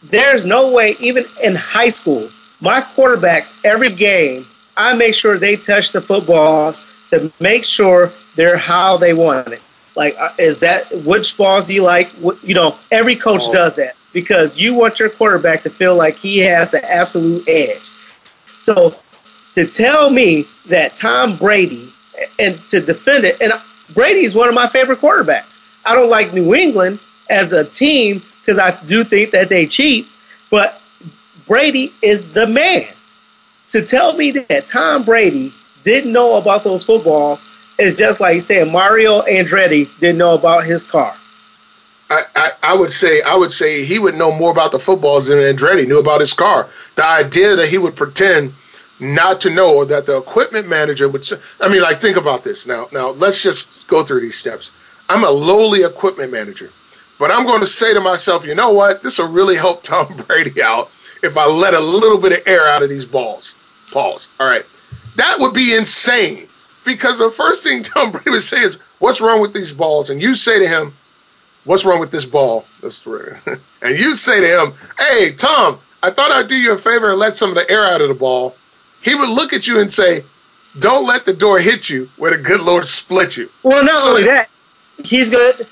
there's 0.02 0.44
no 0.44 0.70
way, 0.70 0.96
even 1.00 1.26
in 1.42 1.54
high 1.54 1.88
school, 1.88 2.30
my 2.60 2.80
quarterbacks 2.80 3.54
every 3.64 3.90
game, 3.90 4.46
I 4.76 4.94
make 4.94 5.14
sure 5.14 5.38
they 5.38 5.56
touch 5.56 5.92
the 5.92 6.00
football 6.02 6.74
to 7.08 7.32
make 7.40 7.64
sure 7.64 8.12
they're 8.36 8.56
how 8.56 8.96
they 8.96 9.14
want 9.14 9.48
it. 9.48 9.60
Like, 9.94 10.14
uh, 10.18 10.30
is 10.38 10.58
that 10.60 10.90
which 11.04 11.36
balls 11.36 11.64
do 11.64 11.74
you 11.74 11.82
like? 11.82 12.10
What, 12.12 12.42
you 12.42 12.54
know, 12.54 12.78
every 12.90 13.14
coach 13.16 13.42
Oh. 13.46 13.52
does 13.52 13.74
that 13.74 13.94
because 14.12 14.58
you 14.60 14.74
want 14.74 14.98
your 14.98 15.10
quarterback 15.10 15.62
to 15.64 15.70
feel 15.70 15.94
like 15.94 16.16
he 16.18 16.38
has 16.38 16.70
the 16.70 16.82
absolute 16.90 17.46
edge. 17.48 17.90
So, 18.56 18.96
to 19.52 19.66
tell 19.66 20.08
me 20.08 20.48
that 20.66 20.94
Tom 20.94 21.36
Brady 21.36 21.92
and 22.38 22.64
to 22.66 22.80
defend 22.80 23.24
it, 23.24 23.40
and 23.40 23.52
Brady 23.94 24.24
is 24.24 24.34
one 24.34 24.48
of 24.48 24.54
my 24.54 24.66
favorite 24.66 25.00
quarterbacks. 25.00 25.58
I 25.84 25.94
don't 25.94 26.10
like 26.10 26.32
New 26.32 26.54
England 26.54 27.00
as 27.30 27.52
a 27.52 27.64
team 27.64 28.22
because 28.40 28.58
I 28.58 28.80
do 28.84 29.04
think 29.04 29.32
that 29.32 29.48
they 29.48 29.66
cheat. 29.66 30.06
But 30.50 30.80
Brady 31.46 31.94
is 32.02 32.30
the 32.32 32.46
man. 32.46 32.84
To 33.66 33.82
tell 33.82 34.16
me 34.16 34.32
that 34.32 34.66
Tom 34.66 35.04
Brady 35.04 35.54
didn't 35.82 36.12
know 36.12 36.36
about 36.36 36.64
those 36.64 36.84
footballs 36.84 37.46
is 37.78 37.94
just 37.94 38.20
like 38.20 38.40
saying 38.42 38.70
Mario 38.70 39.22
Andretti 39.22 39.88
didn't 39.98 40.18
know 40.18 40.34
about 40.34 40.64
his 40.64 40.84
car. 40.84 41.16
I, 42.10 42.24
I, 42.36 42.50
I 42.62 42.74
would 42.74 42.92
say 42.92 43.22
I 43.22 43.34
would 43.34 43.52
say 43.52 43.84
he 43.84 43.98
would 43.98 44.16
know 44.16 44.30
more 44.32 44.50
about 44.50 44.72
the 44.72 44.78
footballs 44.78 45.28
than 45.28 45.38
Andretti 45.38 45.86
knew 45.86 45.98
about 45.98 46.20
his 46.20 46.34
car. 46.34 46.68
The 46.96 47.06
idea 47.06 47.56
that 47.56 47.68
he 47.68 47.78
would 47.78 47.96
pretend 47.96 48.54
not 49.02 49.40
to 49.40 49.50
know 49.50 49.84
that 49.84 50.06
the 50.06 50.16
equipment 50.16 50.68
manager 50.68 51.08
would 51.08 51.28
I 51.60 51.68
mean 51.68 51.82
like 51.82 52.00
think 52.00 52.16
about 52.16 52.44
this 52.44 52.66
now 52.66 52.88
now 52.92 53.10
let's 53.10 53.42
just 53.42 53.88
go 53.88 54.02
through 54.02 54.20
these 54.20 54.38
steps. 54.38 54.72
I'm 55.08 55.24
a 55.24 55.30
lowly 55.30 55.82
equipment 55.82 56.32
manager, 56.32 56.70
but 57.18 57.30
I'm 57.30 57.44
going 57.44 57.60
to 57.60 57.66
say 57.66 57.92
to 57.92 58.00
myself, 58.00 58.46
you 58.46 58.54
know 58.54 58.72
what? 58.72 59.02
This 59.02 59.18
will 59.18 59.28
really 59.28 59.56
help 59.56 59.82
Tom 59.82 60.16
Brady 60.16 60.62
out 60.62 60.90
if 61.22 61.36
I 61.36 61.46
let 61.46 61.74
a 61.74 61.80
little 61.80 62.18
bit 62.18 62.32
of 62.32 62.46
air 62.46 62.66
out 62.68 62.82
of 62.82 62.90
these 62.90 63.04
balls. 63.04 63.56
Balls. 63.92 64.30
All 64.40 64.46
right. 64.46 64.64
That 65.16 65.38
would 65.38 65.52
be 65.52 65.74
insane 65.74 66.48
because 66.84 67.18
the 67.18 67.30
first 67.30 67.62
thing 67.62 67.82
Tom 67.82 68.12
Brady 68.12 68.30
would 68.30 68.42
say 68.42 68.60
is, 68.60 68.80
What's 68.98 69.20
wrong 69.20 69.40
with 69.40 69.52
these 69.52 69.72
balls? 69.72 70.10
And 70.10 70.22
you 70.22 70.34
say 70.36 70.60
to 70.60 70.68
him, 70.68 70.94
What's 71.64 71.84
wrong 71.84 72.00
with 72.00 72.10
this 72.10 72.24
ball? 72.24 72.64
That's 72.80 73.06
right. 73.06 73.40
and 73.82 73.98
you 73.98 74.14
say 74.14 74.40
to 74.40 74.62
him, 74.62 74.74
Hey, 74.98 75.32
Tom, 75.32 75.80
I 76.02 76.10
thought 76.10 76.30
I'd 76.30 76.48
do 76.48 76.56
you 76.56 76.72
a 76.72 76.78
favor 76.78 77.10
and 77.10 77.18
let 77.18 77.36
some 77.36 77.50
of 77.50 77.56
the 77.56 77.70
air 77.70 77.84
out 77.84 78.00
of 78.00 78.08
the 78.08 78.14
ball. 78.14 78.56
He 79.02 79.14
would 79.14 79.28
look 79.28 79.52
at 79.52 79.66
you 79.66 79.80
and 79.80 79.92
say, 79.92 80.24
Don't 80.78 81.06
let 81.06 81.24
the 81.24 81.32
door 81.32 81.58
hit 81.58 81.90
you 81.90 82.10
where 82.16 82.34
the 82.34 82.42
good 82.42 82.60
Lord 82.60 82.86
split 82.86 83.36
you. 83.36 83.50
Well, 83.62 83.84
not 83.84 84.00
So 84.00 84.10
only 84.10 84.24
that, 84.24 84.48
he's 85.04 85.30
good. 85.30 85.66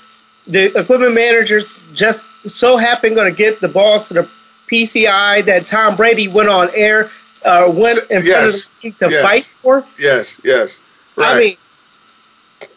The 0.47 0.77
equipment 0.77 1.13
manager's 1.13 1.73
just 1.93 2.25
so 2.45 2.77
happen 2.77 3.13
going 3.13 3.31
to 3.31 3.35
get 3.35 3.61
the 3.61 3.67
balls 3.67 4.07
to 4.09 4.13
the 4.13 4.29
PCI 4.71 5.45
that 5.45 5.67
Tom 5.67 5.95
Brady 5.95 6.27
went 6.27 6.49
on 6.49 6.69
air, 6.75 7.11
uh, 7.45 7.71
went 7.73 7.99
in 8.09 8.25
yes, 8.25 8.25
front 8.25 8.45
of 8.45 8.81
the 8.81 8.87
league 8.87 8.97
to 8.97 9.09
yes. 9.09 9.23
fight 9.23 9.57
for. 9.61 9.85
Yes, 9.99 10.41
yes. 10.43 10.81
Right. 11.15 11.35
I 11.35 11.39
mean, 11.39 11.55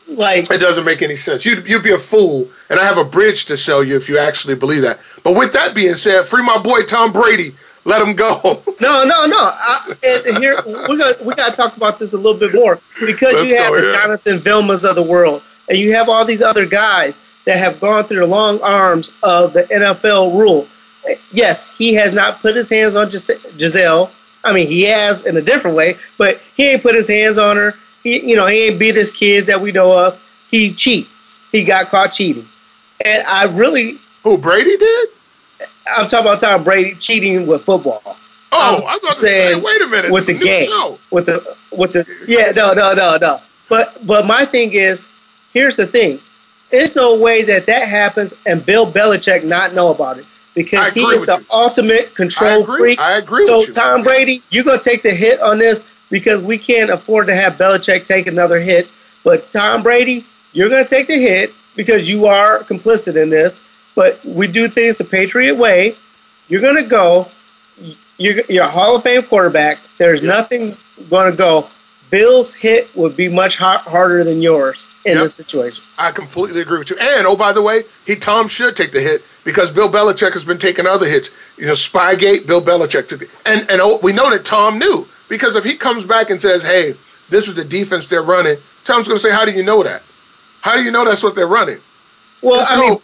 like 0.06 0.50
it 0.50 0.60
doesn't 0.60 0.84
make 0.84 1.02
any 1.02 1.16
sense. 1.16 1.46
You'd, 1.46 1.68
you'd 1.68 1.82
be 1.82 1.92
a 1.92 1.98
fool, 1.98 2.48
and 2.68 2.78
I 2.78 2.84
have 2.84 2.98
a 2.98 3.04
bridge 3.04 3.46
to 3.46 3.56
sell 3.56 3.82
you 3.82 3.96
if 3.96 4.08
you 4.08 4.18
actually 4.18 4.54
believe 4.54 4.82
that. 4.82 5.00
But 5.22 5.36
with 5.36 5.52
that 5.52 5.74
being 5.74 5.94
said, 5.94 6.24
free 6.24 6.42
my 6.42 6.58
boy 6.58 6.82
Tom 6.82 7.12
Brady. 7.12 7.54
Let 7.84 8.06
him 8.06 8.14
go. 8.14 8.62
No, 8.80 9.04
no, 9.04 9.26
no. 9.26 9.36
I, 9.38 9.94
and 10.26 10.38
here 10.38 10.56
we 10.88 10.98
got 10.98 11.24
we 11.24 11.34
got 11.34 11.50
to 11.50 11.56
talk 11.56 11.76
about 11.76 11.96
this 11.98 12.12
a 12.12 12.16
little 12.16 12.38
bit 12.38 12.54
more 12.54 12.80
because 13.06 13.34
Let's 13.34 13.50
you 13.50 13.56
have 13.56 13.70
go, 13.70 13.80
the 13.80 13.86
yeah. 13.88 14.02
Jonathan 14.02 14.38
Vilmas 14.40 14.88
of 14.88 14.96
the 14.96 15.02
world, 15.02 15.42
and 15.68 15.78
you 15.78 15.92
have 15.92 16.08
all 16.08 16.24
these 16.24 16.42
other 16.42 16.66
guys 16.66 17.20
that 17.46 17.58
have 17.58 17.80
gone 17.80 18.04
through 18.06 18.20
the 18.20 18.26
long 18.26 18.60
arms 18.62 19.12
of 19.22 19.52
the 19.52 19.64
NFL 19.64 20.38
rule. 20.38 20.66
Yes, 21.32 21.76
he 21.76 21.94
has 21.94 22.12
not 22.12 22.40
put 22.40 22.56
his 22.56 22.68
hands 22.70 22.96
on 22.96 23.08
Gis- 23.10 23.30
Gisele. 23.56 24.10
I 24.42 24.52
mean, 24.52 24.66
he 24.66 24.82
has 24.84 25.20
in 25.22 25.36
a 25.36 25.42
different 25.42 25.76
way, 25.76 25.96
but 26.18 26.40
he 26.56 26.68
ain't 26.70 26.82
put 26.82 26.94
his 26.94 27.08
hands 27.08 27.38
on 27.38 27.56
her. 27.56 27.74
He, 28.02 28.28
you 28.28 28.36
know, 28.36 28.46
he 28.46 28.66
ain't 28.66 28.78
beat 28.78 28.96
his 28.96 29.10
kids 29.10 29.46
that 29.46 29.60
we 29.60 29.72
know 29.72 29.96
of. 29.96 30.18
He 30.50 30.70
cheat. 30.70 31.08
He 31.52 31.64
got 31.64 31.90
caught 31.90 32.08
cheating, 32.08 32.48
and 33.04 33.22
I 33.26 33.44
really. 33.44 34.00
Who 34.22 34.38
Brady 34.38 34.76
did? 34.78 35.08
I'm 35.96 36.06
talking 36.08 36.26
about 36.26 36.40
Tom 36.40 36.64
Brady 36.64 36.94
cheating 36.94 37.46
with 37.46 37.64
football. 37.64 38.02
Oh, 38.06 38.16
I 38.56 38.72
was 38.72 38.98
about 39.00 39.08
to 39.08 39.14
say, 39.14 39.54
wait 39.60 39.82
a 39.82 39.86
minute, 39.88 40.12
With 40.12 40.26
the 40.26 40.34
game, 40.34 40.68
show. 40.68 40.98
with 41.10 41.26
the 41.26 41.56
with 41.72 41.92
the 41.92 42.06
yeah, 42.26 42.50
no, 42.54 42.72
no, 42.72 42.92
no, 42.92 43.16
no. 43.20 43.38
But 43.68 44.06
but 44.06 44.26
my 44.26 44.44
thing 44.44 44.72
is, 44.74 45.08
here's 45.52 45.76
the 45.76 45.86
thing: 45.86 46.20
there's 46.70 46.94
no 46.94 47.18
way 47.18 47.42
that 47.44 47.66
that 47.66 47.88
happens 47.88 48.32
and 48.46 48.64
Bill 48.64 48.90
Belichick 48.90 49.44
not 49.44 49.74
know 49.74 49.90
about 49.90 50.18
it 50.18 50.26
because 50.54 50.92
he 50.92 51.02
is 51.02 51.22
the 51.22 51.38
you. 51.38 51.46
ultimate 51.50 52.14
control 52.14 52.50
I 52.60 52.62
agree. 52.62 52.78
freak. 52.78 53.00
I 53.00 53.16
agree 53.18 53.44
So 53.46 53.58
with 53.58 53.68
you. 53.68 53.72
Tom 53.72 54.02
Brady, 54.04 54.42
you're 54.50 54.64
gonna 54.64 54.78
take 54.78 55.02
the 55.02 55.10
hit 55.10 55.40
on 55.40 55.58
this 55.58 55.84
because 56.10 56.40
we 56.40 56.56
can't 56.56 56.90
afford 56.90 57.26
to 57.26 57.34
have 57.34 57.54
Belichick 57.54 58.04
take 58.04 58.28
another 58.28 58.60
hit. 58.60 58.88
But 59.24 59.48
Tom 59.48 59.82
Brady, 59.82 60.24
you're 60.52 60.68
gonna 60.68 60.84
take 60.86 61.08
the 61.08 61.14
hit 61.18 61.52
because 61.74 62.08
you 62.08 62.26
are 62.26 62.62
complicit 62.62 63.20
in 63.20 63.30
this. 63.30 63.60
But 63.94 64.24
we 64.24 64.46
do 64.48 64.68
things 64.68 64.96
the 64.96 65.04
Patriot 65.04 65.54
way. 65.56 65.96
You're 66.48 66.60
gonna 66.60 66.82
go. 66.82 67.28
You're, 68.16 68.42
you're 68.48 68.64
a 68.64 68.70
Hall 68.70 68.94
of 68.96 69.02
Fame 69.02 69.22
quarterback. 69.24 69.78
There's 69.98 70.22
nothing 70.22 70.76
going 71.10 71.32
to 71.32 71.36
go. 71.36 71.68
Bill's 72.10 72.54
hit 72.54 72.94
would 72.94 73.16
be 73.16 73.28
much 73.28 73.56
har- 73.56 73.80
harder 73.80 74.22
than 74.22 74.40
yours 74.40 74.86
in 75.04 75.14
Yep. 75.16 75.22
this 75.24 75.34
situation. 75.34 75.82
I 75.98 76.12
completely 76.12 76.60
agree 76.60 76.78
with 76.78 76.90
you. 76.90 76.96
And 77.00 77.26
oh, 77.26 77.34
by 77.36 77.50
the 77.52 77.60
way, 77.60 77.82
he 78.06 78.14
Tom 78.14 78.46
should 78.46 78.76
take 78.76 78.92
the 78.92 79.00
hit 79.00 79.24
because 79.42 79.72
Bill 79.72 79.90
Belichick 79.90 80.32
has 80.34 80.44
been 80.44 80.58
taking 80.58 80.86
other 80.86 81.06
hits. 81.08 81.34
You 81.56 81.66
know, 81.66 81.72
Spygate, 81.72 82.46
Bill 82.46 82.62
Belichick 82.62 83.08
took 83.08 83.18
the, 83.18 83.28
and 83.44 83.68
and 83.68 83.80
oh, 83.80 83.98
we 84.00 84.12
know 84.12 84.30
that 84.30 84.44
Tom 84.44 84.78
knew 84.78 85.08
because 85.28 85.56
if 85.56 85.64
he 85.64 85.74
comes 85.74 86.04
back 86.04 86.30
and 86.30 86.40
says, 86.40 86.62
"Hey, 86.62 86.94
this 87.30 87.48
is 87.48 87.56
the 87.56 87.64
defense 87.64 88.06
they're 88.06 88.22
running," 88.22 88.58
Tom's 88.84 89.08
going 89.08 89.16
to 89.16 89.20
say, 89.22 89.32
"How 89.32 89.44
do 89.44 89.50
you 89.50 89.64
know 89.64 89.82
that? 89.82 90.02
How 90.60 90.76
do 90.76 90.84
you 90.84 90.92
know 90.92 91.04
that's 91.04 91.24
what 91.24 91.34
they're 91.34 91.48
running?" 91.48 91.80
Well, 92.42 92.60
And 92.60 92.68
I 92.68 92.74
so- 92.76 92.80
mean, 92.90 92.98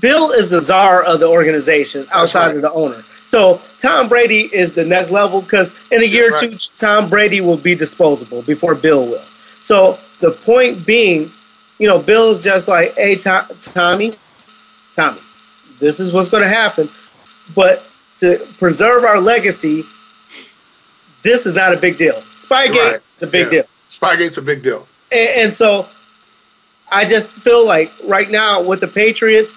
Bill 0.00 0.30
is 0.30 0.50
the 0.50 0.60
czar 0.60 1.02
of 1.04 1.20
the 1.20 1.28
organization 1.28 2.06
outside 2.12 2.56
of 2.56 2.62
the 2.62 2.72
owner. 2.72 3.04
So 3.22 3.60
Tom 3.78 4.08
Brady 4.08 4.48
is 4.52 4.72
the 4.72 4.84
next 4.84 5.10
level 5.10 5.42
because 5.42 5.74
in 5.90 6.02
a 6.02 6.06
year 6.06 6.34
or 6.34 6.38
two, 6.38 6.56
Tom 6.78 7.08
Brady 7.10 7.40
will 7.40 7.56
be 7.56 7.74
disposable 7.74 8.42
before 8.42 8.74
Bill 8.74 9.06
will. 9.06 9.24
So 9.60 9.98
the 10.20 10.32
point 10.32 10.86
being, 10.86 11.30
you 11.78 11.86
know, 11.88 11.98
Bill's 11.98 12.38
just 12.40 12.68
like, 12.68 12.96
hey, 12.96 13.14
To- 13.16 13.48
Tommy, 13.60 14.18
Tommy, 14.94 15.20
this 15.78 16.00
is 16.00 16.12
what's 16.12 16.28
going 16.28 16.42
to 16.42 16.48
happen. 16.48 16.90
But 17.54 17.84
to 18.16 18.46
preserve 18.58 19.04
our 19.04 19.20
legacy, 19.20 19.84
this 21.22 21.46
is 21.46 21.54
not 21.54 21.72
a 21.72 21.76
big 21.76 21.96
deal. 21.96 22.22
Spygate 22.34 22.92
Right. 22.92 23.00
is 23.10 23.22
a 23.22 23.26
big 23.26 23.44
Yeah. 23.46 23.50
deal. 23.50 23.64
Spygate's 23.90 24.38
a 24.38 24.42
big 24.42 24.62
deal. 24.62 24.88
And, 25.12 25.28
and 25.38 25.54
so 25.54 25.88
I 26.90 27.04
just 27.04 27.40
feel 27.42 27.64
like 27.64 27.92
right 28.04 28.30
now 28.30 28.62
with 28.62 28.80
the 28.80 28.88
Patriots, 28.88 29.54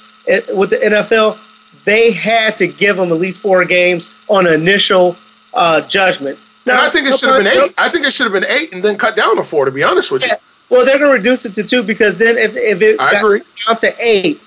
with 0.56 0.70
the 0.72 0.78
NFL, 0.78 1.40
they 1.84 2.12
had 2.12 2.56
to 2.58 2.68
give 2.68 2.98
him 2.98 3.12
at 3.12 3.18
least 3.20 3.42
four 3.42 3.64
games 3.66 4.10
on 4.28 4.48
initial 4.48 5.16
uh, 5.54 5.82
judgment. 5.82 6.40
And 6.66 6.76
I 6.78 6.90
think 6.90 7.08
it 7.08 7.20
should 7.20 7.30
have 7.30 7.44
been 7.44 7.64
eight. 7.64 7.74
I 7.78 7.90
think 7.90 8.06
it 8.06 8.14
should 8.14 8.24
have 8.24 8.34
been 8.34 8.50
eight 8.50 8.74
and 8.74 8.84
then 8.84 8.98
cut 8.98 9.16
down 9.16 9.36
to 9.36 9.44
four. 9.44 9.66
To 9.66 9.72
be 9.72 9.84
honest 9.84 10.12
with 10.12 10.24
you, 10.24 10.32
Well, 10.70 10.84
they're 10.84 10.98
going 10.98 11.12
to 11.12 11.18
reduce 11.18 11.46
it 11.46 11.54
to 11.56 11.64
two 11.64 11.84
because 11.84 12.16
then 12.16 12.38
if, 12.38 12.56
if 12.56 12.82
it 12.82 13.00
I 13.00 13.12
got 13.12 13.24
agree. 13.24 13.42
down 13.68 13.78
to 13.78 13.94
eight, 14.00 14.42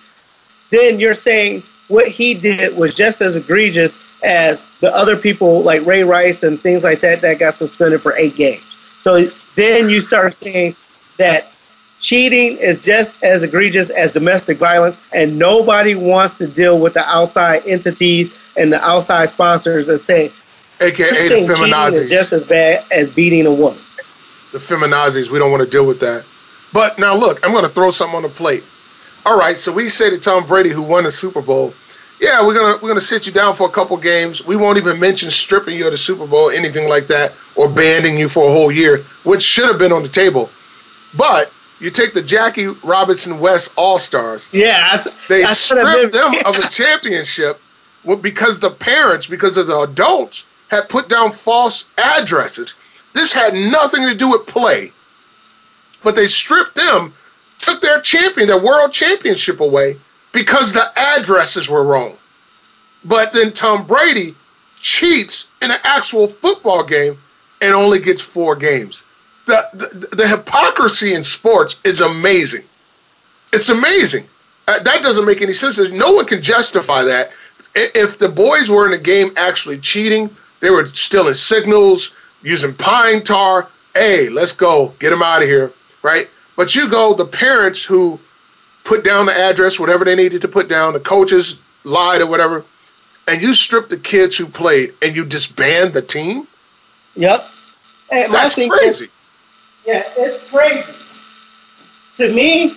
then 0.71 0.99
you're 0.99 1.15
saying 1.15 1.63
what 1.87 2.09
he 2.09 2.35
did 2.35 2.77
was 2.77 2.93
just 2.93 3.21
as 3.21 3.37
egregious 3.37 3.99
as 4.25 4.67
the 4.81 4.93
other 4.95 5.17
people 5.17 5.63
like 5.63 5.87
Ray 5.87 6.03
Rice 6.03 6.43
and 6.43 6.61
things 6.61 6.83
like 6.83 7.01
that 7.01 7.23
that 7.23 7.39
got 7.39 7.55
suspended 7.55 8.03
for 8.03 8.17
eight 8.17 8.35
games. 8.37 8.63
So 8.97 9.27
then 9.55 9.89
you 9.89 10.01
start 10.01 10.35
saying 10.35 10.75
that 11.19 11.53
cheating 11.99 12.57
is 12.59 12.79
just 12.79 13.23
as 13.25 13.43
egregious 13.43 13.91
as 13.91 14.11
domestic 14.11 14.59
violence, 14.59 15.03
and 15.13 15.39
nobody 15.39 15.95
wants 15.95 16.35
to 16.35 16.47
deal 16.47 16.79
with 16.79 16.95
the 16.95 17.05
outside 17.09 17.63
entities 17.67 18.31
and 18.57 18.73
the 18.73 18.83
outside 18.85 19.27
sponsors 19.29 19.89
and 19.89 19.99
say, 19.99 20.33
aka 20.81 21.09
the 21.11 21.47
"Pushing 21.47 21.47
cheating 21.47 21.95
is 21.95 22.11
just 22.11 22.33
as 22.33 22.47
bad 22.47 22.85
as 22.93 23.11
beating 23.11 23.47
a 23.47 23.53
woman. 23.53 23.83
the 24.53 24.59
feminazis. 24.59 25.31
We 25.31 25.39
don't 25.39 25.51
want 25.51 25.63
to 25.63 25.69
deal 25.69 25.87
with 25.87 26.01
that. 26.01 26.25
But 26.73 26.99
now 26.99 27.15
look, 27.15 27.45
I'm 27.45 27.53
going 27.53 27.65
to 27.65 27.71
throw 27.71 27.91
something 27.91 28.17
on 28.17 28.23
the 28.23 28.29
plate. 28.29 28.65
All 29.27 29.39
right, 29.39 29.57
so 29.57 29.73
we 29.73 29.89
say 29.89 30.09
to 30.11 30.19
Tom 30.19 30.47
Brady, 30.47 30.71
who 30.71 30.83
won 30.83 31.05
the 31.05 31.11
Super 31.11 31.43
Bowl, 31.43 31.75
yeah, 32.21 32.45
we're 32.45 32.55
gonna 32.55 32.79
we're 32.83 32.89
gonna 32.89 33.01
sit 33.01 33.27
you 33.27 33.33
down 33.33 33.55
for 33.55 33.69
a 33.69 33.71
couple 33.71 33.97
games. 33.97 34.45
We 34.45 34.57
won't 34.57 34.79
even 34.79 34.99
mention 34.99 35.31
stripping 35.31 35.77
you 35.79 35.85
of 35.87 35.93
the 35.93 35.99
Super 35.99 36.27
Bowl, 36.27 36.51
anything 36.51 36.89
like 36.89 37.07
that, 37.09 37.35
or 37.55 37.69
banning 37.69 38.19
you 38.19 38.29
for 38.29 38.49
a 38.49 38.53
whole 38.53 38.73
year, 38.73 39.05
which 39.25 39.43
should 39.43 39.67
have 39.67 39.79
been 39.79 39.93
on 39.93 40.03
the 40.03 40.09
table. 40.09 40.51
But 41.15 41.53
you 41.81 41.91
take 41.91 42.15
the 42.15 42.23
Jackie 42.23 42.67
Robinson 42.67 43.39
West 43.39 43.73
All 43.77 43.99
Stars. 43.99 44.51
Yeah, 44.53 44.89
I 44.93 44.99
they 45.29 45.45
I 45.45 45.53
stripped 45.53 46.13
them 46.13 46.35
of 46.45 46.57
a 46.57 46.69
championship 46.71 47.61
because 48.21 48.61
the 48.61 48.71
parents, 48.71 49.27
because 49.27 49.57
of 49.57 49.67
the 49.67 49.79
adults, 49.81 50.49
had 50.69 50.89
put 50.89 51.09
down 51.09 51.33
false 51.33 51.91
addresses. 51.99 52.79
This 53.13 53.33
had 53.33 53.55
nothing 53.55 54.03
to 54.03 54.15
do 54.15 54.31
with 54.31 54.47
play, 54.47 54.93
but 56.03 56.15
they 56.15 56.27
stripped 56.27 56.77
them, 56.77 57.15
took 57.59 57.81
their 57.81 58.01
champion, 58.01 58.49
their 58.49 58.63
world 58.63 58.93
championship 58.93 59.61
away 59.61 59.99
because 60.33 60.73
the 60.73 60.93
addresses 60.97 61.69
were 61.69 61.85
wrong. 61.85 62.17
But 63.05 63.33
then 63.33 63.53
Tom 63.53 63.87
Brady 63.87 64.35
cheats 64.79 65.49
in 65.63 65.71
an 65.71 65.79
actual 65.83 66.29
football 66.29 66.85
game 66.85 67.19
and 67.61 67.75
only 67.75 67.99
gets 67.99 68.23
four 68.23 68.55
games. 68.55 69.05
The, 69.49 69.67
the, 69.73 70.17
the 70.17 70.29
hypocrisy 70.29 71.15
in 71.15 71.25
sports 71.25 71.81
is 71.83 72.03
amazing. 72.03 72.67
It's 73.51 73.71
amazing. 73.71 74.27
Uh, 74.67 74.79
that 74.81 75.03
doesn't 75.03 75.25
make 75.25 75.41
any 75.41 75.55
sense. 75.55 75.79
No 75.91 76.13
one 76.13 76.27
can 76.27 76.43
justify 76.43 77.03
that. 77.05 77.31
If 77.75 78.19
the 78.19 78.29
boys 78.29 78.69
were 78.69 78.85
in 78.85 78.91
the 78.91 78.99
game 78.99 79.31
actually 79.39 79.79
cheating, 79.79 80.37
they 80.61 80.69
were 80.69 80.85
stealing 80.87 81.33
signals, 81.33 82.15
using 82.43 82.75
pine 82.75 83.23
tar. 83.23 83.71
Hey, 83.95 84.29
let's 84.29 84.53
go, 84.53 84.95
get 84.99 85.11
them 85.11 85.23
out 85.23 85.41
of 85.41 85.49
here, 85.49 85.73
right? 86.03 86.29
But 86.55 86.75
you 86.75 86.87
go, 86.87 87.15
the 87.15 87.25
parents 87.25 87.87
who 87.87 88.21
put 88.85 89.03
down 89.03 89.25
the 89.27 89.33
address, 89.35 89.81
whatever 89.81 90.05
they 90.05 90.15
needed 90.15 90.43
to 90.43 90.49
put 90.49 90.69
down. 90.69 90.93
The 90.93 91.01
coaches 91.01 91.61
lied 91.85 92.21
or 92.21 92.27
whatever, 92.27 92.67
and 93.27 93.41
you 93.41 93.55
strip 93.55 93.89
the 93.89 93.97
kids 93.97 94.37
who 94.37 94.47
played 94.47 94.93
and 95.01 95.17
you 95.17 95.25
disband 95.25 95.95
the 95.95 96.03
team. 96.03 96.49
Yep. 97.15 97.47
And 98.13 98.31
my 98.33 98.41
That's 98.41 98.55
crazy. 98.55 99.05
is- 99.07 99.11
yeah, 99.89 100.03
it's 100.19 100.45
crazy. 100.45 100.93
To 102.15 102.31
me, 102.31 102.77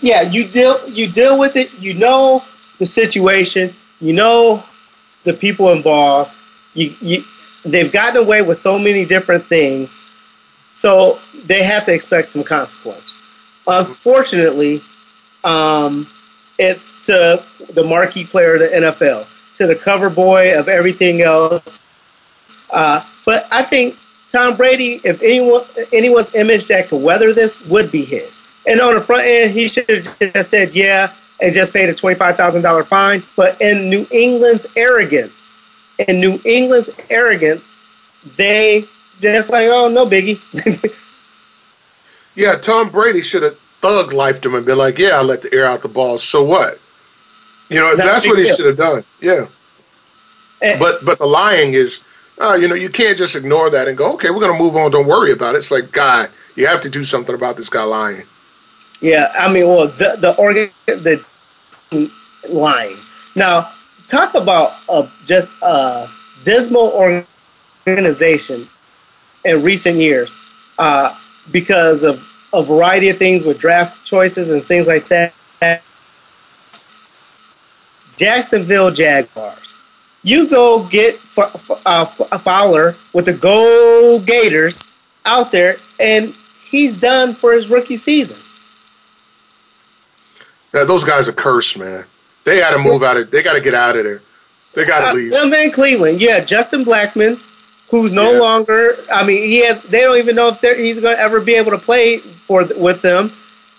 yeah, 0.00 0.22
you 0.22 0.46
deal 0.46 0.88
you 0.88 1.08
deal 1.08 1.36
with 1.40 1.56
it. 1.56 1.72
You 1.74 1.94
know 1.94 2.44
the 2.78 2.86
situation. 2.86 3.74
You 3.98 4.12
know 4.12 4.62
the 5.24 5.34
people 5.34 5.72
involved. 5.72 6.38
You, 6.74 6.94
you 7.00 7.24
they've 7.64 7.90
gotten 7.90 8.22
away 8.22 8.42
with 8.42 8.58
so 8.58 8.78
many 8.78 9.04
different 9.04 9.48
things, 9.48 9.98
so 10.70 11.18
they 11.46 11.64
have 11.64 11.84
to 11.86 11.92
expect 11.92 12.28
some 12.28 12.44
consequence. 12.44 13.18
Unfortunately, 13.66 14.84
um, 15.42 16.08
it's 16.60 16.92
to 17.02 17.44
the 17.70 17.82
marquee 17.82 18.24
player 18.24 18.54
of 18.54 18.60
the 18.60 18.68
NFL, 18.68 19.26
to 19.54 19.66
the 19.66 19.74
cover 19.74 20.08
boy 20.08 20.56
of 20.56 20.68
everything 20.68 21.22
else. 21.22 21.76
Uh, 22.70 23.00
but 23.24 23.48
I 23.50 23.64
think 23.64 23.96
Tom 24.28 24.56
Brady, 24.56 25.00
if 25.04 25.20
anyone 25.22 25.64
anyone's 25.92 26.34
image 26.34 26.66
that 26.68 26.88
could 26.88 27.02
weather 27.02 27.32
this, 27.32 27.60
would 27.62 27.90
be 27.90 28.04
his. 28.04 28.40
And 28.66 28.80
on 28.80 28.94
the 28.94 29.02
front 29.02 29.24
end, 29.24 29.52
he 29.52 29.68
should 29.68 29.88
have 29.88 30.18
just 30.18 30.50
said 30.50 30.74
yeah 30.74 31.12
and 31.40 31.52
just 31.52 31.72
paid 31.72 31.88
a 31.88 31.94
twenty-five 31.94 32.36
thousand 32.36 32.62
dollar 32.62 32.84
fine. 32.84 33.24
But 33.36 33.60
in 33.60 33.88
New 33.88 34.06
England's 34.10 34.66
arrogance, 34.76 35.54
in 36.08 36.20
New 36.20 36.40
England's 36.44 36.90
arrogance, 37.10 37.74
they 38.24 38.86
just 39.20 39.50
like, 39.50 39.68
oh 39.70 39.88
no 39.88 40.06
biggie. 40.06 40.40
Yeah, 42.36 42.56
Tom 42.56 42.90
Brady 42.90 43.22
should 43.22 43.42
have 43.42 43.58
thug 43.80 44.10
lifed 44.10 44.44
him 44.44 44.54
and 44.54 44.64
been 44.64 44.78
like, 44.78 44.98
"Yeah, 44.98 45.18
I 45.18 45.22
let 45.22 45.40
the 45.40 45.52
air 45.52 45.64
out 45.64 45.82
the 45.82 45.88
balls. 45.88 46.22
So 46.22 46.44
what?" 46.44 46.78
You 47.68 47.80
know, 47.80 47.88
Not 47.88 47.96
that's 47.96 48.26
what 48.26 48.38
he 48.38 48.46
should 48.46 48.66
have 48.66 48.76
done. 48.76 49.04
Yeah. 49.20 49.46
Eh. 50.62 50.78
but 50.78 51.04
but 51.04 51.18
the 51.18 51.26
lying 51.26 51.72
is, 51.72 52.04
uh, 52.40 52.54
you 52.54 52.68
know, 52.68 52.74
you 52.74 52.90
can't 52.90 53.16
just 53.16 53.34
ignore 53.34 53.70
that 53.70 53.88
and 53.88 53.96
go, 53.96 54.12
"Okay, 54.14 54.30
we're 54.30 54.40
gonna 54.40 54.58
move 54.58 54.76
on. 54.76 54.90
Don't 54.90 55.06
worry 55.06 55.32
about 55.32 55.54
it." 55.54 55.58
It's 55.58 55.70
like, 55.70 55.92
guy, 55.92 56.28
you 56.54 56.66
have 56.66 56.80
to 56.82 56.90
do 56.90 57.04
something 57.04 57.34
about 57.34 57.56
this 57.56 57.68
guy 57.68 57.82
lying. 57.84 58.24
Yeah, 59.00 59.32
I 59.38 59.52
mean, 59.52 59.68
well, 59.68 59.88
the 59.88 60.16
the 60.20 60.34
organ, 60.38 60.70
the 60.86 61.24
lying. 62.48 62.98
Now, 63.34 63.72
talk 64.06 64.34
about 64.34 64.76
uh, 64.88 65.08
just 65.24 65.54
a 65.62 66.06
dismal 66.42 66.92
organization 67.86 68.68
in 69.44 69.62
recent 69.62 69.98
years 69.98 70.34
uh, 70.78 71.14
because 71.50 72.02
of 72.02 72.22
a 72.54 72.62
variety 72.62 73.08
of 73.08 73.18
things 73.18 73.44
with 73.44 73.58
draft 73.58 74.04
choices 74.04 74.50
and 74.50 74.64
things 74.66 74.86
like 74.86 75.08
that. 75.08 75.32
Jacksonville 78.16 78.90
Jaguars. 78.90 79.74
You 80.26 80.48
go 80.48 80.82
get 80.88 81.20
F- 81.24 81.54
F- 81.54 81.70
uh, 81.86 82.06
F- 82.32 82.42
Fowler 82.42 82.96
with 83.12 83.26
the 83.26 83.32
Go 83.32 84.18
Gators 84.18 84.82
out 85.24 85.52
there, 85.52 85.76
and 86.00 86.34
he's 86.64 86.96
done 86.96 87.36
for 87.36 87.52
his 87.52 87.68
rookie 87.68 87.94
season. 87.94 88.40
Yeah, 90.74 90.82
those 90.82 91.04
guys 91.04 91.28
are 91.28 91.32
cursed, 91.32 91.78
man. 91.78 92.04
They 92.42 92.58
got 92.58 92.70
to 92.72 92.78
move 92.78 93.04
out 93.04 93.16
of. 93.16 93.30
They 93.30 93.40
got 93.44 93.52
to 93.52 93.60
get 93.60 93.72
out 93.74 93.96
of 93.96 94.02
there. 94.04 94.20
They 94.74 94.84
got 94.84 95.02
to 95.02 95.08
Uh, 95.10 95.14
leave. 95.14 95.30
them 95.30 95.54
in 95.54 95.70
Cleveland, 95.70 96.20
yeah, 96.20 96.40
Justin 96.40 96.84
Blackmon, 96.84 97.40
who's 97.88 98.12
no 98.12 98.32
Yeah. 98.32 98.38
longer. 98.40 98.98
I 99.12 99.24
mean, 99.24 99.44
he 99.44 99.64
has. 99.64 99.80
They 99.82 100.00
don't 100.00 100.18
even 100.18 100.34
know 100.34 100.48
if 100.48 100.60
they're, 100.60 100.76
he's 100.76 100.98
going 100.98 101.14
to 101.16 101.22
ever 101.22 101.40
be 101.40 101.54
able 101.54 101.70
to 101.70 101.78
play 101.78 102.20
for 102.48 102.64
with 102.76 103.00
them. 103.00 103.32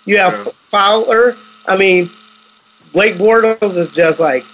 You 0.06 0.16
have 0.16 0.42
Yeah. 0.46 0.52
Fowler. 0.70 1.36
I 1.66 1.76
mean, 1.76 2.10
Blake 2.94 3.16
Bortles 3.18 3.76
is 3.76 3.88
just 3.88 4.18
like. 4.18 4.46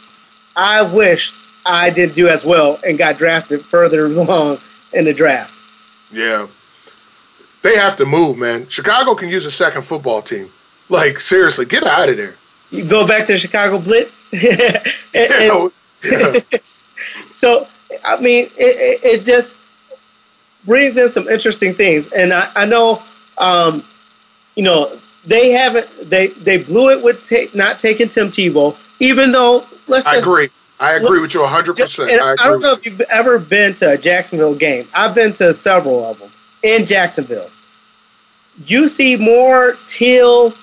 I 0.57 0.83
wish 0.83 1.33
I 1.67 1.91
didn't 1.91 2.15
do 2.15 2.29
as 2.29 2.45
well 2.45 2.79
and 2.85 2.99
got 2.99 3.19
drafted 3.19 3.65
further 3.67 4.07
along 4.07 4.61
in 4.93 5.05
the 5.05 5.15
draft. 5.15 5.53
Yeah. 6.11 6.49
They 7.63 7.77
have 7.77 7.97
to 7.97 8.05
move, 8.05 8.37
man. 8.37 8.69
Chicago 8.69 9.15
can 9.15 9.29
use 9.31 9.47
a 9.47 9.51
second 9.51 9.83
football 9.83 10.21
team. 10.23 10.53
Like 10.91 11.19
seriously, 11.19 11.65
get 11.65 11.83
out 11.85 12.09
of 12.11 12.17
there. 12.19 12.37
You 12.71 12.85
go 12.85 13.07
back 13.07 13.25
to 13.27 13.33
the 13.33 13.39
Chicago 13.39 13.79
Blitz. 13.79 14.27
And- 15.15 15.33
and- 15.33 15.73
Yeah. 16.05 16.59
so 17.31 17.67
I 18.05 18.21
mean, 18.21 18.47
it, 18.47 18.53
it, 18.59 19.05
it 19.21 19.23
just 19.23 19.57
brings 20.67 20.99
in 20.99 21.09
some 21.09 21.29
interesting 21.29 21.75
things, 21.75 22.13
and 22.13 22.33
I, 22.33 22.51
I 22.55 22.67
know, 22.67 23.03
um, 23.39 23.85
you 24.55 24.63
know, 24.65 25.01
they 25.25 25.51
haven't 25.53 25.89
they 26.11 26.29
they 26.29 26.59
blew 26.59 26.91
it 26.91 27.03
with 27.03 27.23
ta- 27.27 27.51
not 27.55 27.79
taking 27.79 28.09
Tim 28.09 28.29
Tebow, 28.29 28.77
even 29.01 29.33
though 29.33 29.65
let's 29.87 30.07
I 30.07 30.17
just 30.17 30.29
agree. 30.29 30.51
I 30.85 30.95
agree 30.95 31.21
with 31.21 31.35
you 31.35 31.41
100%. 31.41 32.13
and 32.13 32.21
I 32.21 32.33
I, 32.33 32.49
don't 32.49 32.61
know 32.61 32.73
if 32.73 32.85
you've 32.85 33.01
ever 33.03 33.39
been 33.39 33.75
to 33.75 33.93
a 33.93 33.99
Jacksonville 33.99 34.55
game. 34.55 34.89
I've 34.93 35.15
been 35.15 35.33
to 35.35 35.55
several 35.55 36.05
of 36.05 36.19
them 36.19 36.31
in 36.63 36.85
Jacksonville. 36.85 37.51
You 38.65 38.89
see 38.89 39.17
more 39.17 39.79
teal 39.87 40.55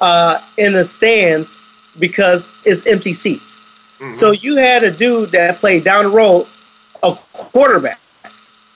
uh, 0.00 0.40
in 0.56 0.72
the 0.72 0.84
stands 0.84 1.60
because 1.98 2.48
it's 2.64 2.86
empty 2.86 3.12
seats. 3.12 3.56
Mm-hmm. 3.98 4.12
So 4.12 4.30
you 4.30 4.56
had 4.56 4.84
a 4.84 4.90
dude 4.90 5.32
that 5.32 5.58
played 5.58 5.84
down 5.84 6.04
the 6.04 6.10
road, 6.10 6.46
a 7.02 7.18
quarterback. 7.32 8.00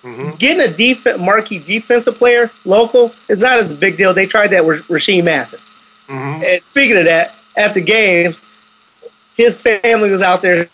Mm-hmm. 0.03 0.31
Getting 0.37 0.67
a 0.67 0.75
def- 0.75 1.21
marquee 1.21 1.59
defensive 1.59 2.17
player 2.17 2.51
local 2.65 3.13
is 3.29 3.39
not 3.39 3.59
as 3.59 3.75
big 3.75 3.97
deal. 3.97 4.15
They 4.15 4.27
tried 4.27 4.49
that 4.49 4.65
with 4.65 4.81
Rashean 4.85 5.25
Mathis. 5.25 5.75
Mm-hmm. 6.09 6.43
And 6.43 6.63
speaking 6.63 6.97
of 6.97 7.05
that, 7.05 7.35
at 7.57 7.75
the 7.75 7.83
games, 7.83 8.43
his 9.37 9.61
family 9.61 10.11
was 10.11 10.23
out 10.23 10.43
there 10.43 10.69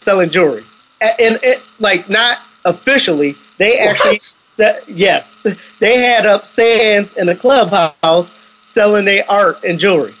selling 0.00 0.30
jewelry, 0.30 0.64
and 1.00 1.38
it 1.42 1.62
like 1.78 2.08
not 2.08 2.38
officially. 2.64 3.36
They 3.58 3.78
actually, 3.78 4.18
that, 4.56 4.88
yes, 4.88 5.38
they 5.80 5.98
had 5.98 6.26
up 6.26 6.46
stands 6.46 7.16
in 7.16 7.26
the 7.26 7.36
clubhouse 7.36 8.34
selling 8.62 9.04
their 9.04 9.30
art 9.30 9.62
and 9.64 9.78
jewelry. 9.78 10.14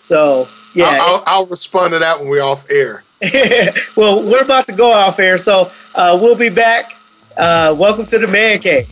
So 0.00 0.48
yeah, 0.74 0.98
I'll, 1.00 1.16
I'll, 1.16 1.24
I'll 1.26 1.46
respond 1.46 1.92
to 1.92 1.98
that 1.98 2.18
when 2.18 2.28
we're 2.28 2.42
off 2.42 2.70
air. 2.70 3.04
well, 3.96 4.22
we're 4.22 4.42
about 4.42 4.66
to 4.66 4.72
go 4.72 4.92
off 4.92 5.18
air, 5.18 5.38
so 5.38 5.70
uh, 5.94 6.16
we'll 6.20 6.36
be 6.36 6.48
back. 6.48 6.96
Uh, 7.36 7.74
welcome 7.76 8.06
to 8.06 8.18
the 8.18 8.28
Man 8.28 8.58
Cave. 8.60 8.88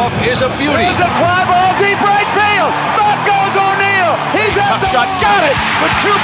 Opening 0.00 0.32
is 0.32 0.40
a 0.40 0.48
beauty. 0.56 0.88
There's 0.88 1.04
a 1.04 1.12
fly 1.20 1.44
ball 1.44 1.70
deep 1.76 2.00
right 2.00 2.28
field. 2.32 2.72
Back 2.96 3.20
goes 3.28 3.54
O'Neal. 3.54 4.12
He's 4.32 4.56
at 4.56 4.72
Tough 4.72 4.80
the 4.80 4.88
shot. 4.88 5.08
got 5.20 5.42
it 5.44 5.56
with 5.84 5.94
2.8 6.00 6.16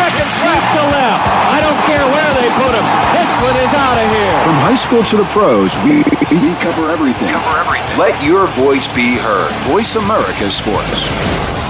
seconds 0.00 0.34
left. 0.40 0.66
to 0.72 0.82
left. 0.88 1.22
I 1.52 1.58
don't 1.60 1.80
care 1.84 2.04
where 2.08 2.30
they 2.40 2.48
put 2.56 2.72
him. 2.72 2.86
This 3.12 3.30
one 3.44 3.56
is 3.60 3.72
out 3.76 3.98
of 4.00 4.06
here. 4.08 4.36
From 4.48 4.58
high 4.64 4.78
school 4.78 5.02
to 5.04 5.16
the 5.20 5.28
pros, 5.30 5.76
we, 5.84 6.00
we 6.32 6.50
cover 6.64 6.88
everything. 6.90 7.28
Cover 7.28 7.60
everything. 7.60 7.98
Let 8.00 8.16
your 8.24 8.46
voice 8.56 8.88
be 8.88 9.16
heard. 9.20 9.52
Voice 9.68 9.96
America 9.96 10.50
Sports. 10.50 11.69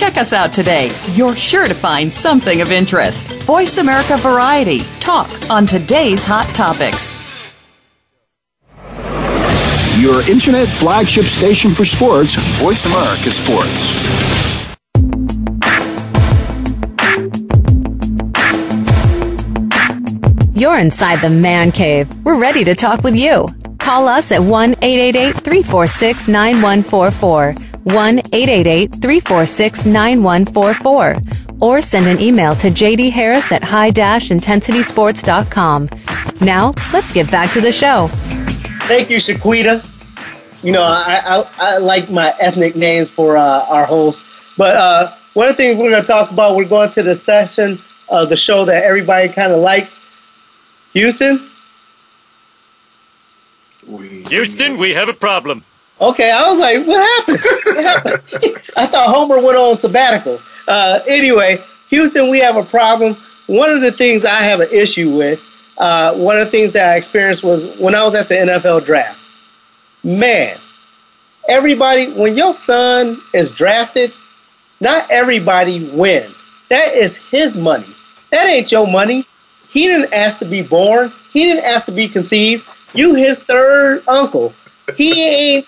Check 0.00 0.16
us 0.16 0.32
out 0.32 0.54
today. 0.54 0.90
You're 1.12 1.36
sure 1.36 1.68
to 1.68 1.74
find 1.74 2.10
something 2.10 2.62
of 2.62 2.72
interest. 2.72 3.30
Voice 3.42 3.76
America 3.76 4.16
Variety. 4.16 4.78
Talk 4.98 5.30
on 5.50 5.66
today's 5.66 6.24
hot 6.24 6.46
topics. 6.54 7.14
your 10.00 10.26
internet 10.30 10.66
flagship 10.66 11.26
station 11.26 11.70
for 11.70 11.84
sports, 11.84 12.36
Voice 12.58 12.86
America 12.86 13.30
Sports. 13.30 13.94
You're 20.54 20.78
inside 20.78 21.20
the 21.20 21.28
man 21.28 21.70
cave. 21.70 22.08
We're 22.24 22.40
ready 22.40 22.64
to 22.64 22.74
talk 22.74 23.02
with 23.02 23.14
you. 23.14 23.44
Call 23.78 24.08
us 24.08 24.32
at 24.32 24.40
1 24.40 24.76
888 24.80 25.34
346 25.34 26.28
9144. 26.28 27.69
1 27.84 28.18
888 28.32 28.92
346 28.94 29.86
9144. 29.86 31.16
Or 31.60 31.82
send 31.82 32.06
an 32.06 32.20
email 32.20 32.54
to 32.56 32.68
JD 32.68 33.10
Harris 33.10 33.52
at 33.52 33.62
high 33.62 33.90
intensitysports.com. 33.90 35.88
Now, 36.40 36.74
let's 36.92 37.12
get 37.12 37.30
back 37.30 37.52
to 37.52 37.60
the 37.60 37.72
show. 37.72 38.08
Thank 38.88 39.10
you, 39.10 39.18
Shaquita. 39.18 39.86
You 40.62 40.72
know, 40.72 40.82
I, 40.82 41.20
I, 41.24 41.50
I 41.58 41.78
like 41.78 42.10
my 42.10 42.34
ethnic 42.40 42.76
names 42.76 43.08
for 43.08 43.36
uh, 43.36 43.64
our 43.66 43.84
hosts. 43.84 44.26
But 44.56 44.76
uh, 44.76 45.14
one 45.34 45.48
of 45.48 45.56
the 45.56 45.62
things 45.62 45.78
we're 45.78 45.90
going 45.90 46.02
to 46.02 46.06
talk 46.06 46.30
about, 46.30 46.56
we're 46.56 46.64
going 46.64 46.90
to 46.90 47.02
the 47.02 47.14
session 47.14 47.80
of 48.10 48.28
the 48.28 48.36
show 48.36 48.64
that 48.64 48.84
everybody 48.84 49.28
kind 49.28 49.52
of 49.52 49.60
likes. 49.60 50.00
Houston? 50.92 51.50
Houston, 53.86 54.76
we 54.76 54.90
have 54.90 55.08
a 55.08 55.14
problem. 55.14 55.64
Okay, 56.00 56.30
I 56.30 56.48
was 56.48 56.58
like, 56.58 56.86
what 56.86 57.18
happened? 57.18 57.40
What 57.64 57.84
happened? 57.84 58.72
I 58.76 58.86
thought 58.86 59.14
Homer 59.14 59.38
went 59.40 59.58
on 59.58 59.76
sabbatical. 59.76 60.40
Uh, 60.66 61.00
anyway, 61.06 61.62
Houston, 61.88 62.30
we 62.30 62.38
have 62.40 62.56
a 62.56 62.64
problem. 62.64 63.16
One 63.48 63.70
of 63.70 63.82
the 63.82 63.92
things 63.92 64.24
I 64.24 64.30
have 64.42 64.60
an 64.60 64.68
issue 64.72 65.14
with, 65.14 65.40
uh, 65.78 66.14
one 66.14 66.38
of 66.38 66.46
the 66.46 66.50
things 66.50 66.72
that 66.72 66.92
I 66.92 66.96
experienced 66.96 67.42
was 67.44 67.66
when 67.78 67.94
I 67.94 68.02
was 68.02 68.14
at 68.14 68.28
the 68.28 68.34
NFL 68.34 68.84
draft. 68.84 69.18
Man, 70.02 70.58
everybody, 71.48 72.10
when 72.12 72.36
your 72.36 72.54
son 72.54 73.20
is 73.34 73.50
drafted, 73.50 74.14
not 74.80 75.10
everybody 75.10 75.90
wins. 75.90 76.42
That 76.70 76.94
is 76.94 77.16
his 77.16 77.56
money. 77.56 77.94
That 78.30 78.46
ain't 78.46 78.72
your 78.72 78.86
money. 78.86 79.26
He 79.68 79.86
didn't 79.86 80.14
ask 80.14 80.38
to 80.38 80.46
be 80.46 80.62
born. 80.62 81.12
He 81.32 81.44
didn't 81.44 81.64
ask 81.64 81.84
to 81.86 81.92
be 81.92 82.08
conceived. 82.08 82.64
You 82.94 83.14
his 83.14 83.40
third 83.40 84.06
uncle. 84.08 84.54
He 84.96 85.22
ain't 85.22 85.66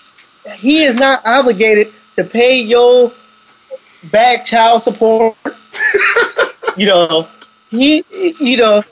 he 0.55 0.83
is 0.83 0.95
not 0.95 1.21
obligated 1.25 1.93
to 2.15 2.23
pay 2.23 2.59
your 2.61 3.11
back 4.11 4.45
child 4.45 4.81
support. 4.81 5.35
you 6.77 6.85
know, 6.85 7.27
he 7.69 8.03
you 8.11 8.57
know 8.57 8.83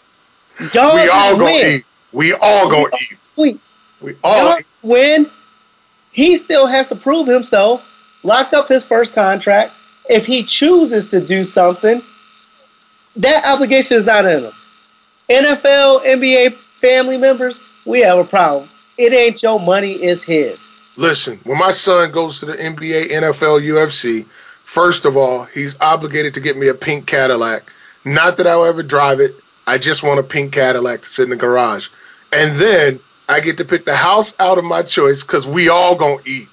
y'all 0.73 0.95
we 0.95 1.09
all 1.09 1.37
gonna 1.37 1.45
win. 1.45 1.79
eat. 1.79 1.85
We 2.11 2.33
all 2.41 2.69
gonna 2.69 2.87
eat. 3.01 3.17
Sweet. 3.35 3.59
We 4.01 4.15
all 4.23 4.55
Y'all 4.55 4.59
win. 4.83 5.29
He 6.11 6.37
still 6.37 6.67
has 6.67 6.89
to 6.89 6.95
prove 6.95 7.27
himself, 7.27 7.81
lock 8.23 8.53
up 8.53 8.67
his 8.67 8.83
first 8.83 9.13
contract. 9.13 9.73
If 10.09 10.25
he 10.25 10.43
chooses 10.43 11.07
to 11.09 11.21
do 11.21 11.45
something, 11.45 12.03
that 13.15 13.45
obligation 13.45 13.95
is 13.95 14.05
not 14.05 14.25
in 14.25 14.43
him. 14.43 14.51
NFL, 15.29 16.03
NBA 16.03 16.57
family 16.79 17.15
members, 17.17 17.61
we 17.85 18.01
have 18.01 18.19
a 18.19 18.25
problem. 18.25 18.69
It 18.97 19.13
ain't 19.13 19.41
your 19.41 19.59
money, 19.59 19.93
it's 19.93 20.23
his. 20.23 20.63
Listen, 20.97 21.39
when 21.43 21.57
my 21.57 21.71
son 21.71 22.11
goes 22.11 22.39
to 22.39 22.45
the 22.45 22.53
NBA, 22.53 23.09
NFL, 23.09 23.61
UFC, 23.61 24.25
first 24.63 25.05
of 25.05 25.15
all, 25.15 25.45
he's 25.45 25.79
obligated 25.79 26.33
to 26.33 26.41
get 26.41 26.57
me 26.57 26.67
a 26.67 26.73
pink 26.73 27.07
Cadillac. 27.07 27.71
Not 28.03 28.37
that 28.37 28.47
I'll 28.47 28.65
ever 28.65 28.83
drive 28.83 29.19
it. 29.19 29.35
I 29.67 29.77
just 29.77 30.03
want 30.03 30.19
a 30.19 30.23
pink 30.23 30.53
Cadillac 30.53 31.03
to 31.03 31.07
sit 31.07 31.23
in 31.23 31.29
the 31.29 31.35
garage. 31.37 31.89
And 32.33 32.55
then 32.57 32.99
I 33.29 33.39
get 33.39 33.57
to 33.57 33.65
pick 33.65 33.85
the 33.85 33.95
house 33.95 34.37
out 34.39 34.57
of 34.57 34.63
my 34.65 34.81
choice 34.81 35.23
because 35.23 35.47
we 35.47 35.69
all 35.69 35.95
gonna 35.95 36.21
eat. 36.25 36.49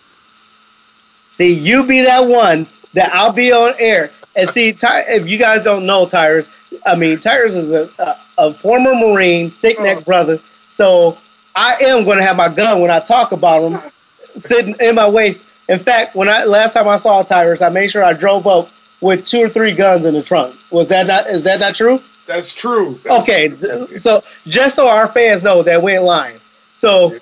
See, 1.27 1.53
you 1.53 1.85
be 1.85 2.03
that 2.03 2.27
one 2.27 2.69
that 2.95 3.13
I'll 3.13 3.33
be 3.33 3.53
on 3.53 3.75
air. 3.79 4.11
And 4.37 4.49
see, 4.49 4.73
Ty- 4.73 5.05
if 5.09 5.29
you 5.29 5.39
guys 5.39 5.63
don't 5.63 5.85
know 5.85 6.07
Tyrus, 6.07 6.51
I 6.87 6.95
mean, 6.95 7.19
Tyrus 7.19 7.55
is 7.55 7.73
a, 7.73 7.91
a, 7.99 8.15
a 8.39 8.55
former 8.55 8.95
Marine, 8.95 9.51
thick 9.61 9.81
neck 9.81 9.99
oh. 9.99 10.03
brother. 10.03 10.41
So 10.71 11.19
I 11.55 11.75
am 11.83 12.05
going 12.05 12.19
to 12.19 12.25
have 12.25 12.37
my 12.37 12.49
gun 12.49 12.81
when 12.81 12.91
I 12.91 13.01
talk 13.01 13.33
about 13.33 13.63
him 13.63 13.93
sitting 14.39 14.75
in 14.81 14.95
my 14.95 15.09
waist. 15.09 15.47
In 15.69 15.79
fact, 15.79 16.17
when 16.17 16.29
I 16.29 16.45
last 16.45 16.73
time 16.73 16.89
I 16.89 16.97
saw 16.97 17.23
Tyrus, 17.23 17.63
I 17.63 17.69
made 17.69 17.91
sure 17.91 18.05
I 18.05 18.13
drove 18.13 18.47
up 18.47 18.71
with 19.01 19.25
two 19.25 19.39
or 19.39 19.49
three 19.49 19.73
guns 19.73 20.07
in 20.07 20.15
the 20.15 20.23
trunk. 20.23 20.57
Was 20.71 20.89
that 20.89 21.07
not? 21.07 21.27
Is 21.29 21.45
that 21.45 21.61
not 21.61 21.75
true? 21.75 22.03
That's 22.27 22.55
true. 22.55 23.01
okay, 23.09 23.49
d- 23.49 23.97
so 23.97 24.23
just 24.47 24.77
so 24.77 24.89
our 24.89 25.07
fans 25.07 25.43
know 25.43 25.63
that 25.63 25.83
we 25.83 25.95
ain't 25.95 26.05
lying. 26.05 26.41
So, 26.75 27.19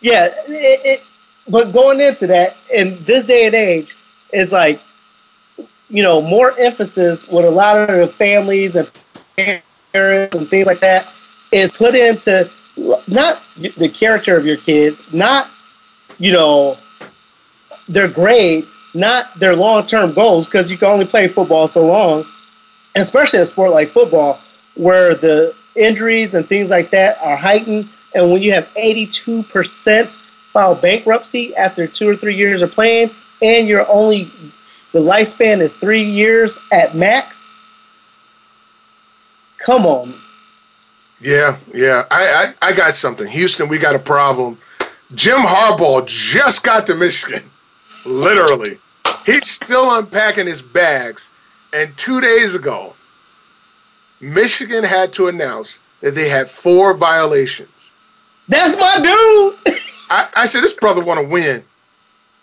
yeah, 0.00 0.28
it, 0.46 0.80
it, 0.84 1.02
but 1.48 1.72
going 1.72 2.00
into 2.00 2.26
that 2.28 2.56
in 2.72 3.02
this 3.04 3.24
day 3.24 3.46
and 3.46 3.54
age, 3.54 3.96
it's 4.32 4.52
like 4.52 4.80
you 5.88 6.02
know 6.02 6.20
more 6.20 6.58
emphasis 6.58 7.26
with 7.28 7.44
a 7.44 7.50
lot 7.50 7.78
of 7.78 7.98
the 7.98 8.14
families 8.14 8.76
and 8.76 8.90
parents 9.92 10.36
and 10.36 10.48
things 10.50 10.66
like 10.66 10.80
that 10.80 11.08
is 11.52 11.72
put 11.72 11.94
into 11.94 12.50
not 13.06 13.42
the 13.56 13.88
character 13.88 14.36
of 14.36 14.46
your 14.46 14.56
kids, 14.56 15.02
not 15.12 15.50
you 16.18 16.32
know 16.32 16.76
their 17.88 18.08
grades, 18.08 18.76
not 18.94 19.38
their 19.38 19.56
long 19.56 19.86
term 19.86 20.12
goals, 20.12 20.46
because 20.46 20.70
you 20.70 20.78
can 20.78 20.88
only 20.88 21.06
play 21.06 21.28
football 21.28 21.68
so 21.68 21.86
long, 21.86 22.26
especially 22.94 23.38
a 23.38 23.46
sport 23.46 23.70
like 23.70 23.92
football, 23.92 24.40
where 24.74 25.14
the 25.14 25.54
injuries 25.74 26.34
and 26.34 26.48
things 26.48 26.70
like 26.70 26.90
that 26.90 27.18
are 27.20 27.36
heightened. 27.36 27.88
And 28.14 28.32
when 28.32 28.42
you 28.42 28.52
have 28.52 28.66
82% 28.74 30.16
file 30.52 30.74
bankruptcy 30.74 31.54
after 31.56 31.86
two 31.86 32.08
or 32.08 32.16
three 32.16 32.34
years 32.34 32.62
of 32.62 32.72
playing, 32.72 33.10
and 33.42 33.68
you're 33.68 33.88
only 33.88 34.30
the 34.92 35.00
lifespan 35.00 35.60
is 35.60 35.74
three 35.74 36.02
years 36.02 36.58
at 36.72 36.96
max. 36.96 37.48
Come 39.58 39.86
on, 39.86 40.20
Yeah, 41.20 41.58
yeah. 41.74 42.04
I, 42.10 42.54
I, 42.62 42.68
I 42.68 42.72
got 42.72 42.94
something. 42.94 43.26
Houston, 43.26 43.68
we 43.68 43.78
got 43.78 43.94
a 43.94 43.98
problem. 43.98 44.58
Jim 45.14 45.38
Harbaugh 45.38 46.06
just 46.06 46.64
got 46.64 46.86
to 46.86 46.94
Michigan. 46.94 47.50
Literally. 48.06 48.78
He's 49.26 49.50
still 49.50 49.96
unpacking 49.98 50.46
his 50.46 50.62
bags. 50.62 51.30
And 51.72 51.96
two 51.96 52.20
days 52.20 52.54
ago, 52.54 52.94
Michigan 54.20 54.84
had 54.84 55.12
to 55.14 55.28
announce 55.28 55.80
that 56.00 56.14
they 56.14 56.28
had 56.28 56.50
four 56.50 56.94
violations. 56.94 57.90
That's 58.48 58.80
my 58.80 58.96
dude. 59.66 59.78
I, 60.10 60.28
I 60.34 60.46
said, 60.46 60.62
this 60.62 60.72
brother 60.72 61.04
want 61.04 61.20
to 61.20 61.26
win. 61.26 61.64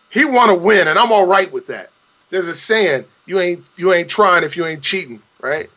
He 0.10 0.24
want 0.24 0.50
to 0.50 0.56
win, 0.56 0.88
and 0.88 0.98
I'm 0.98 1.12
all 1.12 1.26
right 1.28 1.52
with 1.52 1.68
that. 1.68 1.90
There's 2.30 2.48
a 2.48 2.56
saying, 2.56 3.06
you 3.26 3.40
ain't 3.40 3.66
you 3.76 3.94
ain't 3.94 4.10
trying 4.10 4.44
if 4.44 4.56
you 4.56 4.66
ain't 4.66 4.82
cheating, 4.82 5.22
right? 5.42 5.70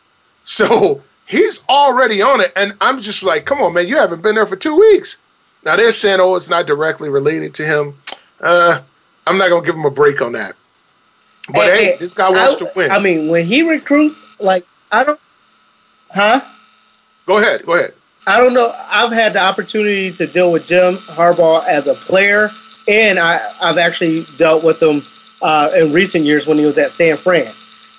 So 0.43 1.03
he's 1.25 1.63
already 1.67 2.21
on 2.21 2.41
it, 2.41 2.53
and 2.55 2.75
I'm 2.79 3.01
just 3.01 3.23
like, 3.23 3.45
come 3.45 3.59
on, 3.59 3.73
man, 3.73 3.87
you 3.87 3.97
haven't 3.97 4.21
been 4.21 4.35
there 4.35 4.45
for 4.45 4.55
two 4.55 4.75
weeks. 4.77 5.17
Now 5.65 5.75
they're 5.75 5.91
saying, 5.91 6.19
oh, 6.19 6.35
it's 6.35 6.49
not 6.49 6.67
directly 6.67 7.09
related 7.09 7.53
to 7.55 7.65
him. 7.65 7.95
Uh, 8.39 8.81
I'm 9.27 9.37
not 9.37 9.49
gonna 9.49 9.65
give 9.65 9.75
him 9.75 9.85
a 9.85 9.91
break 9.91 10.21
on 10.21 10.31
that. 10.33 10.55
But 11.53 11.73
Hey, 11.73 11.97
this 11.99 12.13
guy 12.13 12.29
wants 12.29 12.61
I, 12.61 12.65
to 12.65 12.71
win. 12.75 12.91
I 12.91 12.99
mean, 12.99 13.27
when 13.27 13.45
he 13.45 13.63
recruits, 13.63 14.25
like 14.39 14.65
I 14.91 15.03
don't, 15.03 15.19
huh? 16.11 16.41
go 17.25 17.37
ahead, 17.37 17.65
go 17.65 17.75
ahead. 17.75 17.93
I 18.27 18.39
don't 18.39 18.53
know. 18.53 18.71
I've 18.87 19.11
had 19.11 19.33
the 19.33 19.41
opportunity 19.41 20.11
to 20.11 20.27
deal 20.27 20.51
with 20.51 20.63
Jim 20.63 20.97
Harbaugh 20.97 21.65
as 21.65 21.87
a 21.87 21.95
player, 21.95 22.51
and 22.87 23.17
I, 23.17 23.39
I've 23.59 23.77
actually 23.77 24.27
dealt 24.37 24.63
with 24.63 24.81
him 24.81 25.05
uh, 25.41 25.71
in 25.75 25.91
recent 25.93 26.25
years 26.25 26.45
when 26.45 26.57
he 26.57 26.65
was 26.65 26.77
at 26.77 26.91
San 26.91 27.17
Fran. 27.17 27.53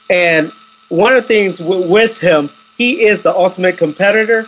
And 0.09 0.53
one 0.89 1.13
of 1.13 1.23
the 1.23 1.29
things 1.29 1.59
w- 1.59 1.89
with 1.89 2.21
him, 2.21 2.51
he 2.77 3.05
is 3.07 3.23
the 3.23 3.35
ultimate 3.35 3.77
competitor. 3.77 4.47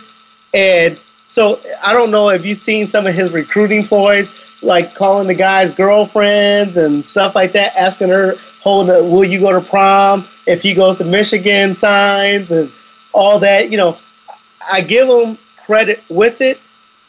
And 0.53 0.99
so 1.27 1.59
I 1.83 1.93
don't 1.93 2.11
know 2.11 2.29
if 2.29 2.45
you've 2.45 2.57
seen 2.57 2.87
some 2.87 3.07
of 3.07 3.13
his 3.13 3.31
recruiting 3.31 3.85
ploys, 3.85 4.33
like 4.61 4.95
calling 4.95 5.27
the 5.27 5.33
guys 5.33 5.71
girlfriends 5.71 6.77
and 6.77 7.05
stuff 7.05 7.35
like 7.35 7.53
that, 7.53 7.75
asking 7.75 8.09
her, 8.09 8.37
"Hold, 8.61 8.89
the, 8.89 9.03
will 9.03 9.23
you 9.23 9.39
go 9.39 9.51
to 9.51 9.61
prom?" 9.61 10.27
If 10.45 10.61
he 10.61 10.73
goes 10.73 10.97
to 10.97 11.05
Michigan, 11.05 11.73
signs 11.73 12.51
and 12.51 12.71
all 13.13 13.39
that. 13.39 13.71
You 13.71 13.77
know, 13.77 13.97
I 14.71 14.81
give 14.81 15.07
him 15.07 15.37
credit 15.65 16.03
with 16.09 16.41
it, 16.41 16.59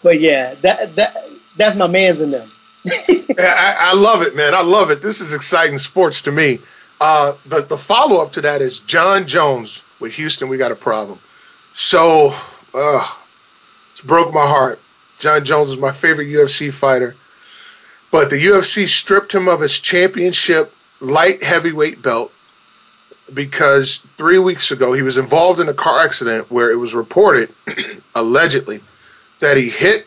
but 0.02 0.20
yeah, 0.20 0.54
that 0.62 0.94
that 0.96 1.16
that's 1.56 1.76
my 1.76 1.86
man's 1.86 2.20
in 2.20 2.30
them. 2.30 2.50
I, 2.88 3.76
I 3.80 3.94
love 3.94 4.22
it, 4.22 4.36
man. 4.36 4.54
I 4.54 4.62
love 4.62 4.90
it. 4.90 5.02
This 5.02 5.20
is 5.20 5.32
exciting 5.32 5.78
sports 5.78 6.22
to 6.22 6.32
me. 6.32 6.60
Uh, 7.00 7.34
the 7.46 7.62
the 7.62 7.78
follow 7.78 8.22
up 8.22 8.32
to 8.32 8.40
that 8.42 8.60
is 8.60 8.80
Jon 8.80 9.26
Jones 9.26 9.82
with 9.98 10.14
Houston. 10.14 10.48
We 10.48 10.58
got 10.58 10.72
a 10.72 10.76
problem. 10.76 11.18
So, 11.72 12.32
uh, 12.72 13.16
broke 14.04 14.32
my 14.32 14.46
heart. 14.46 14.80
Jon 15.18 15.44
Jones 15.44 15.70
is 15.70 15.76
my 15.76 15.92
favorite 15.92 16.28
UFC 16.28 16.72
fighter, 16.72 17.16
but 18.10 18.30
the 18.30 18.36
UFC 18.36 18.86
stripped 18.86 19.34
him 19.34 19.48
of 19.48 19.60
his 19.60 19.78
championship 19.78 20.74
light 21.00 21.42
heavyweight 21.42 22.02
belt 22.02 22.32
because 23.32 24.04
three 24.16 24.38
weeks 24.38 24.70
ago 24.70 24.92
he 24.92 25.02
was 25.02 25.16
involved 25.16 25.60
in 25.60 25.68
a 25.68 25.74
car 25.74 26.04
accident 26.04 26.50
where 26.50 26.70
it 26.70 26.76
was 26.76 26.94
reported, 26.94 27.54
allegedly, 28.14 28.82
that 29.40 29.56
he 29.56 29.70
hit. 29.70 30.06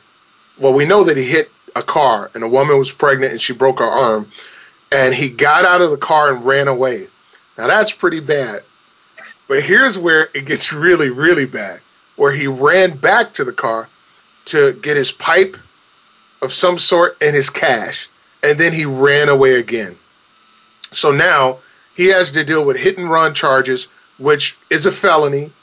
Well, 0.57 0.73
we 0.73 0.85
know 0.85 1.03
that 1.03 1.17
he 1.17 1.25
hit 1.25 1.51
a 1.75 1.83
car, 1.83 2.31
and 2.33 2.43
a 2.43 2.47
woman 2.47 2.77
was 2.77 2.91
pregnant 2.91 3.31
and 3.33 3.41
she 3.41 3.53
broke 3.53 3.79
her 3.79 3.85
arm, 3.85 4.29
and 4.91 5.15
he 5.15 5.29
got 5.29 5.65
out 5.65 5.81
of 5.81 5.91
the 5.91 5.97
car 5.97 6.33
and 6.33 6.45
ran 6.45 6.67
away. 6.67 7.07
Now 7.57 7.67
that's 7.67 7.91
pretty 7.91 8.19
bad. 8.19 8.63
But 9.47 9.63
here's 9.63 9.97
where 9.97 10.29
it 10.33 10.45
gets 10.45 10.73
really, 10.73 11.09
really 11.09 11.45
bad, 11.45 11.81
where 12.18 12.34
he 12.34 12.47
ran 12.47 12.97
back 12.97 13.34
to 13.34 13.45
the 13.45 13.53
car 13.53 13.88
to 14.45 14.74
get 14.74 14.97
his 14.97 15.13
pipe 15.13 15.55
of 16.41 16.53
some 16.53 16.78
sort 16.78 17.15
and 17.22 17.36
his 17.36 17.49
cash, 17.49 18.09
and 18.43 18.59
then 18.59 18.74
he 18.74 18.86
ran 18.86 19.30
away 19.30 19.53
again. 19.53 19.97
So 20.91 21.11
now 21.11 21.59
he 21.95 22.07
has 22.07 22.32
to 22.34 22.43
deal 22.43 22.65
with 22.65 22.78
hit 22.78 22.97
and 22.97 23.09
run 23.09 23.34
charges, 23.34 23.88
which 24.18 24.57
is 24.70 24.86
a 24.86 24.91
felony. 24.91 25.53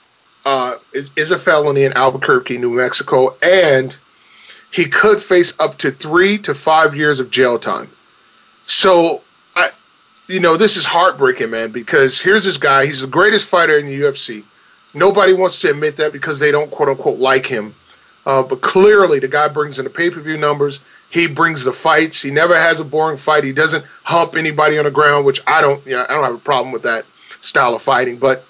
Uh, 0.47 0.77
is 0.93 1.31
a 1.31 1.39
felony 1.39 1.85
in 1.85 1.93
Albuquerque, 1.95 2.59
New 2.59 2.71
Mexico, 2.71 3.35
and 3.43 3.97
he 4.71 4.85
could 4.85 5.23
face 5.23 5.59
up 5.59 5.79
to 5.79 5.91
three 5.91 6.37
to 6.37 6.55
five 6.55 6.95
years 6.95 7.19
of 7.19 7.31
jail 7.31 7.59
time. 7.59 7.93
So, 8.67 9.23
I, 9.57 9.71
you 10.29 10.41
know, 10.41 10.59
this 10.59 10.77
is 10.77 10.85
heartbreaking, 10.85 11.49
man, 11.49 11.71
because 11.71 12.21
here's 12.21 12.45
this 12.45 12.59
guy. 12.59 12.85
He's 12.85 13.01
the 13.01 13.07
greatest 13.07 13.47
fighter 13.47 13.79
in 13.79 13.87
the 13.87 13.99
UFC. 13.99 14.45
Nobody 14.95 15.33
wants 15.33 15.61
to 15.61 15.71
admit 15.71 15.97
that 15.97 16.13
because 16.13 16.39
they 16.39 16.51
don't 16.51 16.71
quote 16.71 16.89
unquote 16.89 17.19
like 17.19 17.47
him. 17.47 17.75
Uh, 18.27 18.43
but 18.43 18.63
clearly, 18.63 19.19
the 19.19 19.29
guy 19.29 19.49
brings 19.49 19.79
in 19.79 19.85
the 19.85 19.91
pay 19.91 20.11
per 20.11 20.21
view 20.21 20.37
numbers. 20.37 20.81
He 21.11 21.27
brings 21.27 21.65
the 21.65 21.73
fights. 21.73 22.23
He 22.23 22.31
never 22.31 22.59
has 22.59 22.81
a 22.81 22.85
boring 22.85 23.19
fight. 23.19 23.45
He 23.45 23.53
doesn't 23.53 23.85
hump 24.05 24.35
anybody 24.35 24.79
on 24.79 24.85
the 24.85 24.91
ground, 24.91 25.27
which 25.27 25.41
I 25.47 25.61
don't. 25.61 25.85
You 25.87 25.93
know, 25.93 26.07
I 26.09 26.15
don't 26.15 26.25
have 26.25 26.35
a 26.35 26.39
problem 26.39 26.73
with 26.73 26.83
that 26.85 27.05
style 27.41 27.75
of 27.75 27.83
fighting. 27.83 28.19
But 28.19 28.45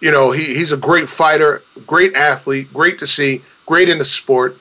you 0.00 0.10
know, 0.10 0.30
he, 0.30 0.54
he's 0.54 0.72
a 0.72 0.76
great 0.76 1.08
fighter, 1.08 1.62
great 1.86 2.14
athlete, 2.14 2.72
great 2.72 2.98
to 2.98 3.06
see, 3.06 3.42
great 3.66 3.88
in 3.88 3.98
the 3.98 4.04
sport. 4.04 4.58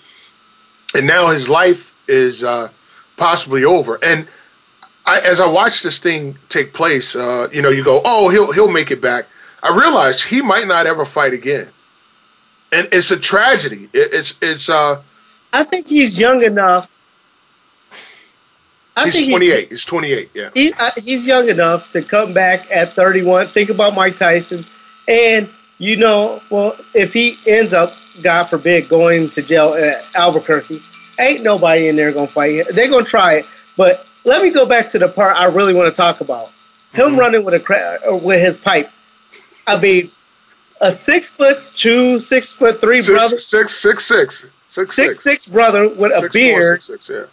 And 0.94 1.08
now 1.08 1.30
his 1.30 1.48
life 1.48 1.96
is 2.08 2.44
uh, 2.44 2.70
possibly 3.16 3.64
over. 3.64 3.98
And 4.04 4.28
I, 5.06 5.22
as 5.22 5.40
I 5.40 5.48
watch 5.48 5.82
this 5.82 6.00
thing 6.00 6.38
take 6.50 6.74
place, 6.74 7.16
uh, 7.16 7.48
you 7.54 7.62
know, 7.62 7.70
you 7.70 7.84
go, 7.84 8.02
oh, 8.04 8.30
he'll 8.30 8.52
he'll 8.52 8.72
make 8.72 8.92
it 8.92 9.02
back. 9.02 9.28
I 9.62 9.76
realize 9.76 10.24
he 10.24 10.42
might 10.42 10.68
not 10.68 10.86
ever 10.88 11.06
fight 11.06 11.34
again, 11.34 11.70
and 12.72 12.88
it's 12.92 13.12
a 13.12 13.20
tragedy. 13.20 13.90
It, 13.94 14.14
it's 14.14 14.38
it's. 14.42 14.70
Uh, 14.70 15.02
I 15.54 15.64
think 15.64 15.88
he's 15.88 16.20
young 16.20 16.44
enough. 16.44 16.90
I 18.96 19.06
he's 19.06 19.14
think 19.14 19.26
he- 19.28 19.32
28. 19.32 19.70
he's 19.70 19.86
28. 19.86 20.32
Yeah. 20.34 20.50
he, 20.54 20.74
uh, 20.74 20.92
he's 21.04 21.26
young 21.26 21.48
enough 21.50 21.88
to 21.90 22.02
come 22.02 22.34
back 22.34 22.68
at 22.72 22.96
31. 22.96 23.52
Think 23.52 23.70
about 23.70 23.94
Mike 23.96 24.16
Tyson, 24.16 24.66
and 25.08 25.50
you 25.78 25.96
know, 25.96 26.42
well, 26.50 26.76
if 26.94 27.14
he 27.14 27.38
ends 27.48 27.74
up, 27.74 27.94
God 28.22 28.46
forbid, 28.46 28.90
going 28.90 29.30
to 29.30 29.42
jail 29.42 29.74
at 29.74 30.04
Albuquerque, 30.16 30.84
ain't 31.20 31.44
nobody 31.44 31.88
in 31.88 31.96
there 31.96 32.12
gonna 32.12 32.28
fight 32.32 32.56
him. 32.56 32.68
They're 32.72 32.90
gonna 32.90 33.06
try 33.06 33.36
it, 33.36 33.46
but 33.78 34.06
let 34.26 34.44
me 34.44 34.50
go 34.50 34.66
back 34.66 34.90
to 34.90 35.00
the 35.00 35.08
part 35.08 35.36
I 35.38 35.46
really 35.46 35.74
want 35.74 35.94
to 35.94 35.98
talk 36.02 36.20
about. 36.22 36.50
Him 36.94 37.18
running 37.18 37.46
with 37.46 37.54
a 37.54 37.60
cra- 37.60 38.00
uh, 38.12 38.18
with 38.18 38.42
his 38.42 38.58
pipe. 38.58 38.90
I 39.70 39.80
mean, 39.80 40.12
a 40.82 40.92
six 40.92 41.30
foot 41.30 41.62
two, 41.74 42.20
six 42.20 42.54
foot 42.54 42.80
three 42.82 43.02
Six, 43.02 43.18
brother, 43.18 43.40
six, 43.40 43.76
six, 43.76 44.06
six, 44.06 44.50
six, 44.68 44.94
six 44.96 45.20
six 45.24 45.46
brother 45.48 45.90
with 45.90 46.12
a 46.12 46.22
Six, 46.22 46.22
four, 46.22 46.30
beard 46.30 46.82
six, 46.82 47.06
six, 47.06 47.10
yeah. 47.10 47.26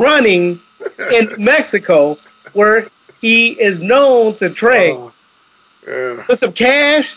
running 0.00 0.60
in 1.14 1.28
Mexico, 1.38 2.18
where 2.54 2.86
he 3.20 3.50
is 3.60 3.80
known 3.80 4.34
to 4.36 4.48
train 4.50 4.96
Oh, 4.96 5.12
Yeah. 5.86 6.24
with 6.26 6.38
some 6.38 6.52
cash. 6.52 7.16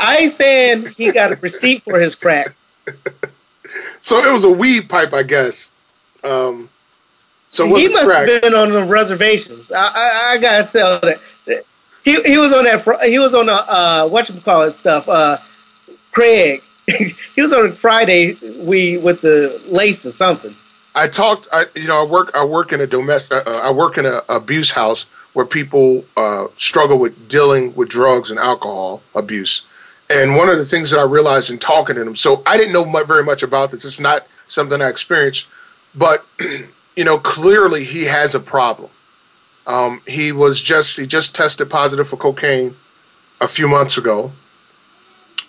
I 0.00 0.16
ain't 0.18 0.30
saying 0.30 0.86
he 0.96 1.10
got 1.12 1.32
a 1.32 1.36
receipt 1.36 1.82
for 1.82 1.98
his 1.98 2.14
crack. 2.14 2.54
So 4.00 4.18
it 4.18 4.32
was 4.32 4.44
a 4.44 4.50
weed 4.50 4.88
pipe, 4.88 5.12
I 5.12 5.22
guess. 5.24 5.72
Um, 6.24 6.70
so 7.48 7.66
he 7.76 7.88
must 7.88 8.06
crack. 8.06 8.28
have 8.28 8.42
been 8.42 8.54
on 8.54 8.70
the 8.72 8.84
reservations. 8.84 9.70
I, 9.72 9.78
I, 9.86 10.32
I 10.34 10.38
gotta 10.38 10.66
tell 10.66 11.00
that 11.00 11.18
he 12.08 12.22
he 12.22 12.38
was 12.38 12.52
on 12.52 12.64
that. 12.64 13.02
He 13.04 13.18
was 13.18 13.34
on 13.34 13.46
the 13.46 13.52
uh, 13.52 14.08
what 14.08 14.28
you 14.28 14.40
call 14.40 14.62
it 14.62 14.70
stuff. 14.70 15.08
Uh, 15.08 15.38
Craig. 16.10 16.62
he 17.34 17.42
was 17.42 17.52
on 17.52 17.76
Friday. 17.76 18.34
We 18.60 18.96
with 18.96 19.20
the 19.20 19.60
lace 19.66 20.06
or 20.06 20.10
something. 20.10 20.56
I 20.94 21.06
talked. 21.08 21.48
I 21.52 21.66
you 21.74 21.86
know 21.86 22.02
I 22.02 22.06
work. 22.06 22.30
I 22.34 22.44
work 22.44 22.72
in 22.72 22.80
a 22.80 22.86
domestic. 22.86 23.46
Uh, 23.46 23.60
I 23.62 23.70
work 23.70 23.98
in 23.98 24.06
a 24.06 24.22
abuse 24.28 24.70
house 24.70 25.06
where 25.34 25.44
people 25.44 26.04
uh, 26.16 26.46
struggle 26.56 26.98
with 26.98 27.28
dealing 27.28 27.74
with 27.74 27.88
drugs 27.88 28.30
and 28.30 28.40
alcohol 28.40 29.02
abuse. 29.14 29.66
And 30.10 30.36
one 30.36 30.48
of 30.48 30.56
the 30.56 30.64
things 30.64 30.90
that 30.90 30.98
I 30.98 31.02
realized 31.02 31.50
in 31.50 31.58
talking 31.58 31.96
to 31.96 32.04
them, 32.04 32.16
so 32.16 32.42
I 32.46 32.56
didn't 32.56 32.72
know 32.72 32.86
mu 32.86 33.04
very 33.04 33.22
much 33.22 33.42
about 33.42 33.70
this. 33.70 33.84
It's 33.84 34.00
not 34.00 34.26
something 34.46 34.80
I 34.80 34.88
experienced, 34.88 35.46
but 35.94 36.24
you 36.96 37.04
know 37.04 37.18
clearly 37.18 37.84
he 37.84 38.04
has 38.04 38.34
a 38.34 38.40
problem. 38.40 38.88
Um, 39.68 40.00
he 40.06 40.32
was 40.32 40.60
just 40.62 40.98
he 40.98 41.06
just 41.06 41.36
tested 41.36 41.68
positive 41.68 42.08
for 42.08 42.16
cocaine 42.16 42.74
a 43.38 43.46
few 43.46 43.68
months 43.68 43.98
ago, 43.98 44.32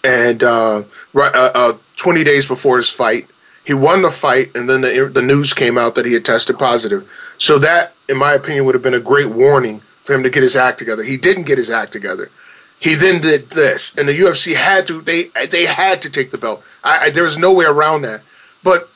and 0.04 0.44
uh, 0.44 0.84
right, 1.14 1.34
uh, 1.34 1.52
uh, 1.56 1.78
20 1.96 2.26
days 2.26 2.46
before 2.46 2.76
his 2.76 2.90
fight, 2.90 3.28
he 3.66 3.74
won 3.74 4.02
the 4.02 4.12
fight, 4.12 4.54
and 4.56 4.70
then 4.70 4.82
the 4.82 5.10
the 5.12 5.22
news 5.22 5.54
came 5.54 5.78
out 5.78 5.96
that 5.96 6.06
he 6.06 6.14
had 6.14 6.26
tested 6.26 6.60
positive. 6.60 7.10
So 7.38 7.58
that, 7.60 7.94
in 8.10 8.18
my 8.18 8.34
opinion, 8.34 8.66
would 8.66 8.76
have 8.76 8.84
been 8.84 8.94
a 8.94 9.00
great 9.00 9.30
warning 9.30 9.82
for 10.04 10.14
him 10.14 10.24
to 10.24 10.30
get 10.30 10.44
his 10.44 10.56
act 10.56 10.80
together. 10.80 11.04
He 11.04 11.16
didn't 11.16 11.44
get 11.44 11.58
his 11.58 11.70
act 11.70 11.94
together. 11.94 12.30
He 12.78 12.96
then 12.96 13.22
did 13.22 13.52
this, 13.52 13.98
and 13.98 14.10
the 14.10 14.18
UFC 14.18 14.56
had 14.56 14.86
to 14.88 15.02
they 15.02 15.26
they 15.50 15.66
had 15.66 16.02
to 16.02 16.10
take 16.10 16.32
the 16.32 16.38
belt. 16.38 16.62
I, 16.84 17.06
I, 17.06 17.10
there 17.10 17.24
was 17.24 17.38
no 17.38 17.54
way 17.54 17.66
around 17.66 18.02
that. 18.02 18.22
But 18.64 18.90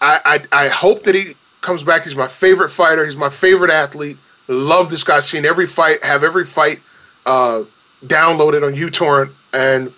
I, 0.00 0.42
I 0.52 0.64
I 0.64 0.68
hope 0.68 1.04
that 1.04 1.14
he 1.14 1.36
comes 1.60 1.84
back. 1.84 2.02
He's 2.02 2.16
my 2.16 2.26
favorite 2.26 2.70
fighter. 2.70 3.04
He's 3.04 3.16
my 3.16 3.30
favorite 3.30 3.70
athlete. 3.70 4.18
Love 4.48 4.90
this 4.90 5.04
guy. 5.04 5.20
Seen 5.20 5.44
every 5.44 5.66
fight. 5.66 6.04
Have 6.04 6.22
every 6.24 6.44
fight 6.44 6.80
uh, 7.26 7.64
downloaded 8.04 8.66
on 8.66 8.74
uTorrent, 8.74 9.32
and 9.52 9.92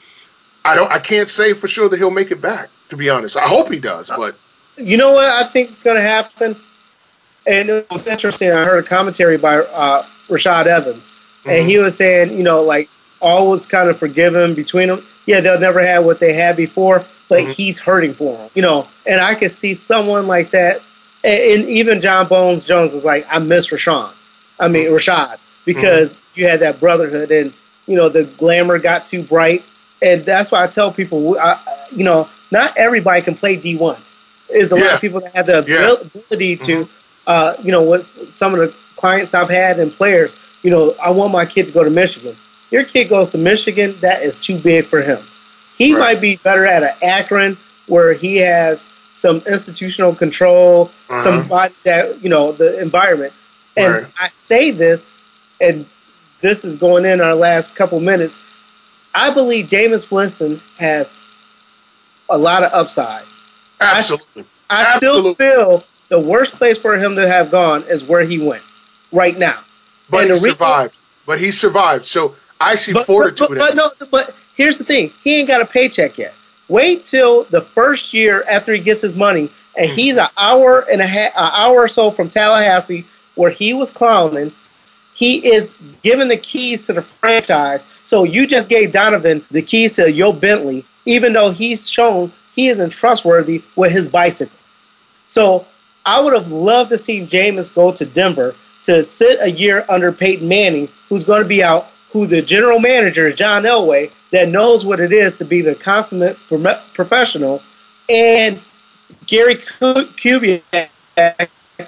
I 0.64 0.74
don't. 0.74 0.90
I 0.90 0.98
can't 0.98 1.28
say 1.28 1.52
for 1.52 1.68
sure 1.68 1.88
that 1.88 1.96
he'll 1.96 2.10
make 2.10 2.30
it 2.30 2.40
back. 2.40 2.70
To 2.90 2.96
be 2.96 3.10
honest, 3.10 3.36
I 3.36 3.48
hope 3.48 3.72
he 3.72 3.80
does. 3.80 4.10
But 4.16 4.36
You 4.76 4.96
know 4.96 5.12
what 5.12 5.24
I 5.24 5.44
think 5.44 5.70
is 5.70 5.80
going 5.80 5.96
to 5.96 6.02
happen? 6.02 6.56
And 7.46 7.68
it 7.68 7.90
was 7.90 8.06
interesting. 8.06 8.50
I 8.50 8.64
heard 8.64 8.78
a 8.78 8.86
commentary 8.86 9.36
by 9.36 9.58
uh, 9.58 10.06
Rashad 10.28 10.66
Evans, 10.66 11.12
and 11.44 11.68
he 11.68 11.78
was 11.78 11.96
saying, 11.96 12.36
you 12.36 12.42
know, 12.44 12.62
like 12.62 12.88
all 13.20 13.48
was 13.48 13.66
kind 13.66 13.88
of 13.88 13.98
forgiven 13.98 14.54
between 14.54 14.88
them. 14.88 15.04
Yeah, 15.26 15.40
they'll 15.40 15.58
never 15.58 15.84
have 15.84 16.04
what 16.04 16.20
they 16.20 16.34
had 16.34 16.56
before, 16.56 17.04
but 17.28 17.42
he's 17.42 17.78
hurting 17.80 18.14
for 18.14 18.36
them, 18.36 18.50
you 18.54 18.62
know. 18.62 18.86
And 19.06 19.20
I 19.20 19.34
could 19.34 19.50
see 19.50 19.74
someone 19.74 20.26
like 20.28 20.50
that, 20.52 20.80
and, 21.24 21.60
and 21.62 21.68
even 21.68 22.00
Jon 22.00 22.28
Bones 22.28 22.64
Jones 22.64 22.94
is 22.94 23.04
like, 23.04 23.24
I 23.28 23.38
miss 23.40 23.68
Rashawn. 23.68 24.12
I 24.58 24.68
mean 24.68 24.88
Rashad 24.90 25.36
because 25.64 26.20
you 26.34 26.46
had 26.48 26.60
that 26.60 26.80
brotherhood, 26.80 27.30
and 27.32 27.52
you 27.86 27.96
know 27.96 28.08
the 28.08 28.24
glamour 28.24 28.78
got 28.78 29.06
too 29.06 29.22
bright, 29.22 29.64
and 30.02 30.24
that's 30.24 30.50
why 30.52 30.62
I 30.62 30.66
tell 30.66 30.92
people, 30.92 31.38
I, 31.40 31.60
you 31.92 32.04
know, 32.04 32.28
not 32.50 32.76
everybody 32.76 33.20
can 33.22 33.34
play 33.34 33.56
D 33.56 33.76
one. 33.76 34.00
Is 34.48 34.70
a 34.72 34.76
lot 34.76 34.94
of 34.94 35.00
people 35.00 35.20
that 35.20 35.34
have 35.36 35.46
the 35.46 35.58
abil- 35.58 35.96
ability 36.02 36.56
to, 36.58 36.88
uh, 37.26 37.54
you 37.62 37.72
know, 37.72 37.82
what 37.82 38.04
some 38.04 38.54
of 38.54 38.60
the 38.60 38.72
clients 38.94 39.34
I've 39.34 39.50
had 39.50 39.80
and 39.80 39.92
players, 39.92 40.36
you 40.62 40.70
know, 40.70 40.94
I 41.04 41.10
want 41.10 41.32
my 41.32 41.44
kid 41.44 41.66
to 41.66 41.72
go 41.72 41.82
to 41.82 41.90
Michigan. 41.90 42.36
Your 42.70 42.84
kid 42.84 43.08
goes 43.08 43.28
to 43.30 43.38
Michigan, 43.38 43.98
that 44.02 44.22
is 44.22 44.36
too 44.36 44.56
big 44.58 44.86
for 44.88 45.02
him. 45.02 45.26
He 45.74 45.92
might 45.94 46.20
be 46.20 46.36
better 46.36 46.64
at 46.64 46.82
an 46.84 46.90
Akron 47.02 47.58
where 47.88 48.12
he 48.14 48.36
has 48.36 48.92
some 49.10 49.38
institutional 49.48 50.14
control, 50.14 50.90
Uh-huh. 51.10 51.20
somebody 51.22 51.74
that 51.84 52.22
you 52.22 52.28
know 52.28 52.52
the 52.52 52.80
environment. 52.80 53.32
And 53.76 53.92
Right. 53.92 54.06
I 54.20 54.28
say 54.28 54.70
this, 54.70 55.12
and 55.60 55.86
this 56.40 56.64
is 56.64 56.76
going 56.76 57.04
in 57.04 57.20
our 57.20 57.34
last 57.34 57.74
couple 57.74 58.00
minutes. 58.00 58.38
I 59.14 59.32
believe 59.32 59.66
Jameis 59.66 60.10
Winston 60.10 60.60
has 60.78 61.18
a 62.30 62.36
lot 62.38 62.62
of 62.62 62.72
upside. 62.72 63.24
Absolutely. 63.80 64.44
I, 64.70 64.82
I 64.82 64.94
Absolutely. 64.94 65.34
still 65.34 65.54
feel 65.54 65.84
the 66.08 66.20
worst 66.20 66.54
place 66.54 66.78
for 66.78 66.96
him 66.96 67.14
to 67.16 67.28
have 67.28 67.50
gone 67.50 67.82
is 67.84 68.04
where 68.04 68.24
he 68.24 68.38
went 68.38 68.62
right 69.12 69.38
now. 69.38 69.60
but 70.10 70.18
And 70.20 70.26
he 70.28 70.32
reason- 70.32 70.50
survived. 70.52 70.98
But 71.26 71.40
he 71.40 71.50
survived. 71.50 72.06
So 72.06 72.36
I 72.60 72.76
see 72.76 72.92
but, 72.92 73.04
fortitude. 73.06 73.48
But, 73.48 73.58
but, 73.58 73.70
in 73.72 73.76
but 73.76 73.94
no, 74.00 74.06
but 74.12 74.34
here's 74.54 74.78
the 74.78 74.84
thing: 74.84 75.12
he 75.22 75.38
ain't 75.40 75.48
got 75.48 75.60
a 75.60 75.66
paycheck 75.66 76.16
yet. 76.18 76.34
Wait 76.68 77.02
till 77.02 77.44
the 77.50 77.62
first 77.62 78.14
year 78.14 78.44
after 78.48 78.72
he 78.72 78.78
gets 78.80 79.00
his 79.00 79.16
money, 79.16 79.50
and 79.76 79.88
Mm-hmm. 79.88 79.96
he's 79.96 80.16
an 80.18 80.28
hour 80.38 80.84
and 80.90 81.00
a 81.00 81.06
half, 81.06 81.32
an 81.36 81.50
hour 81.52 81.78
or 81.78 81.88
so 81.88 82.10
from 82.12 82.28
Tallahassee, 82.28 83.04
where 83.36 83.50
he 83.50 83.72
was 83.72 83.90
clowning. 83.90 84.52
He 85.14 85.46
is 85.50 85.78
given 86.02 86.28
the 86.28 86.36
keys 86.36 86.82
to 86.82 86.92
the 86.92 87.00
franchise. 87.00 87.86
So 88.02 88.24
you 88.24 88.46
just 88.46 88.68
gave 88.68 88.92
Donovan 88.92 89.46
the 89.50 89.62
keys 89.62 89.92
to 89.92 90.12
your 90.12 90.34
Bentley, 90.34 90.84
even 91.06 91.32
though 91.32 91.50
he's 91.50 91.88
shown 91.88 92.32
he 92.54 92.68
isn't 92.68 92.90
trustworthy 92.90 93.62
with 93.76 93.92
his 93.92 94.08
bicycle. 94.08 94.58
So 95.26 95.66
I 96.04 96.20
would 96.20 96.34
have 96.34 96.52
loved 96.52 96.90
to 96.90 96.98
see 96.98 97.20
Jameis 97.20 97.74
go 97.74 97.92
to 97.92 98.04
Denver 98.04 98.54
to 98.82 99.02
sit 99.02 99.40
a 99.40 99.50
year 99.50 99.84
under 99.88 100.12
Peyton 100.12 100.46
Manning, 100.46 100.88
who's 101.08 101.24
going 101.24 101.42
to 101.42 101.48
be 101.48 101.62
out, 101.62 101.88
who 102.12 102.26
the 102.26 102.42
general 102.42 102.78
manager 102.78 103.32
John 103.32 103.64
Elway, 103.64 104.10
that 104.32 104.48
knows 104.48 104.84
what 104.84 105.00
it 105.00 105.12
is 105.12 105.34
to 105.34 105.44
be 105.44 105.60
the 105.60 105.74
consummate 105.74 106.38
professional, 106.94 107.62
and 108.08 108.60
Gary 109.26 109.56
Kubiak, 109.56 110.88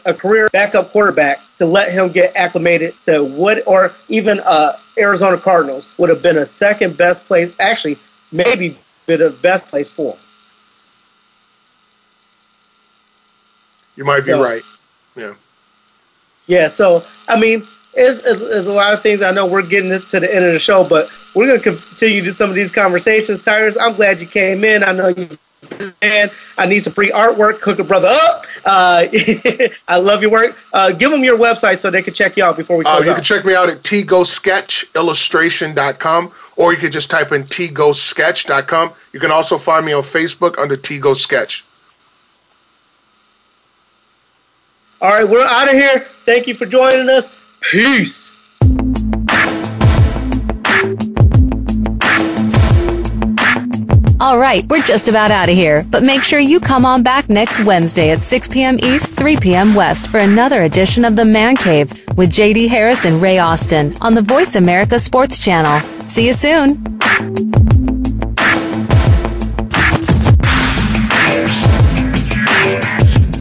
a 0.04 0.14
career 0.14 0.48
backup 0.52 0.92
quarterback, 0.92 1.38
to 1.56 1.66
let 1.66 1.92
him 1.92 2.10
get 2.12 2.36
acclimated 2.36 2.94
to 3.02 3.24
what, 3.24 3.62
or 3.66 3.94
even 4.08 4.40
uh, 4.46 4.72
Arizona 4.98 5.38
Cardinals 5.38 5.88
would 5.98 6.10
have 6.10 6.22
been 6.22 6.38
a 6.38 6.46
second 6.46 6.96
best 6.96 7.26
place. 7.26 7.52
Actually, 7.60 7.98
maybe 8.32 8.78
been 9.06 9.20
the 9.20 9.30
best 9.30 9.70
place 9.70 9.90
for 9.90 10.12
him. 10.14 10.20
You 13.96 14.04
might 14.04 14.20
So- 14.20 14.38
be 14.38 14.44
right. 14.44 14.62
Yeah. 15.16 15.34
Yeah, 16.46 16.68
so 16.68 17.04
I 17.28 17.38
mean, 17.38 17.66
it's, 17.92 18.20
it's, 18.26 18.40
it's 18.40 18.66
a 18.66 18.72
lot 18.72 18.94
of 18.94 19.02
things. 19.02 19.20
I 19.20 19.32
know 19.32 19.44
we're 19.44 19.60
getting 19.62 19.90
to 19.90 20.20
the 20.20 20.34
end 20.34 20.44
of 20.46 20.52
the 20.52 20.58
show, 20.58 20.82
but 20.82 21.10
we're 21.34 21.46
going 21.46 21.60
to 21.60 21.84
continue 21.84 22.22
to 22.24 22.32
some 22.32 22.48
of 22.48 22.56
these 22.56 22.72
conversations. 22.72 23.44
Tyrus, 23.44 23.76
I'm 23.76 23.96
glad 23.96 24.20
you 24.20 24.26
came 24.26 24.64
in. 24.64 24.82
I 24.82 24.92
know 24.92 25.08
you. 25.08 25.36
Man, 26.00 26.30
I 26.56 26.66
need 26.66 26.78
some 26.78 26.92
free 26.92 27.10
artwork. 27.10 27.60
Hook 27.60 27.80
a 27.80 27.84
brother 27.84 28.06
up. 28.08 28.46
Uh, 28.64 29.06
I 29.88 29.98
love 29.98 30.22
your 30.22 30.30
work. 30.30 30.56
Uh, 30.72 30.92
give 30.92 31.10
them 31.10 31.24
your 31.24 31.36
website 31.36 31.78
so 31.78 31.90
they 31.90 32.00
can 32.02 32.14
check 32.14 32.36
you 32.36 32.44
out 32.44 32.56
before 32.56 32.76
we 32.76 32.84
Uh, 32.84 33.00
you 33.02 33.10
out. 33.10 33.16
can 33.16 33.24
check 33.24 33.44
me 33.44 33.54
out 33.56 33.68
at 33.68 33.82
tgosketchillustration.com 33.82 36.32
or 36.56 36.72
you 36.72 36.78
can 36.78 36.92
just 36.92 37.10
type 37.10 37.32
in 37.32 37.42
tgosketch.com. 37.42 38.92
You 39.12 39.18
can 39.20 39.32
also 39.32 39.58
find 39.58 39.84
me 39.84 39.92
on 39.92 40.04
Facebook 40.04 40.56
under 40.58 40.76
Tgo 40.76 41.16
Sketch. 41.16 41.64
All 45.00 45.10
right, 45.10 45.28
we're 45.28 45.44
out 45.44 45.66
of 45.68 45.74
here. 45.74 46.06
Thank 46.24 46.46
you 46.46 46.54
for 46.54 46.66
joining 46.66 47.08
us. 47.08 47.32
Peace. 47.60 48.30
All 54.20 54.36
right, 54.36 54.66
we're 54.68 54.82
just 54.82 55.06
about 55.06 55.30
out 55.30 55.48
of 55.48 55.54
here, 55.54 55.86
but 55.90 56.02
make 56.02 56.24
sure 56.24 56.40
you 56.40 56.58
come 56.58 56.84
on 56.84 57.04
back 57.04 57.28
next 57.28 57.64
Wednesday 57.64 58.10
at 58.10 58.18
6 58.18 58.48
p.m. 58.48 58.76
East, 58.80 59.14
3 59.14 59.36
p.m. 59.36 59.76
West 59.76 60.08
for 60.08 60.18
another 60.18 60.64
edition 60.64 61.04
of 61.04 61.14
The 61.14 61.24
Man 61.24 61.54
Cave 61.54 61.92
with 62.16 62.32
JD 62.32 62.68
Harris 62.68 63.04
and 63.04 63.22
Ray 63.22 63.38
Austin 63.38 63.94
on 64.00 64.14
the 64.14 64.22
Voice 64.22 64.56
America 64.56 64.98
Sports 64.98 65.38
Channel. 65.38 65.78
See 66.00 66.26
you 66.26 66.32
soon. 66.32 67.67